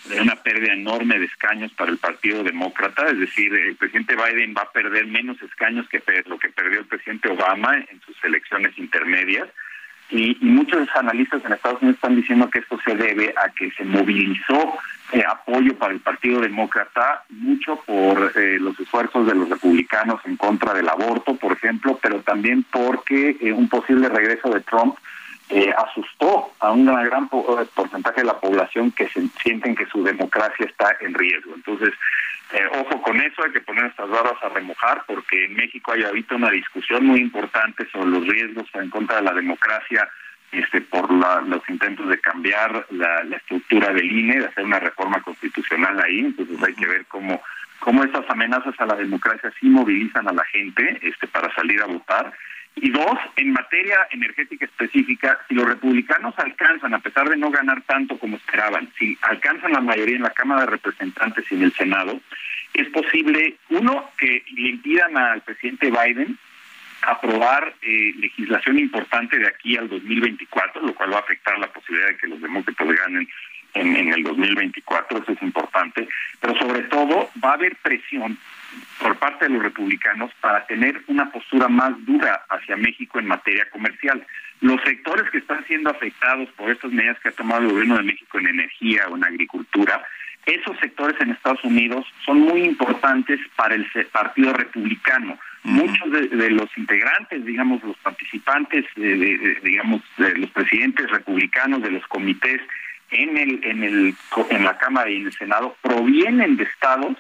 de 0.09 0.21
una 0.21 0.37
pérdida 0.37 0.73
enorme 0.73 1.19
de 1.19 1.27
escaños 1.27 1.73
para 1.73 1.91
el 1.91 1.99
Partido 1.99 2.43
Demócrata, 2.43 3.09
es 3.09 3.19
decir, 3.19 3.53
el 3.53 3.77
presidente 3.77 4.17
Biden 4.17 4.55
va 4.57 4.63
a 4.63 4.73
perder 4.73 5.07
menos 5.07 5.41
escaños 5.43 5.89
que 5.89 6.03
lo 6.27 6.39
que 6.39 6.49
perdió 6.49 6.81
el 6.81 6.87
presidente 6.87 7.29
Obama 7.29 7.77
en 7.77 8.01
sus 8.01 8.17
elecciones 8.25 8.77
intermedias. 8.79 9.49
Y, 10.11 10.39
y 10.41 10.45
muchos 10.47 10.89
analistas 10.95 11.45
en 11.45 11.53
Estados 11.53 11.83
Unidos 11.83 11.97
están 11.97 12.17
diciendo 12.17 12.49
que 12.49 12.61
esto 12.61 12.79
se 12.85 12.95
debe 12.95 13.35
a 13.37 13.51
que 13.51 13.71
se 13.73 13.85
movilizó 13.85 14.75
eh, 15.13 15.23
apoyo 15.29 15.77
para 15.77 15.93
el 15.93 16.01
Partido 16.01 16.41
Demócrata, 16.41 17.25
mucho 17.31 17.77
por 17.87 18.33
eh, 18.35 18.59
los 18.59 18.79
esfuerzos 18.81 19.27
de 19.27 19.35
los 19.35 19.49
republicanos 19.49 20.21
en 20.25 20.37
contra 20.37 20.73
del 20.75 20.89
aborto, 20.89 21.37
por 21.37 21.53
ejemplo, 21.53 21.99
pero 22.03 22.21
también 22.23 22.65
porque 22.71 23.37
eh, 23.41 23.53
un 23.53 23.69
posible 23.69 24.09
regreso 24.09 24.51
de 24.51 24.61
Trump 24.61 24.97
eh, 25.51 25.73
asustó 25.79 26.53
a 26.61 26.73
un 26.73 26.85
gran 26.87 27.29
po- 27.29 27.67
porcentaje 27.75 28.21
de 28.21 28.27
la 28.27 28.39
población 28.39 28.91
que 28.93 29.09
se 29.09 29.27
sienten 29.43 29.75
que 29.75 29.87
su 29.87 30.03
democracia 30.05 30.67
está 30.67 30.95
en 31.01 31.15
riesgo. 31.15 31.53
Entonces, 31.55 31.95
eh, 32.53 32.67
ojo 32.81 33.03
con 33.03 33.21
eso, 33.21 33.45
hay 33.45 33.53
que 33.53 33.61
poner 33.61 33.83
nuestras 33.85 34.09
barbas 34.09 34.43
a 34.43 34.49
remojar 34.49 35.05
porque 35.07 35.45
en 35.47 35.55
México 35.55 35.93
hay 35.93 36.03
ahorita 36.05 36.35
una 36.37 36.51
discusión 36.51 37.05
muy 37.07 37.21
importante 37.21 37.87
sobre 37.91 38.11
los 38.11 38.27
riesgos 38.27 38.67
en 38.75 38.91
contra 38.91 39.17
de 39.17 39.23
la 39.23 39.33
democracia 39.35 40.09
este, 40.51 40.81
por 40.81 41.13
la- 41.13 41.43
los 41.43 41.61
intentos 41.69 42.09
de 42.09 42.19
cambiar 42.21 42.87
la, 42.91 43.23
la 43.25 43.37
estructura 43.37 43.93
del 43.93 44.11
INE, 44.11 44.39
de 44.41 44.47
hacer 44.47 44.65
una 44.65 44.79
reforma 44.81 45.21
constitucional 45.21 46.01
ahí. 46.01 46.21
Entonces 46.21 46.63
hay 46.63 46.75
que 46.75 46.87
ver 46.87 47.05
cómo, 47.07 47.43
cómo 47.81 48.03
estas 48.03 48.25
amenazas 48.31 48.75
a 48.81 48.87
la 48.87 48.95
democracia 48.95 49.53
sí 49.61 49.67
movilizan 49.69 50.27
a 50.27 50.33
la 50.33 50.45
gente 50.47 50.99
este, 51.03 51.27
para 51.29 51.55
salir 51.55 51.83
a 51.83 51.87
votar. 51.87 52.33
Y 52.81 52.91
dos, 52.91 53.19
en 53.37 53.53
materia 53.53 54.07
energética 54.13 54.65
específica, 54.65 55.41
si 55.49 55.55
los 55.55 55.67
republicanos 55.67 56.35
alcanzan, 56.39 56.95
a 56.95 57.01
pesar 57.01 57.29
de 57.29 57.37
no 57.37 57.51
ganar 57.51 57.83
tanto 57.83 58.17
como 58.19 58.37
esperaban, 58.37 58.89
si 58.97 59.19
alcanzan 59.23 59.73
la 59.73 59.81
mayoría 59.81 60.17
en 60.17 60.23
la 60.23 60.31
Cámara 60.31 60.61
de 60.61 60.71
Representantes 60.71 61.45
y 61.51 61.57
en 61.57 61.63
el 61.63 61.73
Senado, 61.73 62.21
es 62.75 62.89
posible, 62.91 63.57
uno, 63.71 64.11
que 64.17 64.45
le 64.55 64.69
impidan 64.69 65.17
al 65.17 65.41
presidente 65.43 65.91
Biden 65.91 66.39
aprobar 67.03 67.75
eh, 67.83 68.13
legislación 68.17 68.79
importante 68.79 69.39
de 69.39 69.49
aquí 69.49 69.77
al 69.77 69.89
2024, 69.89 70.83
lo 70.83 70.95
cual 70.95 71.13
va 71.13 71.17
a 71.17 71.21
afectar 71.21 71.59
la 71.59 71.73
posibilidad 71.73 72.09
de 72.09 72.17
que 72.17 72.29
los 72.29 72.41
demócratas 72.41 72.87
ganen 72.87 73.29
en, 73.75 73.97
en 73.97 74.13
el 74.13 74.23
2024, 74.23 75.19
eso 75.19 75.33
es 75.33 75.43
importante, 75.43 76.09
pero 76.41 76.57
sobre 76.59 76.83
todo 76.83 77.29
va 77.43 77.51
a 77.51 77.55
haber 77.55 77.75
presión 77.77 78.39
por 79.01 79.17
parte 79.19 79.47
de 79.47 79.55
los 79.55 79.63
republicanos 79.63 80.31
para 80.41 80.67
tener 80.67 81.01
una 81.07 81.31
postura 81.31 81.69
más 81.69 81.93
dura 82.05 82.45
hacia 82.49 82.77
México 82.77 83.19
en 83.19 83.27
materia 83.27 83.69
comercial. 83.71 84.25
Los 84.61 84.81
sectores 84.83 85.31
que 85.31 85.39
están 85.39 85.65
siendo 85.67 85.91
afectados 85.91 86.49
por 86.57 86.71
estas 86.71 86.91
medidas 86.93 87.19
que 87.21 87.29
ha 87.29 87.33
tomado 87.33 87.63
el 87.63 87.71
gobierno 87.73 87.97
de 87.97 88.03
México 88.05 88.39
en 88.39 88.49
energía 88.49 89.07
o 89.09 89.17
en 89.17 89.25
agricultura, 89.25 90.03
esos 90.47 90.79
sectores 90.79 91.21
en 91.21 91.31
Estados 91.31 91.63
Unidos 91.63 92.07
son 92.25 92.41
muy 92.41 92.63
importantes 92.63 93.39
para 93.57 93.75
el 93.75 93.87
Partido 94.11 94.53
Republicano. 94.55 95.39
Muchos 95.65 96.11
de, 96.11 96.29
de 96.29 96.51
los 96.51 96.71
integrantes, 96.79 97.45
digamos, 97.45 97.83
los 97.83 97.97
participantes, 97.99 98.85
eh, 98.97 99.01
de- 99.01 99.39
de- 99.39 99.61
digamos, 99.63 100.01
de 100.17 100.35
los 100.39 100.51
presidentes 100.51 101.11
republicanos 101.11 101.83
de 101.83 101.91
los 101.91 102.07
comités 102.07 102.61
en 103.11 103.37
el, 103.37 103.65
en 103.65 103.85
el, 103.85 104.15
en 104.51 104.65
la 104.65 104.77
Cámara 104.79 105.11
y 105.11 105.17
en 105.17 105.27
el 105.27 105.33
Senado 105.33 105.77
provienen 105.83 106.57
de 106.57 106.65
estados 106.65 107.17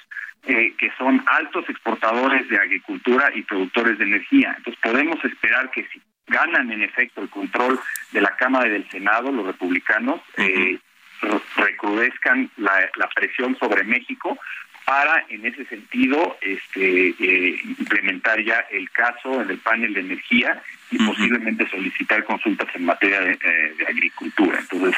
eh, 0.46 0.72
que 0.78 0.90
son 0.96 1.22
altos 1.26 1.68
exportadores 1.68 2.48
de 2.48 2.56
agricultura 2.58 3.30
y 3.34 3.42
productores 3.42 3.98
de 3.98 4.04
energía. 4.04 4.54
Entonces 4.56 4.80
podemos 4.82 5.22
esperar 5.24 5.70
que 5.70 5.84
si 5.92 6.00
ganan 6.26 6.70
en 6.70 6.82
efecto 6.82 7.22
el 7.22 7.28
control 7.28 7.78
de 8.12 8.20
la 8.20 8.36
Cámara 8.36 8.68
y 8.68 8.72
del 8.72 8.88
Senado, 8.90 9.32
los 9.32 9.46
republicanos, 9.46 10.20
eh, 10.36 10.78
re- 11.22 11.40
recrudezcan 11.56 12.50
la, 12.56 12.88
la 12.96 13.08
presión 13.08 13.56
sobre 13.58 13.82
México 13.84 14.38
para, 14.84 15.24
en 15.28 15.44
ese 15.44 15.66
sentido, 15.66 16.38
este, 16.40 17.08
eh, 17.18 17.60
implementar 17.78 18.40
ya 18.42 18.60
el 18.70 18.88
caso 18.90 19.42
en 19.42 19.50
el 19.50 19.58
panel 19.58 19.92
de 19.92 20.00
energía 20.00 20.62
y 20.90 20.98
posiblemente 20.98 21.68
solicitar 21.70 22.24
consultas 22.24 22.68
en 22.74 22.84
materia 22.84 23.20
de, 23.20 23.32
eh, 23.32 23.74
de 23.76 23.86
agricultura. 23.86 24.58
Entonces, 24.58 24.94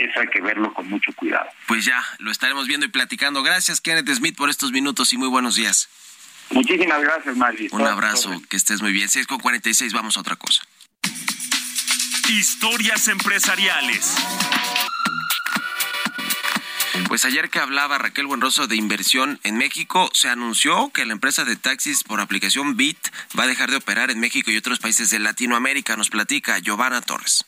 eso 0.00 0.20
hay 0.20 0.28
que 0.28 0.40
verlo 0.40 0.72
con 0.72 0.88
mucho 0.88 1.12
cuidado. 1.14 1.48
Pues 1.66 1.84
ya, 1.84 2.02
lo 2.18 2.30
estaremos 2.30 2.66
viendo 2.68 2.86
y 2.86 2.90
platicando. 2.90 3.42
Gracias, 3.42 3.80
Kenneth 3.80 4.08
Smith, 4.10 4.36
por 4.36 4.50
estos 4.50 4.72
minutos 4.72 5.12
y 5.12 5.18
muy 5.18 5.28
buenos 5.28 5.56
días. 5.56 5.88
Muchísimas 6.50 7.00
gracias, 7.00 7.36
Maggie. 7.36 7.68
Un 7.72 7.86
abrazo, 7.86 8.30
que 8.48 8.56
estés 8.56 8.82
muy 8.82 8.92
bien. 8.92 9.08
6 9.08 9.26
con 9.26 9.38
46, 9.38 9.92
vamos 9.92 10.16
a 10.16 10.20
otra 10.20 10.36
cosa. 10.36 10.62
Historias 12.28 13.08
empresariales. 13.08 14.16
Pues 17.12 17.26
ayer 17.26 17.50
que 17.50 17.58
hablaba 17.58 17.98
Raquel 17.98 18.24
Buenroso 18.24 18.66
de 18.66 18.74
inversión 18.74 19.38
en 19.42 19.58
México, 19.58 20.10
se 20.14 20.30
anunció 20.30 20.90
que 20.94 21.04
la 21.04 21.12
empresa 21.12 21.44
de 21.44 21.56
taxis 21.56 22.04
por 22.04 22.22
aplicación 22.22 22.78
Bit 22.78 22.96
va 23.38 23.44
a 23.44 23.46
dejar 23.46 23.70
de 23.70 23.76
operar 23.76 24.10
en 24.10 24.18
México 24.18 24.50
y 24.50 24.56
otros 24.56 24.78
países 24.78 25.10
de 25.10 25.18
Latinoamérica. 25.18 25.94
Nos 25.94 26.08
platica 26.08 26.58
Giovanna 26.58 27.02
Torres. 27.02 27.44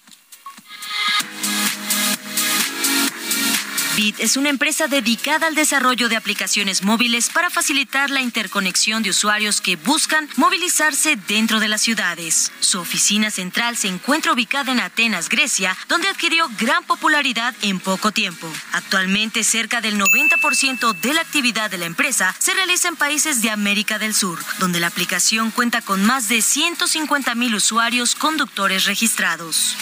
Bit 3.96 4.18
es 4.18 4.36
una 4.36 4.48
empresa 4.48 4.88
dedicada 4.88 5.46
al 5.46 5.54
desarrollo 5.54 6.08
de 6.08 6.16
aplicaciones 6.16 6.82
móviles 6.82 7.30
para 7.30 7.48
facilitar 7.48 8.10
la 8.10 8.22
interconexión 8.22 9.04
de 9.04 9.10
usuarios 9.10 9.60
que 9.60 9.76
buscan 9.76 10.28
movilizarse 10.36 11.16
dentro 11.28 11.60
de 11.60 11.68
las 11.68 11.82
ciudades. 11.82 12.50
Su 12.58 12.80
oficina 12.80 13.30
central 13.30 13.76
se 13.76 13.86
encuentra 13.86 14.32
ubicada 14.32 14.72
en 14.72 14.80
Atenas, 14.80 15.28
Grecia, 15.28 15.76
donde 15.88 16.08
adquirió 16.08 16.48
gran 16.58 16.82
popularidad 16.84 17.54
en 17.62 17.78
poco 17.78 18.10
tiempo. 18.10 18.50
Actualmente, 18.72 19.44
cerca 19.44 19.80
del 19.80 19.96
90% 19.98 21.00
de 21.00 21.14
la 21.14 21.20
actividad 21.20 21.70
de 21.70 21.78
la 21.78 21.86
empresa 21.86 22.34
se 22.38 22.54
realiza 22.54 22.88
en 22.88 22.96
países 22.96 23.42
de 23.42 23.50
América 23.50 24.00
del 24.00 24.14
Sur, 24.14 24.40
donde 24.58 24.80
la 24.80 24.88
aplicación 24.88 25.52
cuenta 25.52 25.82
con 25.82 26.04
más 26.04 26.28
de 26.28 26.42
150 26.42 27.34
mil 27.36 27.54
usuarios 27.54 28.16
conductores 28.16 28.86
registrados. 28.86 29.76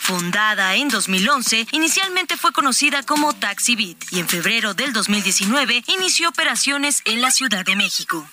Fundada 0.00 0.74
en 0.74 0.88
2011, 0.88 1.68
inicialmente 1.72 2.36
fue 2.36 2.52
conocida 2.52 3.02
como 3.02 3.34
TaxiBit 3.34 4.02
y 4.10 4.18
en 4.18 4.28
febrero 4.28 4.74
del 4.74 4.92
2019 4.92 5.84
inició 5.86 6.30
operaciones 6.30 7.02
en 7.04 7.20
la 7.20 7.30
Ciudad 7.30 7.64
de 7.64 7.76
México. 7.76 8.26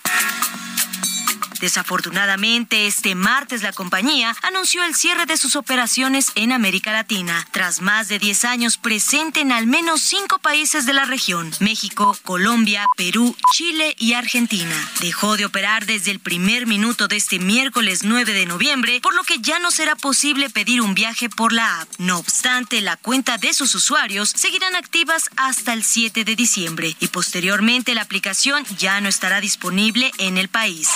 Desafortunadamente, 1.59 2.87
este 2.87 3.15
martes 3.15 3.63
la 3.63 3.73
compañía 3.73 4.35
anunció 4.43 4.83
el 4.83 4.95
cierre 4.95 5.25
de 5.25 5.37
sus 5.37 5.55
operaciones 5.55 6.31
en 6.35 6.51
América 6.51 6.91
Latina, 6.91 7.47
tras 7.51 7.81
más 7.81 8.07
de 8.07 8.19
10 8.19 8.45
años 8.45 8.77
presente 8.77 9.41
en 9.41 9.51
al 9.51 9.67
menos 9.67 10.01
cinco 10.01 10.39
países 10.39 10.85
de 10.85 10.93
la 10.93 11.05
región, 11.05 11.51
México, 11.59 12.17
Colombia, 12.23 12.85
Perú, 12.95 13.35
Chile 13.53 13.95
y 13.97 14.13
Argentina. 14.13 14.75
Dejó 15.01 15.37
de 15.37 15.45
operar 15.45 15.85
desde 15.85 16.11
el 16.11 16.19
primer 16.19 16.67
minuto 16.67 17.07
de 17.07 17.17
este 17.17 17.39
miércoles 17.39 18.03
9 18.03 18.33
de 18.33 18.45
noviembre, 18.45 18.99
por 19.01 19.15
lo 19.15 19.23
que 19.23 19.39
ya 19.39 19.59
no 19.59 19.71
será 19.71 19.95
posible 19.95 20.49
pedir 20.49 20.81
un 20.81 20.93
viaje 20.93 21.29
por 21.29 21.53
la 21.53 21.81
app. 21.81 21.89
No 21.97 22.17
obstante, 22.17 22.81
la 22.81 22.97
cuenta 22.97 23.37
de 23.37 23.53
sus 23.53 23.73
usuarios 23.75 24.29
seguirán 24.29 24.75
activas 24.75 25.29
hasta 25.35 25.73
el 25.73 25.83
7 25.83 26.23
de 26.23 26.35
diciembre 26.35 26.95
y 26.99 27.07
posteriormente 27.07 27.95
la 27.95 28.01
aplicación 28.01 28.65
ya 28.77 29.01
no 29.01 29.09
estará 29.09 29.41
disponible 29.41 30.11
en 30.17 30.37
el 30.37 30.49
país. 30.49 30.89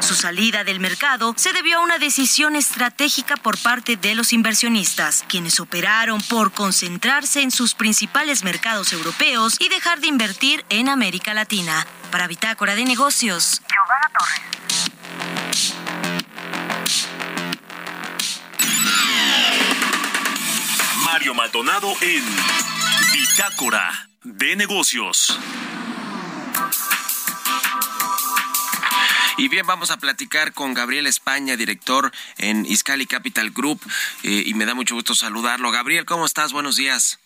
Su 0.00 0.14
salida 0.14 0.64
del 0.64 0.80
mercado 0.80 1.34
se 1.36 1.52
debió 1.52 1.78
a 1.78 1.82
una 1.82 1.98
decisión 1.98 2.56
estratégica 2.56 3.36
por 3.36 3.58
parte 3.58 3.96
de 3.96 4.14
los 4.14 4.32
inversionistas, 4.32 5.24
quienes 5.28 5.60
operaron 5.60 6.20
por 6.22 6.52
concentrarse 6.52 7.42
en 7.42 7.50
sus 7.50 7.74
principales 7.74 8.42
mercados 8.42 8.92
europeos 8.92 9.56
y 9.60 9.68
dejar 9.68 10.00
de 10.00 10.08
invertir 10.08 10.64
en 10.68 10.88
América 10.88 11.34
Latina. 11.34 11.86
Para 12.10 12.26
Bitácora 12.26 12.74
de 12.74 12.84
Negocios, 12.84 13.62
Giovanna 13.68 14.10
Torres. 14.18 14.50
Mario 21.04 21.34
Maldonado 21.34 21.92
en 22.00 22.24
Bitácora 23.12 24.08
de 24.24 24.56
Negocios. 24.56 25.38
Y 29.40 29.48
bien, 29.48 29.66
vamos 29.66 29.90
a 29.90 29.96
platicar 29.96 30.52
con 30.52 30.74
Gabriel 30.74 31.06
España, 31.06 31.56
director 31.56 32.12
en 32.36 32.66
Iscali 32.66 33.06
Capital 33.06 33.52
Group, 33.52 33.80
eh, 34.22 34.42
y 34.44 34.52
me 34.52 34.66
da 34.66 34.74
mucho 34.74 34.94
gusto 34.94 35.14
saludarlo. 35.14 35.70
Gabriel, 35.70 36.04
¿cómo 36.04 36.26
estás? 36.26 36.52
Buenos 36.52 36.76
días. 36.76 37.18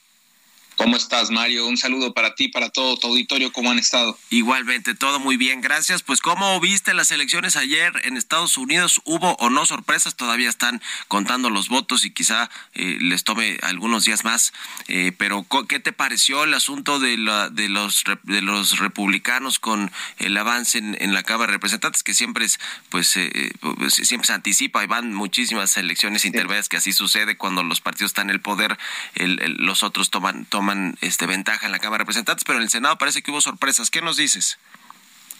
¿Cómo 0.76 0.96
estás, 0.96 1.30
Mario? 1.30 1.66
Un 1.68 1.76
saludo 1.76 2.12
para 2.14 2.34
ti, 2.34 2.48
para 2.48 2.68
todo 2.68 2.96
tu 2.98 3.06
auditorio. 3.06 3.52
¿Cómo 3.52 3.70
han 3.70 3.78
estado? 3.78 4.18
Igualmente, 4.30 4.94
todo 4.94 5.20
muy 5.20 5.36
bien, 5.36 5.60
gracias. 5.60 6.02
Pues, 6.02 6.20
¿cómo 6.20 6.58
viste 6.60 6.94
las 6.94 7.12
elecciones 7.12 7.56
ayer 7.56 7.92
en 8.04 8.16
Estados 8.16 8.56
Unidos? 8.58 9.00
¿Hubo 9.04 9.34
o 9.36 9.50
no 9.50 9.66
sorpresas? 9.66 10.16
Todavía 10.16 10.48
están 10.48 10.82
contando 11.06 11.48
los 11.48 11.68
votos 11.68 12.04
y 12.04 12.10
quizá 12.10 12.50
eh, 12.74 12.98
les 13.00 13.22
tome 13.22 13.58
algunos 13.62 14.04
días 14.04 14.24
más. 14.24 14.52
Eh, 14.88 15.12
pero, 15.16 15.46
¿qué 15.68 15.78
te 15.78 15.92
pareció 15.92 16.42
el 16.42 16.52
asunto 16.54 16.98
de, 16.98 17.18
la, 17.18 17.50
de, 17.50 17.68
los, 17.68 18.02
de 18.24 18.42
los 18.42 18.78
republicanos 18.80 19.60
con 19.60 19.92
el 20.18 20.36
avance 20.36 20.78
en, 20.78 20.96
en 21.00 21.14
la 21.14 21.22
Cámara 21.22 21.52
de 21.52 21.56
Representantes, 21.58 22.02
que 22.02 22.14
siempre 22.14 22.46
es, 22.46 22.58
pues, 22.90 23.16
eh, 23.16 23.30
eh, 23.32 23.52
pues, 23.60 23.94
siempre 23.94 24.26
se 24.26 24.32
anticipa 24.32 24.82
y 24.82 24.88
van 24.88 25.14
muchísimas 25.14 25.76
elecciones 25.76 26.24
intermedias 26.24 26.68
que 26.68 26.78
así 26.78 26.92
sucede 26.92 27.36
cuando 27.36 27.62
los 27.62 27.80
partidos 27.80 28.10
están 28.10 28.28
en 28.28 28.34
el 28.34 28.40
poder, 28.40 28.76
el- 29.14 29.40
el- 29.40 29.54
los 29.58 29.84
otros 29.84 30.10
toman, 30.10 30.46
toman 30.46 30.63
este, 31.00 31.26
ventaja 31.26 31.66
en 31.66 31.72
la 31.72 31.78
Cámara 31.78 31.98
de 31.98 32.04
Representantes, 32.04 32.44
pero 32.44 32.58
en 32.58 32.64
el 32.64 32.70
Senado 32.70 32.98
parece 32.98 33.22
que 33.22 33.30
hubo 33.30 33.40
sorpresas. 33.40 33.90
¿Qué 33.90 34.02
nos 34.02 34.16
dices? 34.16 34.58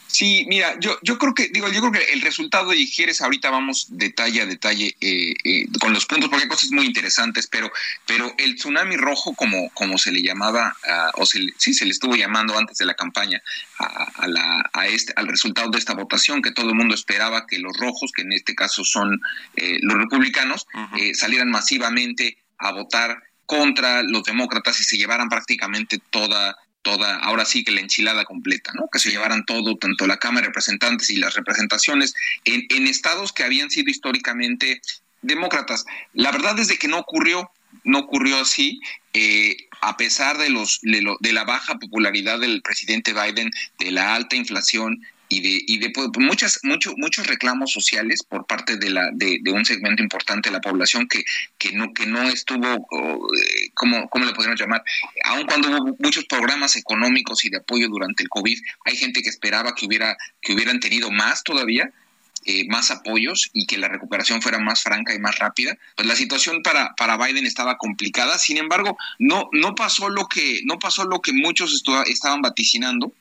Sí, 0.07 0.45
mira, 0.47 0.79
yo, 0.79 0.97
yo 1.01 1.17
creo 1.17 1.33
que, 1.33 1.49
digo, 1.49 1.67
yo 1.69 1.81
creo 1.81 1.91
que 1.91 2.13
el 2.13 2.21
resultado, 2.21 2.73
y 2.73 2.89
quieres, 2.89 3.19
ahorita 3.21 3.49
vamos 3.49 3.87
detalle 3.89 4.43
a 4.43 4.45
detalle 4.45 4.95
eh, 5.01 5.33
eh, 5.43 5.65
con 5.81 5.91
los 5.93 6.05
puntos, 6.05 6.29
porque 6.29 6.43
hay 6.43 6.49
cosas 6.49 6.71
muy 6.71 6.85
interesantes, 6.85 7.47
pero, 7.47 7.69
pero 8.05 8.33
el 8.37 8.55
tsunami 8.55 8.95
rojo, 8.95 9.33
como, 9.33 9.69
como 9.71 9.97
se 9.97 10.13
le 10.13 10.21
llamaba, 10.21 10.77
o 11.15 11.25
se 11.25 11.39
le- 11.39 11.53
sí, 11.57 11.73
se 11.73 11.83
le 11.85 11.91
estuvo 11.91 12.15
llamando 12.15 12.57
antes 12.57 12.77
de 12.77 12.85
la 12.85 12.93
campaña 12.93 13.41
a, 13.79 13.85
a 14.23 14.27
la, 14.27 14.69
a 14.71 14.87
este, 14.87 15.11
al 15.17 15.27
resultado 15.27 15.69
de 15.71 15.79
esta 15.79 15.95
votación, 15.95 16.41
que 16.41 16.51
todo 16.51 16.69
el 16.69 16.75
mundo 16.75 16.95
esperaba 16.95 17.45
que 17.45 17.59
los 17.59 17.75
rojos, 17.75 18.11
que 18.15 18.21
en 18.21 18.31
este 18.31 18.55
caso 18.55 18.85
son 18.85 19.19
eh, 19.55 19.79
los 19.81 19.97
republicanos, 19.97 20.67
eh, 20.97 21.13
salieran 21.13 21.49
masivamente 21.49 22.37
a 22.59 22.71
votar 22.71 23.21
contra 23.45 24.03
los 24.03 24.23
demócratas 24.23 24.79
y 24.79 24.83
se 24.83 24.97
llevaran 24.97 25.29
prácticamente 25.29 25.99
toda 26.09 26.57
toda, 26.81 27.17
ahora 27.17 27.45
sí 27.45 27.63
que 27.63 27.71
la 27.71 27.81
enchilada 27.81 28.25
completa, 28.25 28.71
¿no? 28.75 28.87
Que 28.93 28.99
se 28.99 29.09
llevaran 29.09 29.43
todo, 29.45 29.75
tanto 29.75 30.05
la 30.05 30.17
Cámara 30.17 30.41
de 30.43 30.49
Representantes 30.49 31.09
y 31.09 31.15
las 31.15 31.33
representaciones 31.33 32.13
en, 32.43 32.67
en 32.69 32.85
estados 32.85 33.33
que 33.33 33.43
habían 33.43 33.71
sido 33.71 33.89
históricamente 33.89 34.81
demócratas. 35.23 35.85
La 36.13 36.31
verdad 36.31 36.59
es 36.59 36.67
de 36.67 36.77
que 36.77 36.87
no 36.87 36.99
ocurrió, 36.99 37.49
no 37.85 37.97
ocurrió 37.97 38.39
así, 38.39 38.79
eh, 39.13 39.57
a 39.81 39.97
pesar 39.97 40.37
de, 40.37 40.49
los, 40.51 40.77
de, 40.83 41.01
lo- 41.01 41.17
de 41.21 41.33
la 41.33 41.43
baja 41.43 41.79
popularidad 41.79 42.39
del 42.39 42.61
presidente 42.61 43.13
Biden, 43.13 43.49
de 43.79 43.89
la 43.89 44.13
alta 44.13 44.35
inflación 44.35 45.03
y 45.27 45.41
de, 45.41 45.63
y 45.67 45.77
de 45.79 45.89
pues, 45.89 46.09
muchas, 46.17 46.59
mucho, 46.63 46.93
muchos 46.97 47.27
reclamos 47.27 47.71
sociales 47.71 48.23
por 48.23 48.45
parte 48.45 48.77
de, 48.77 48.89
la, 48.89 49.09
de, 49.13 49.39
de 49.41 49.51
un 49.51 49.65
segmento 49.65 50.03
importante 50.03 50.49
de 50.49 50.53
la 50.53 50.61
población 50.61 51.07
que, 51.07 51.23
que, 51.57 51.71
no, 51.73 51.93
que 51.93 52.05
no 52.05 52.23
estuvo, 52.23 52.67
eh, 52.67 53.69
¿cómo, 53.73 54.07
¿cómo 54.09 54.25
le 54.25 54.33
podríamos 54.33 54.59
llamar? 54.59 54.83
Aun 55.23 55.45
cuando 55.45 55.69
hubo 55.69 55.95
muchos 55.99 56.25
programas 56.25 56.75
económicos 56.75 57.43
y 57.45 57.49
de 57.49 57.57
apoyo 57.57 57.87
durante 57.89 58.23
el 58.23 58.29
COVID, 58.29 58.59
hay 58.85 58.95
gente 58.95 59.21
que 59.21 59.29
esperaba 59.29 59.73
que, 59.73 59.85
hubiera, 59.85 60.15
que 60.41 60.53
hubieran 60.53 60.79
tenido 60.79 61.11
más 61.11 61.43
todavía, 61.43 61.91
eh, 62.47 62.67
más 62.67 62.91
apoyos 62.91 63.49
y 63.53 63.65
que 63.65 63.79
la 63.79 63.87
recuperación 63.87 64.39
fuera 64.39 64.59
más 64.59 64.83
franca 64.83 65.15
y 65.15 65.19
más 65.19 65.39
rápida, 65.39 65.75
pues 65.95 66.07
la 66.07 66.15
situación 66.15 66.61
para, 66.61 66.93
para 66.95 67.17
Biden 67.17 67.47
estaba 67.47 67.77
complicada. 67.77 68.37
Sin 68.37 68.57
embargo, 68.57 68.97
no, 69.17 69.49
no 69.51 69.73
pasó 69.73 70.09
lo 70.09 70.27
que, 70.27 70.61
no 70.65 70.77
pasó 70.77 71.05
lo 71.05 71.21
que 71.21 71.33
muchos 71.33 71.83
estaban 72.05 72.43
vaticinando. 72.43 73.11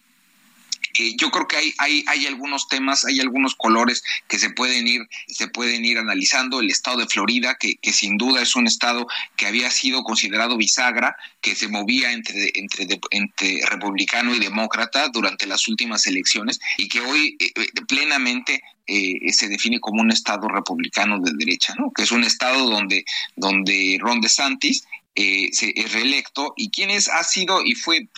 Eh, 0.99 1.15
yo 1.17 1.31
creo 1.31 1.47
que 1.47 1.57
hay, 1.57 1.75
hay, 1.79 2.05
hay 2.07 2.27
algunos 2.27 2.69
temas, 2.69 3.05
hay 3.05 3.21
algunos 3.21 3.55
colores 3.55 4.03
que 4.29 4.39
se 4.39 4.51
pueden 4.51 4.87
ir, 4.87 5.03
se 5.29 5.49
pueden 5.49 5.85
ir 5.85 5.99
analizando. 5.99 6.61
El 6.61 6.71
estado 6.71 6.99
de 6.99 7.07
Florida, 7.07 7.57
que, 7.59 7.77
que 7.77 7.93
sin 7.93 8.17
duda 8.17 8.43
es 8.43 8.57
un 8.57 8.67
estado 8.67 9.07
que 9.37 9.47
había 9.47 9.71
sido 9.71 10.03
considerado 10.03 10.57
bisagra, 10.57 11.17
que 11.41 11.55
se 11.55 11.69
movía 11.69 12.13
entre, 12.13 12.53
entre, 12.55 13.01
entre 13.11 13.61
republicano 13.67 14.35
y 14.35 14.41
demócrata 14.41 15.09
durante 15.09 15.47
las 15.47 15.69
últimas 15.69 16.07
elecciones 16.07 16.61
y 16.79 16.89
que 16.89 17.01
hoy 17.01 17.37
eh, 17.41 17.53
eh, 17.55 17.69
plenamente 17.89 18.63
eh, 18.87 19.33
se 19.33 19.49
define 19.49 19.81
como 19.81 20.03
un 20.03 20.11
estado 20.11 20.47
republicano 20.49 21.19
de 21.19 21.33
derecha, 21.37 21.75
¿no? 21.79 21.91
Que 21.91 22.03
es 22.03 22.13
un 22.13 22.23
estado 22.23 22.69
donde, 22.69 23.05
donde 23.35 23.97
Ron 24.01 24.21
DeSantis 24.21 24.85
eh, 25.15 25.49
se 25.53 25.73
es 25.77 25.93
reelecto 25.93 26.55
y 26.57 26.71
quien 26.71 26.91
es 26.91 27.09
ha 27.09 27.23
sido 27.23 27.65
y 27.65 27.75
fue 27.77 28.09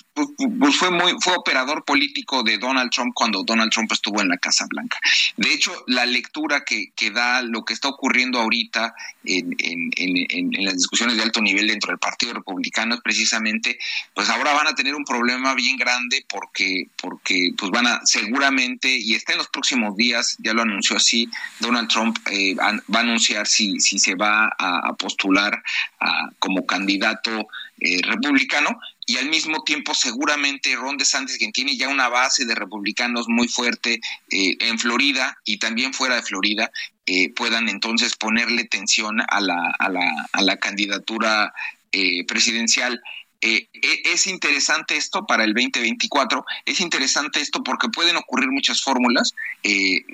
pues, 0.59 0.77
fue 0.77 0.91
muy 0.91 1.12
fue 1.21 1.35
operador 1.37 1.85
político 1.85 2.43
de 2.43 2.59
Donald 2.59 2.91
Trump 2.91 3.12
cuando 3.14 3.43
Donald 3.45 3.71
Trump 3.71 3.93
estuvo 3.93 4.21
en 4.23 4.29
la 4.29 4.39
Casa 4.39 4.67
Blanca. 4.69 4.99
De 5.37 5.53
hecho, 5.53 5.73
la 5.87 6.07
lectura 6.07 6.64
que, 6.64 6.91
que 6.97 7.11
da 7.11 7.43
lo 7.43 7.64
que 7.64 7.75
está 7.75 7.89
ocurriendo 7.89 8.41
ahorita 8.41 8.95
en, 9.25 9.55
en, 9.59 9.91
en, 9.97 10.27
en- 10.55 10.64
las 10.64 10.75
discusiones 10.77 11.17
de 11.17 11.23
alto 11.23 11.41
nivel 11.41 11.67
dentro 11.67 11.91
del 11.91 11.99
Partido 11.99 12.33
Republicano 12.33 12.95
es 12.95 13.01
precisamente, 13.03 13.79
pues 14.14 14.29
ahora 14.31 14.53
van 14.55 14.67
a 14.69 14.75
tener 14.75 14.95
un 14.95 15.05
problema 15.05 15.55
bien 15.55 15.77
grande 15.77 16.25
porque 16.29 16.89
porque 16.97 17.51
pues 17.57 17.71
van 17.71 17.87
a 17.87 18.01
seguramente 18.05 18.89
y 18.99 19.14
está 19.14 19.33
en 19.33 19.39
los 19.39 19.49
próximos 19.49 19.97
días 19.97 20.37
ya 20.39 20.53
lo 20.55 20.62
anunció 20.62 20.97
así 20.97 21.29
Donald 21.61 21.89
Trump 21.89 22.17
eh, 22.31 22.55
va 22.57 22.99
a 22.99 23.01
anunciar 23.01 23.47
si 23.47 23.79
si 23.81 23.99
se 23.99 24.14
va 24.14 24.47
a, 24.59 24.89
a 24.89 24.95
postular 24.95 25.62
a- 26.01 26.31
como 26.39 26.64
candidato 26.67 27.49
eh, 27.81 28.01
republicano 28.03 28.79
y 29.07 29.18
al 29.18 29.29
mismo 29.29 29.62
tiempo 29.62 29.95
seguramente 29.95 30.74
Ron 30.74 30.97
DeSantis, 30.97 31.39
quien 31.39 31.53
tiene 31.53 31.77
ya 31.77 31.89
una 31.89 32.09
base 32.09 32.45
de 32.45 32.55
republicanos 32.55 33.29
muy 33.29 33.47
fuerte 33.47 34.01
eh, 34.31 34.57
en 34.61 34.79
Florida 34.79 35.39
y 35.45 35.59
también 35.59 35.95
fuera 35.95 36.16
de 36.16 36.22
Florida, 36.22 36.70
eh, 37.07 37.33
puedan 37.33 37.68
entonces 37.68 38.16
ponerle 38.16 38.64
tensión 38.64 39.20
a 39.20 39.41
la, 39.41 39.74
a 39.79 39.89
la, 39.89 40.29
a 40.33 40.43
la 40.43 40.57
candidatura 40.57 41.53
eh, 41.93 42.24
presidencial. 42.27 43.01
Eh, 43.47 43.68
e- 43.74 44.03
es 44.12 44.26
interesante 44.26 44.97
esto 44.97 45.24
para 45.24 45.44
el 45.44 45.55
2024, 45.55 46.44
es 46.64 46.80
interesante 46.80 47.40
esto 47.40 47.62
porque 47.62 47.88
pueden 47.88 48.16
ocurrir 48.16 48.51
muchas 48.51 48.82
fórmulas. 48.82 49.34
Eh, 49.62 50.05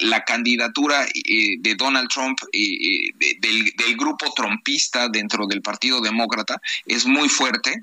la, 0.00 0.24
candidatura 0.24 1.04
eh, 1.04 1.56
de 1.58 1.74
Donald 1.74 2.08
Trump, 2.08 2.38
de- 2.52 3.12
del, 3.40 3.72
del 3.76 3.96
grupo 3.96 4.32
trompista 4.34 5.08
dentro 5.08 5.46
del 5.48 5.62
Partido 5.62 6.00
Demócrata, 6.00 6.60
es 6.86 7.06
muy 7.06 7.28
fuerte 7.28 7.82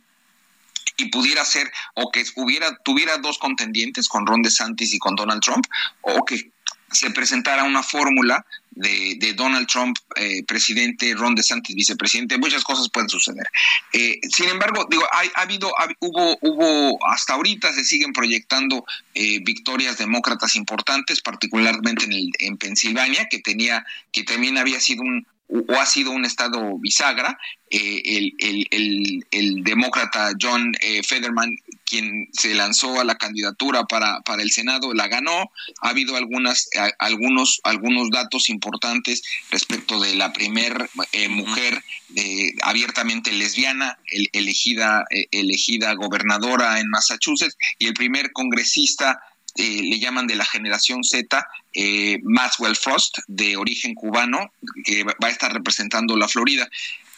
y 0.95 1.09
pudiera 1.09 1.43
ser 1.43 1.69
o 1.95 2.09
que 2.09 2.23
hubiera 2.35 2.77
tuviera 2.77 3.17
dos 3.17 3.39
contendientes 3.39 4.07
con 4.07 4.25
Ron 4.25 4.41
DeSantis 4.41 4.93
y 4.93 4.99
con 4.99 5.15
Donald 5.15 5.41
Trump 5.41 5.65
o 6.01 6.23
que 6.23 6.51
se 6.91 7.09
presentara 7.11 7.63
una 7.63 7.83
fórmula 7.83 8.45
de, 8.71 9.15
de 9.17 9.33
Donald 9.33 9.67
Trump 9.67 9.97
eh, 10.15 10.43
presidente, 10.45 11.13
Ron 11.13 11.35
DeSantis 11.35 11.75
vicepresidente, 11.75 12.37
muchas 12.37 12.63
cosas 12.63 12.89
pueden 12.89 13.09
suceder. 13.09 13.45
Eh, 13.93 14.19
sin 14.29 14.47
embargo, 14.49 14.87
digo, 14.89 15.03
hay, 15.11 15.29
ha 15.35 15.41
habido, 15.41 15.77
ha- 15.77 15.89
hubo, 15.99 16.37
hubo, 16.41 16.99
hasta 17.07 17.33
ahorita 17.33 17.73
se 17.73 17.83
siguen 17.83 18.13
proyectando 18.13 18.85
eh, 19.13 19.39
victorias 19.43 19.97
demócratas 19.97 20.55
importantes, 20.55 21.21
particularmente 21.21 22.05
en, 22.05 22.13
el, 22.13 22.29
en 22.39 22.57
Pensilvania, 22.57 23.27
que 23.29 23.39
tenía, 23.39 23.85
que 24.11 24.23
también 24.23 24.57
había 24.57 24.79
sido 24.79 25.01
un 25.03 25.25
o 25.51 25.73
ha 25.79 25.85
sido 25.85 26.11
un 26.11 26.23
estado 26.25 26.77
bisagra, 26.79 27.37
eh, 27.69 28.01
el, 28.05 28.33
el, 28.39 28.67
el, 28.71 29.25
el 29.31 29.63
demócrata 29.63 30.31
John 30.41 30.73
eh, 30.81 31.03
Federman, 31.03 31.55
quien 31.85 32.29
se 32.31 32.53
lanzó 32.55 32.99
a 33.01 33.03
la 33.03 33.15
candidatura 33.17 33.83
para, 33.83 34.21
para 34.21 34.41
el 34.43 34.51
Senado, 34.51 34.93
la 34.93 35.07
ganó. 35.09 35.51
Ha 35.81 35.89
habido 35.89 36.15
algunas, 36.15 36.69
a- 36.79 36.91
algunos, 37.05 37.59
algunos 37.63 38.09
datos 38.11 38.49
importantes 38.49 39.21
respecto 39.49 39.99
de 39.99 40.15
la 40.15 40.31
primer 40.31 40.89
eh, 41.11 41.27
mujer 41.27 41.83
eh, 42.15 42.53
abiertamente 42.61 43.31
lesbiana 43.33 43.97
el- 44.07 44.29
elegida, 44.31 45.03
elegida 45.31 45.93
gobernadora 45.95 46.79
en 46.79 46.89
Massachusetts 46.89 47.57
y 47.77 47.87
el 47.87 47.93
primer 47.93 48.31
congresista 48.31 49.21
eh, 49.55 49.81
le 49.83 49.99
llaman 49.99 50.27
de 50.27 50.35
la 50.35 50.45
generación 50.45 51.03
Z, 51.03 51.47
eh, 51.73 52.19
Maxwell 52.23 52.75
Frost, 52.75 53.19
de 53.27 53.57
origen 53.57 53.93
cubano, 53.95 54.51
que 54.85 55.03
va 55.03 55.15
a 55.21 55.29
estar 55.29 55.53
representando 55.53 56.15
la 56.17 56.27
Florida. 56.27 56.69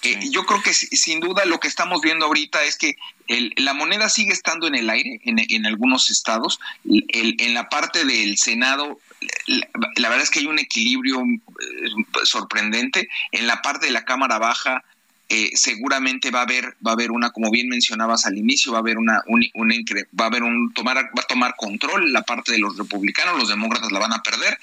Eh, 0.05 0.19
Yo 0.31 0.45
creo 0.45 0.61
que 0.61 0.73
si- 0.73 0.88
sin 0.97 1.21
duda 1.21 1.45
lo 1.45 1.61
que 1.61 1.69
estamos 1.69 2.01
viendo 2.01 2.25
ahorita 2.25 2.61
es 2.65 2.77
que 2.77 2.97
el- 3.29 3.53
la 3.55 3.73
moneda 3.73 4.09
sigue 4.09 4.34
estando 4.34 4.67
en 4.67 4.75
el 4.75 4.89
aire 4.89 5.21
en, 5.23 5.39
en 5.39 5.65
algunos 5.65 6.09
estados. 6.11 6.59
El- 6.84 7.36
en 7.39 7.53
la 7.53 7.69
parte 7.69 8.03
del 8.03 8.38
Senado, 8.38 8.99
la, 9.47 9.65
la 9.95 10.09
verdad 10.09 10.23
es 10.23 10.29
que 10.29 10.39
hay 10.39 10.47
un 10.47 10.59
equilibrio 10.59 11.21
eh, 11.21 12.25
sorprendente. 12.25 13.07
En 13.31 13.47
la 13.47 13.61
parte 13.61 13.86
de 13.86 13.93
la 13.93 14.03
Cámara 14.03 14.39
Baja, 14.39 14.84
eh, 15.34 15.51
seguramente 15.55 16.29
va 16.31 16.39
a 16.39 16.43
haber 16.43 16.75
va 16.86 16.91
a 16.91 16.93
haber 16.93 17.11
una 17.11 17.31
como 17.31 17.49
bien 17.51 17.67
mencionabas 17.67 18.25
al 18.25 18.38
inicio 18.38 18.71
va 18.71 18.77
a 18.77 18.81
haber 18.81 18.97
una 18.97 19.21
un, 19.27 19.41
va 20.19 20.25
a 20.25 20.27
haber 20.27 20.43
un 20.43 20.71
tomar 20.73 20.97
va 21.17 21.21
a 21.23 21.27
tomar 21.27 21.55
control 21.57 22.11
la 22.13 22.21
parte 22.21 22.51
de 22.51 22.59
los 22.59 22.77
republicanos 22.77 23.38
los 23.38 23.49
demócratas 23.49 23.91
la 23.91 23.99
van 23.99 24.13
a 24.13 24.21
perder 24.21 24.57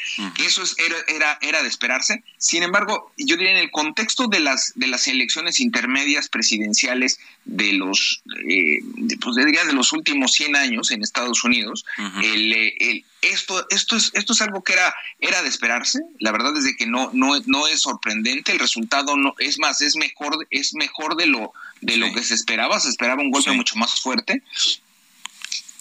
eso 0.47 0.63
es 0.63 0.77
era, 0.79 0.97
era 1.09 1.39
era 1.41 1.63
de 1.63 1.69
esperarse. 1.69 2.23
Sin 2.39 2.63
embargo 2.63 3.13
yo 3.17 3.37
diría 3.37 3.51
en 3.53 3.57
el 3.59 3.71
contexto 3.71 4.29
de 4.29 4.41
las 4.41 4.73
de 4.77 4.87
las 4.87 5.07
elecciones 5.09 5.61
intermedias 5.61 6.29
presidenciales 6.29 7.19
de 7.45 7.73
los 7.73 8.23
eh, 8.49 8.79
de, 8.97 9.17
pues 9.17 9.37
diría 9.37 9.65
de 9.65 9.73
los 9.73 9.93
últimos 9.93 10.33
100 10.33 10.57
años 10.57 10.91
en 10.91 11.03
Estados 11.03 11.43
Unidos 11.45 11.85
el, 12.23 12.53
eh, 12.53 12.75
el- 12.81 13.05
esto 13.23 13.67
esto 13.71 13.97
es 13.97 14.11
esto 14.15 14.33
es 14.33 14.41
algo 14.43 14.63
que 14.65 14.73
era 14.75 14.95
era 15.19 15.43
de 15.43 15.49
esperarse. 15.49 16.01
La 16.19 16.33
verdad 16.33 16.57
es 16.57 16.65
de 16.65 16.77
que 16.77 16.87
no 16.87 17.11
no 17.13 17.33
no 17.47 17.67
es 17.69 17.81
sorprendente. 17.83 18.53
El 18.53 18.59
resultado 18.59 19.17
no 19.17 19.35
es 19.39 19.59
más 19.59 19.81
es 19.81 19.97
mejor 19.97 20.47
es 20.51 20.75
mejor 20.75 21.17
de 21.17 21.27
lo 21.27 21.53
de 21.81 21.97
lo 21.97 22.13
que 22.13 22.23
se 22.23 22.35
esperaba. 22.35 22.79
Se 22.81 22.89
esperaba 22.89 23.23
un 23.23 23.31
golpe 23.31 23.53
mucho 23.53 23.77
más 23.77 24.01
fuerte. 24.01 24.43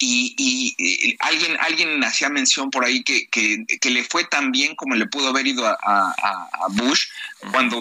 Y, 0.02 0.34
y, 0.38 1.16
alguien 1.20 1.58
alguien 1.60 2.02
hacía 2.04 2.30
mención 2.30 2.70
por 2.70 2.86
ahí 2.86 3.02
que, 3.04 3.28
que, 3.28 3.66
que 3.66 3.90
le 3.90 4.02
fue 4.02 4.24
tan 4.24 4.50
bien 4.50 4.74
como 4.74 4.94
le 4.94 5.04
pudo 5.04 5.28
haber 5.28 5.46
ido 5.46 5.66
a, 5.66 5.76
a- 5.82 6.14
a 6.52 6.66
Bush 6.70 7.04
cuando 7.52 7.80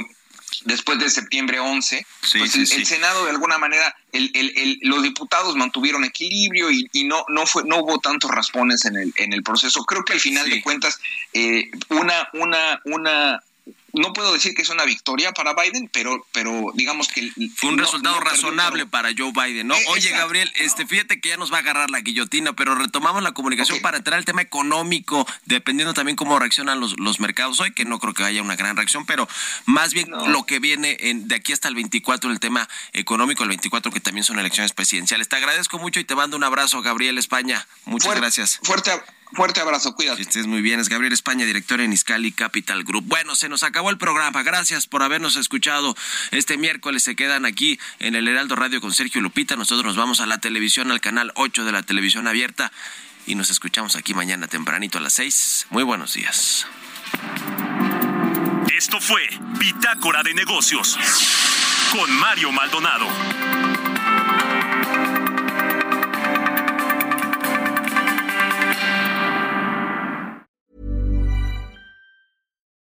después 0.65 0.99
de 0.99 1.09
septiembre 1.09 1.59
11 1.59 2.05
pues 2.21 2.51
sí, 2.51 2.59
el, 2.59 2.67
sí. 2.67 2.75
el 2.75 2.85
Senado 2.85 3.25
de 3.25 3.31
alguna 3.31 3.57
manera 3.57 3.95
el, 4.11 4.31
el- 4.33 4.53
el- 4.57 4.79
los 4.81 5.03
diputados 5.03 5.55
mantuvieron 5.55 6.03
equilibrio 6.03 6.69
y, 6.71 6.87
y 6.91 7.03
no 7.05 7.23
no 7.29 7.45
fue 7.45 7.63
no 7.65 7.77
hubo 7.77 7.99
tantos 7.99 8.29
raspones 8.31 8.85
en 8.85 8.95
el 8.97 9.13
en 9.17 9.33
el 9.33 9.43
proceso 9.43 9.83
creo 9.85 10.03
que 10.03 10.13
al 10.13 10.19
final 10.19 10.49
de 10.49 10.61
cuentas 10.61 10.99
eh, 11.33 11.69
una 11.89 12.29
una 12.33 12.81
una 12.85 13.43
no 13.93 14.13
puedo 14.13 14.33
decir 14.33 14.53
que 14.55 14.61
es 14.61 14.69
una 14.69 14.85
victoria 14.85 15.31
para 15.31 15.53
Biden, 15.53 15.89
pero, 15.91 16.25
pero 16.31 16.67
digamos 16.75 17.07
que... 17.07 17.31
Fue 17.55 17.69
un 17.69 17.77
no- 17.77 17.83
resultado 17.83 18.15
no 18.19 18.21
razonable 18.21 18.85
para 18.85 19.09
Joe 19.17 19.31
Biden, 19.31 19.67
¿no? 19.67 19.75
Eh, 19.75 19.83
Oye, 19.89 19.99
exacto. 20.07 20.19
Gabriel, 20.25 20.51
este, 20.55 20.85
fíjate 20.85 21.19
que 21.21 21.29
ya 21.29 21.37
nos 21.37 21.51
va 21.51 21.57
a 21.57 21.59
agarrar 21.61 21.89
la 21.89 21.99
guillotina, 22.01 22.53
pero 22.53 22.75
retomamos 22.75 23.23
la 23.23 23.31
comunicación 23.31 23.79
para 23.81 23.97
entrar 23.97 24.17
al 24.17 24.25
tema 24.25 24.41
económico, 24.41 25.27
dependiendo 25.45 25.93
también 25.93 26.15
cómo 26.15 26.37
reaccionan 26.39 26.79
los, 26.79 26.99
los 26.99 27.19
mercados 27.19 27.59
hoy, 27.59 27.71
que 27.73 27.85
no 27.85 27.99
creo 27.99 28.13
que 28.13 28.23
haya 28.23 28.41
una 28.41 28.55
gran 28.55 28.75
reacción, 28.75 29.05
pero 29.05 29.27
más 29.65 29.93
bien 29.93 30.09
lo 30.27 30.45
que 30.45 30.59
viene 30.59 30.97
en, 30.99 31.27
de 31.27 31.35
aquí 31.35 31.53
hasta 31.53 31.67
el 31.67 31.75
24, 31.75 32.31
el 32.31 32.39
tema 32.39 32.67
económico, 32.93 33.43
el 33.43 33.49
24 33.49 33.91
que 33.91 33.99
también 33.99 34.23
son 34.23 34.39
elecciones 34.39 34.73
presidenciales. 34.73 35.29
Te 35.29 35.35
agradezco 35.35 35.79
mucho 35.79 35.99
y 35.99 36.03
te 36.03 36.15
mando 36.15 36.37
un 36.37 36.43
abrazo, 36.43 36.81
Gabriel 36.81 37.17
España. 37.17 37.67
Muchas 37.85 38.05
Fuerte- 38.05 38.21
gracias. 38.21 38.59
Fuerte, 38.63 38.91
fuerte 39.33 39.61
abrazo, 39.61 39.93
cuídate. 39.95 40.17
Que 40.17 40.23
estés 40.23 40.47
muy 40.47 40.61
bien. 40.61 40.79
Es 40.79 40.89
Gabriel 40.89 41.13
España, 41.13 41.45
director 41.45 41.81
en 41.81 41.93
Iscali 41.93 42.31
Capital 42.31 42.83
Group. 42.83 43.05
Bueno, 43.07 43.35
se 43.35 43.49
nos 43.49 43.63
acabó 43.79 43.91
el 43.91 43.97
programa. 43.97 44.43
Gracias 44.43 44.87
por 44.87 45.03
habernos 45.03 45.37
escuchado. 45.37 45.95
Este 46.31 46.57
miércoles 46.57 47.01
se 47.01 47.15
quedan 47.15 47.45
aquí 47.45 47.79
en 47.99 48.13
el 48.13 48.27
Heraldo 48.27 48.57
Radio 48.57 48.81
con 48.81 48.91
Sergio 48.91 49.21
Lupita. 49.21 49.55
Nosotros 49.55 49.85
nos 49.85 49.95
vamos 49.95 50.19
a 50.19 50.25
la 50.25 50.37
televisión, 50.37 50.91
al 50.91 50.99
canal 50.99 51.31
8 51.35 51.63
de 51.63 51.71
la 51.71 51.81
televisión 51.81 52.27
abierta. 52.27 52.73
Y 53.25 53.35
nos 53.35 53.49
escuchamos 53.49 53.95
aquí 53.95 54.13
mañana 54.13 54.47
tempranito 54.47 54.97
a 54.97 55.01
las 55.01 55.13
6. 55.13 55.67
Muy 55.69 55.83
buenos 55.83 56.13
días. 56.13 56.67
Esto 58.75 58.99
fue 58.99 59.29
Bitácora 59.59 60.23
de 60.23 60.33
Negocios 60.33 60.99
con 61.93 62.11
Mario 62.19 62.51
Maldonado. 62.51 63.07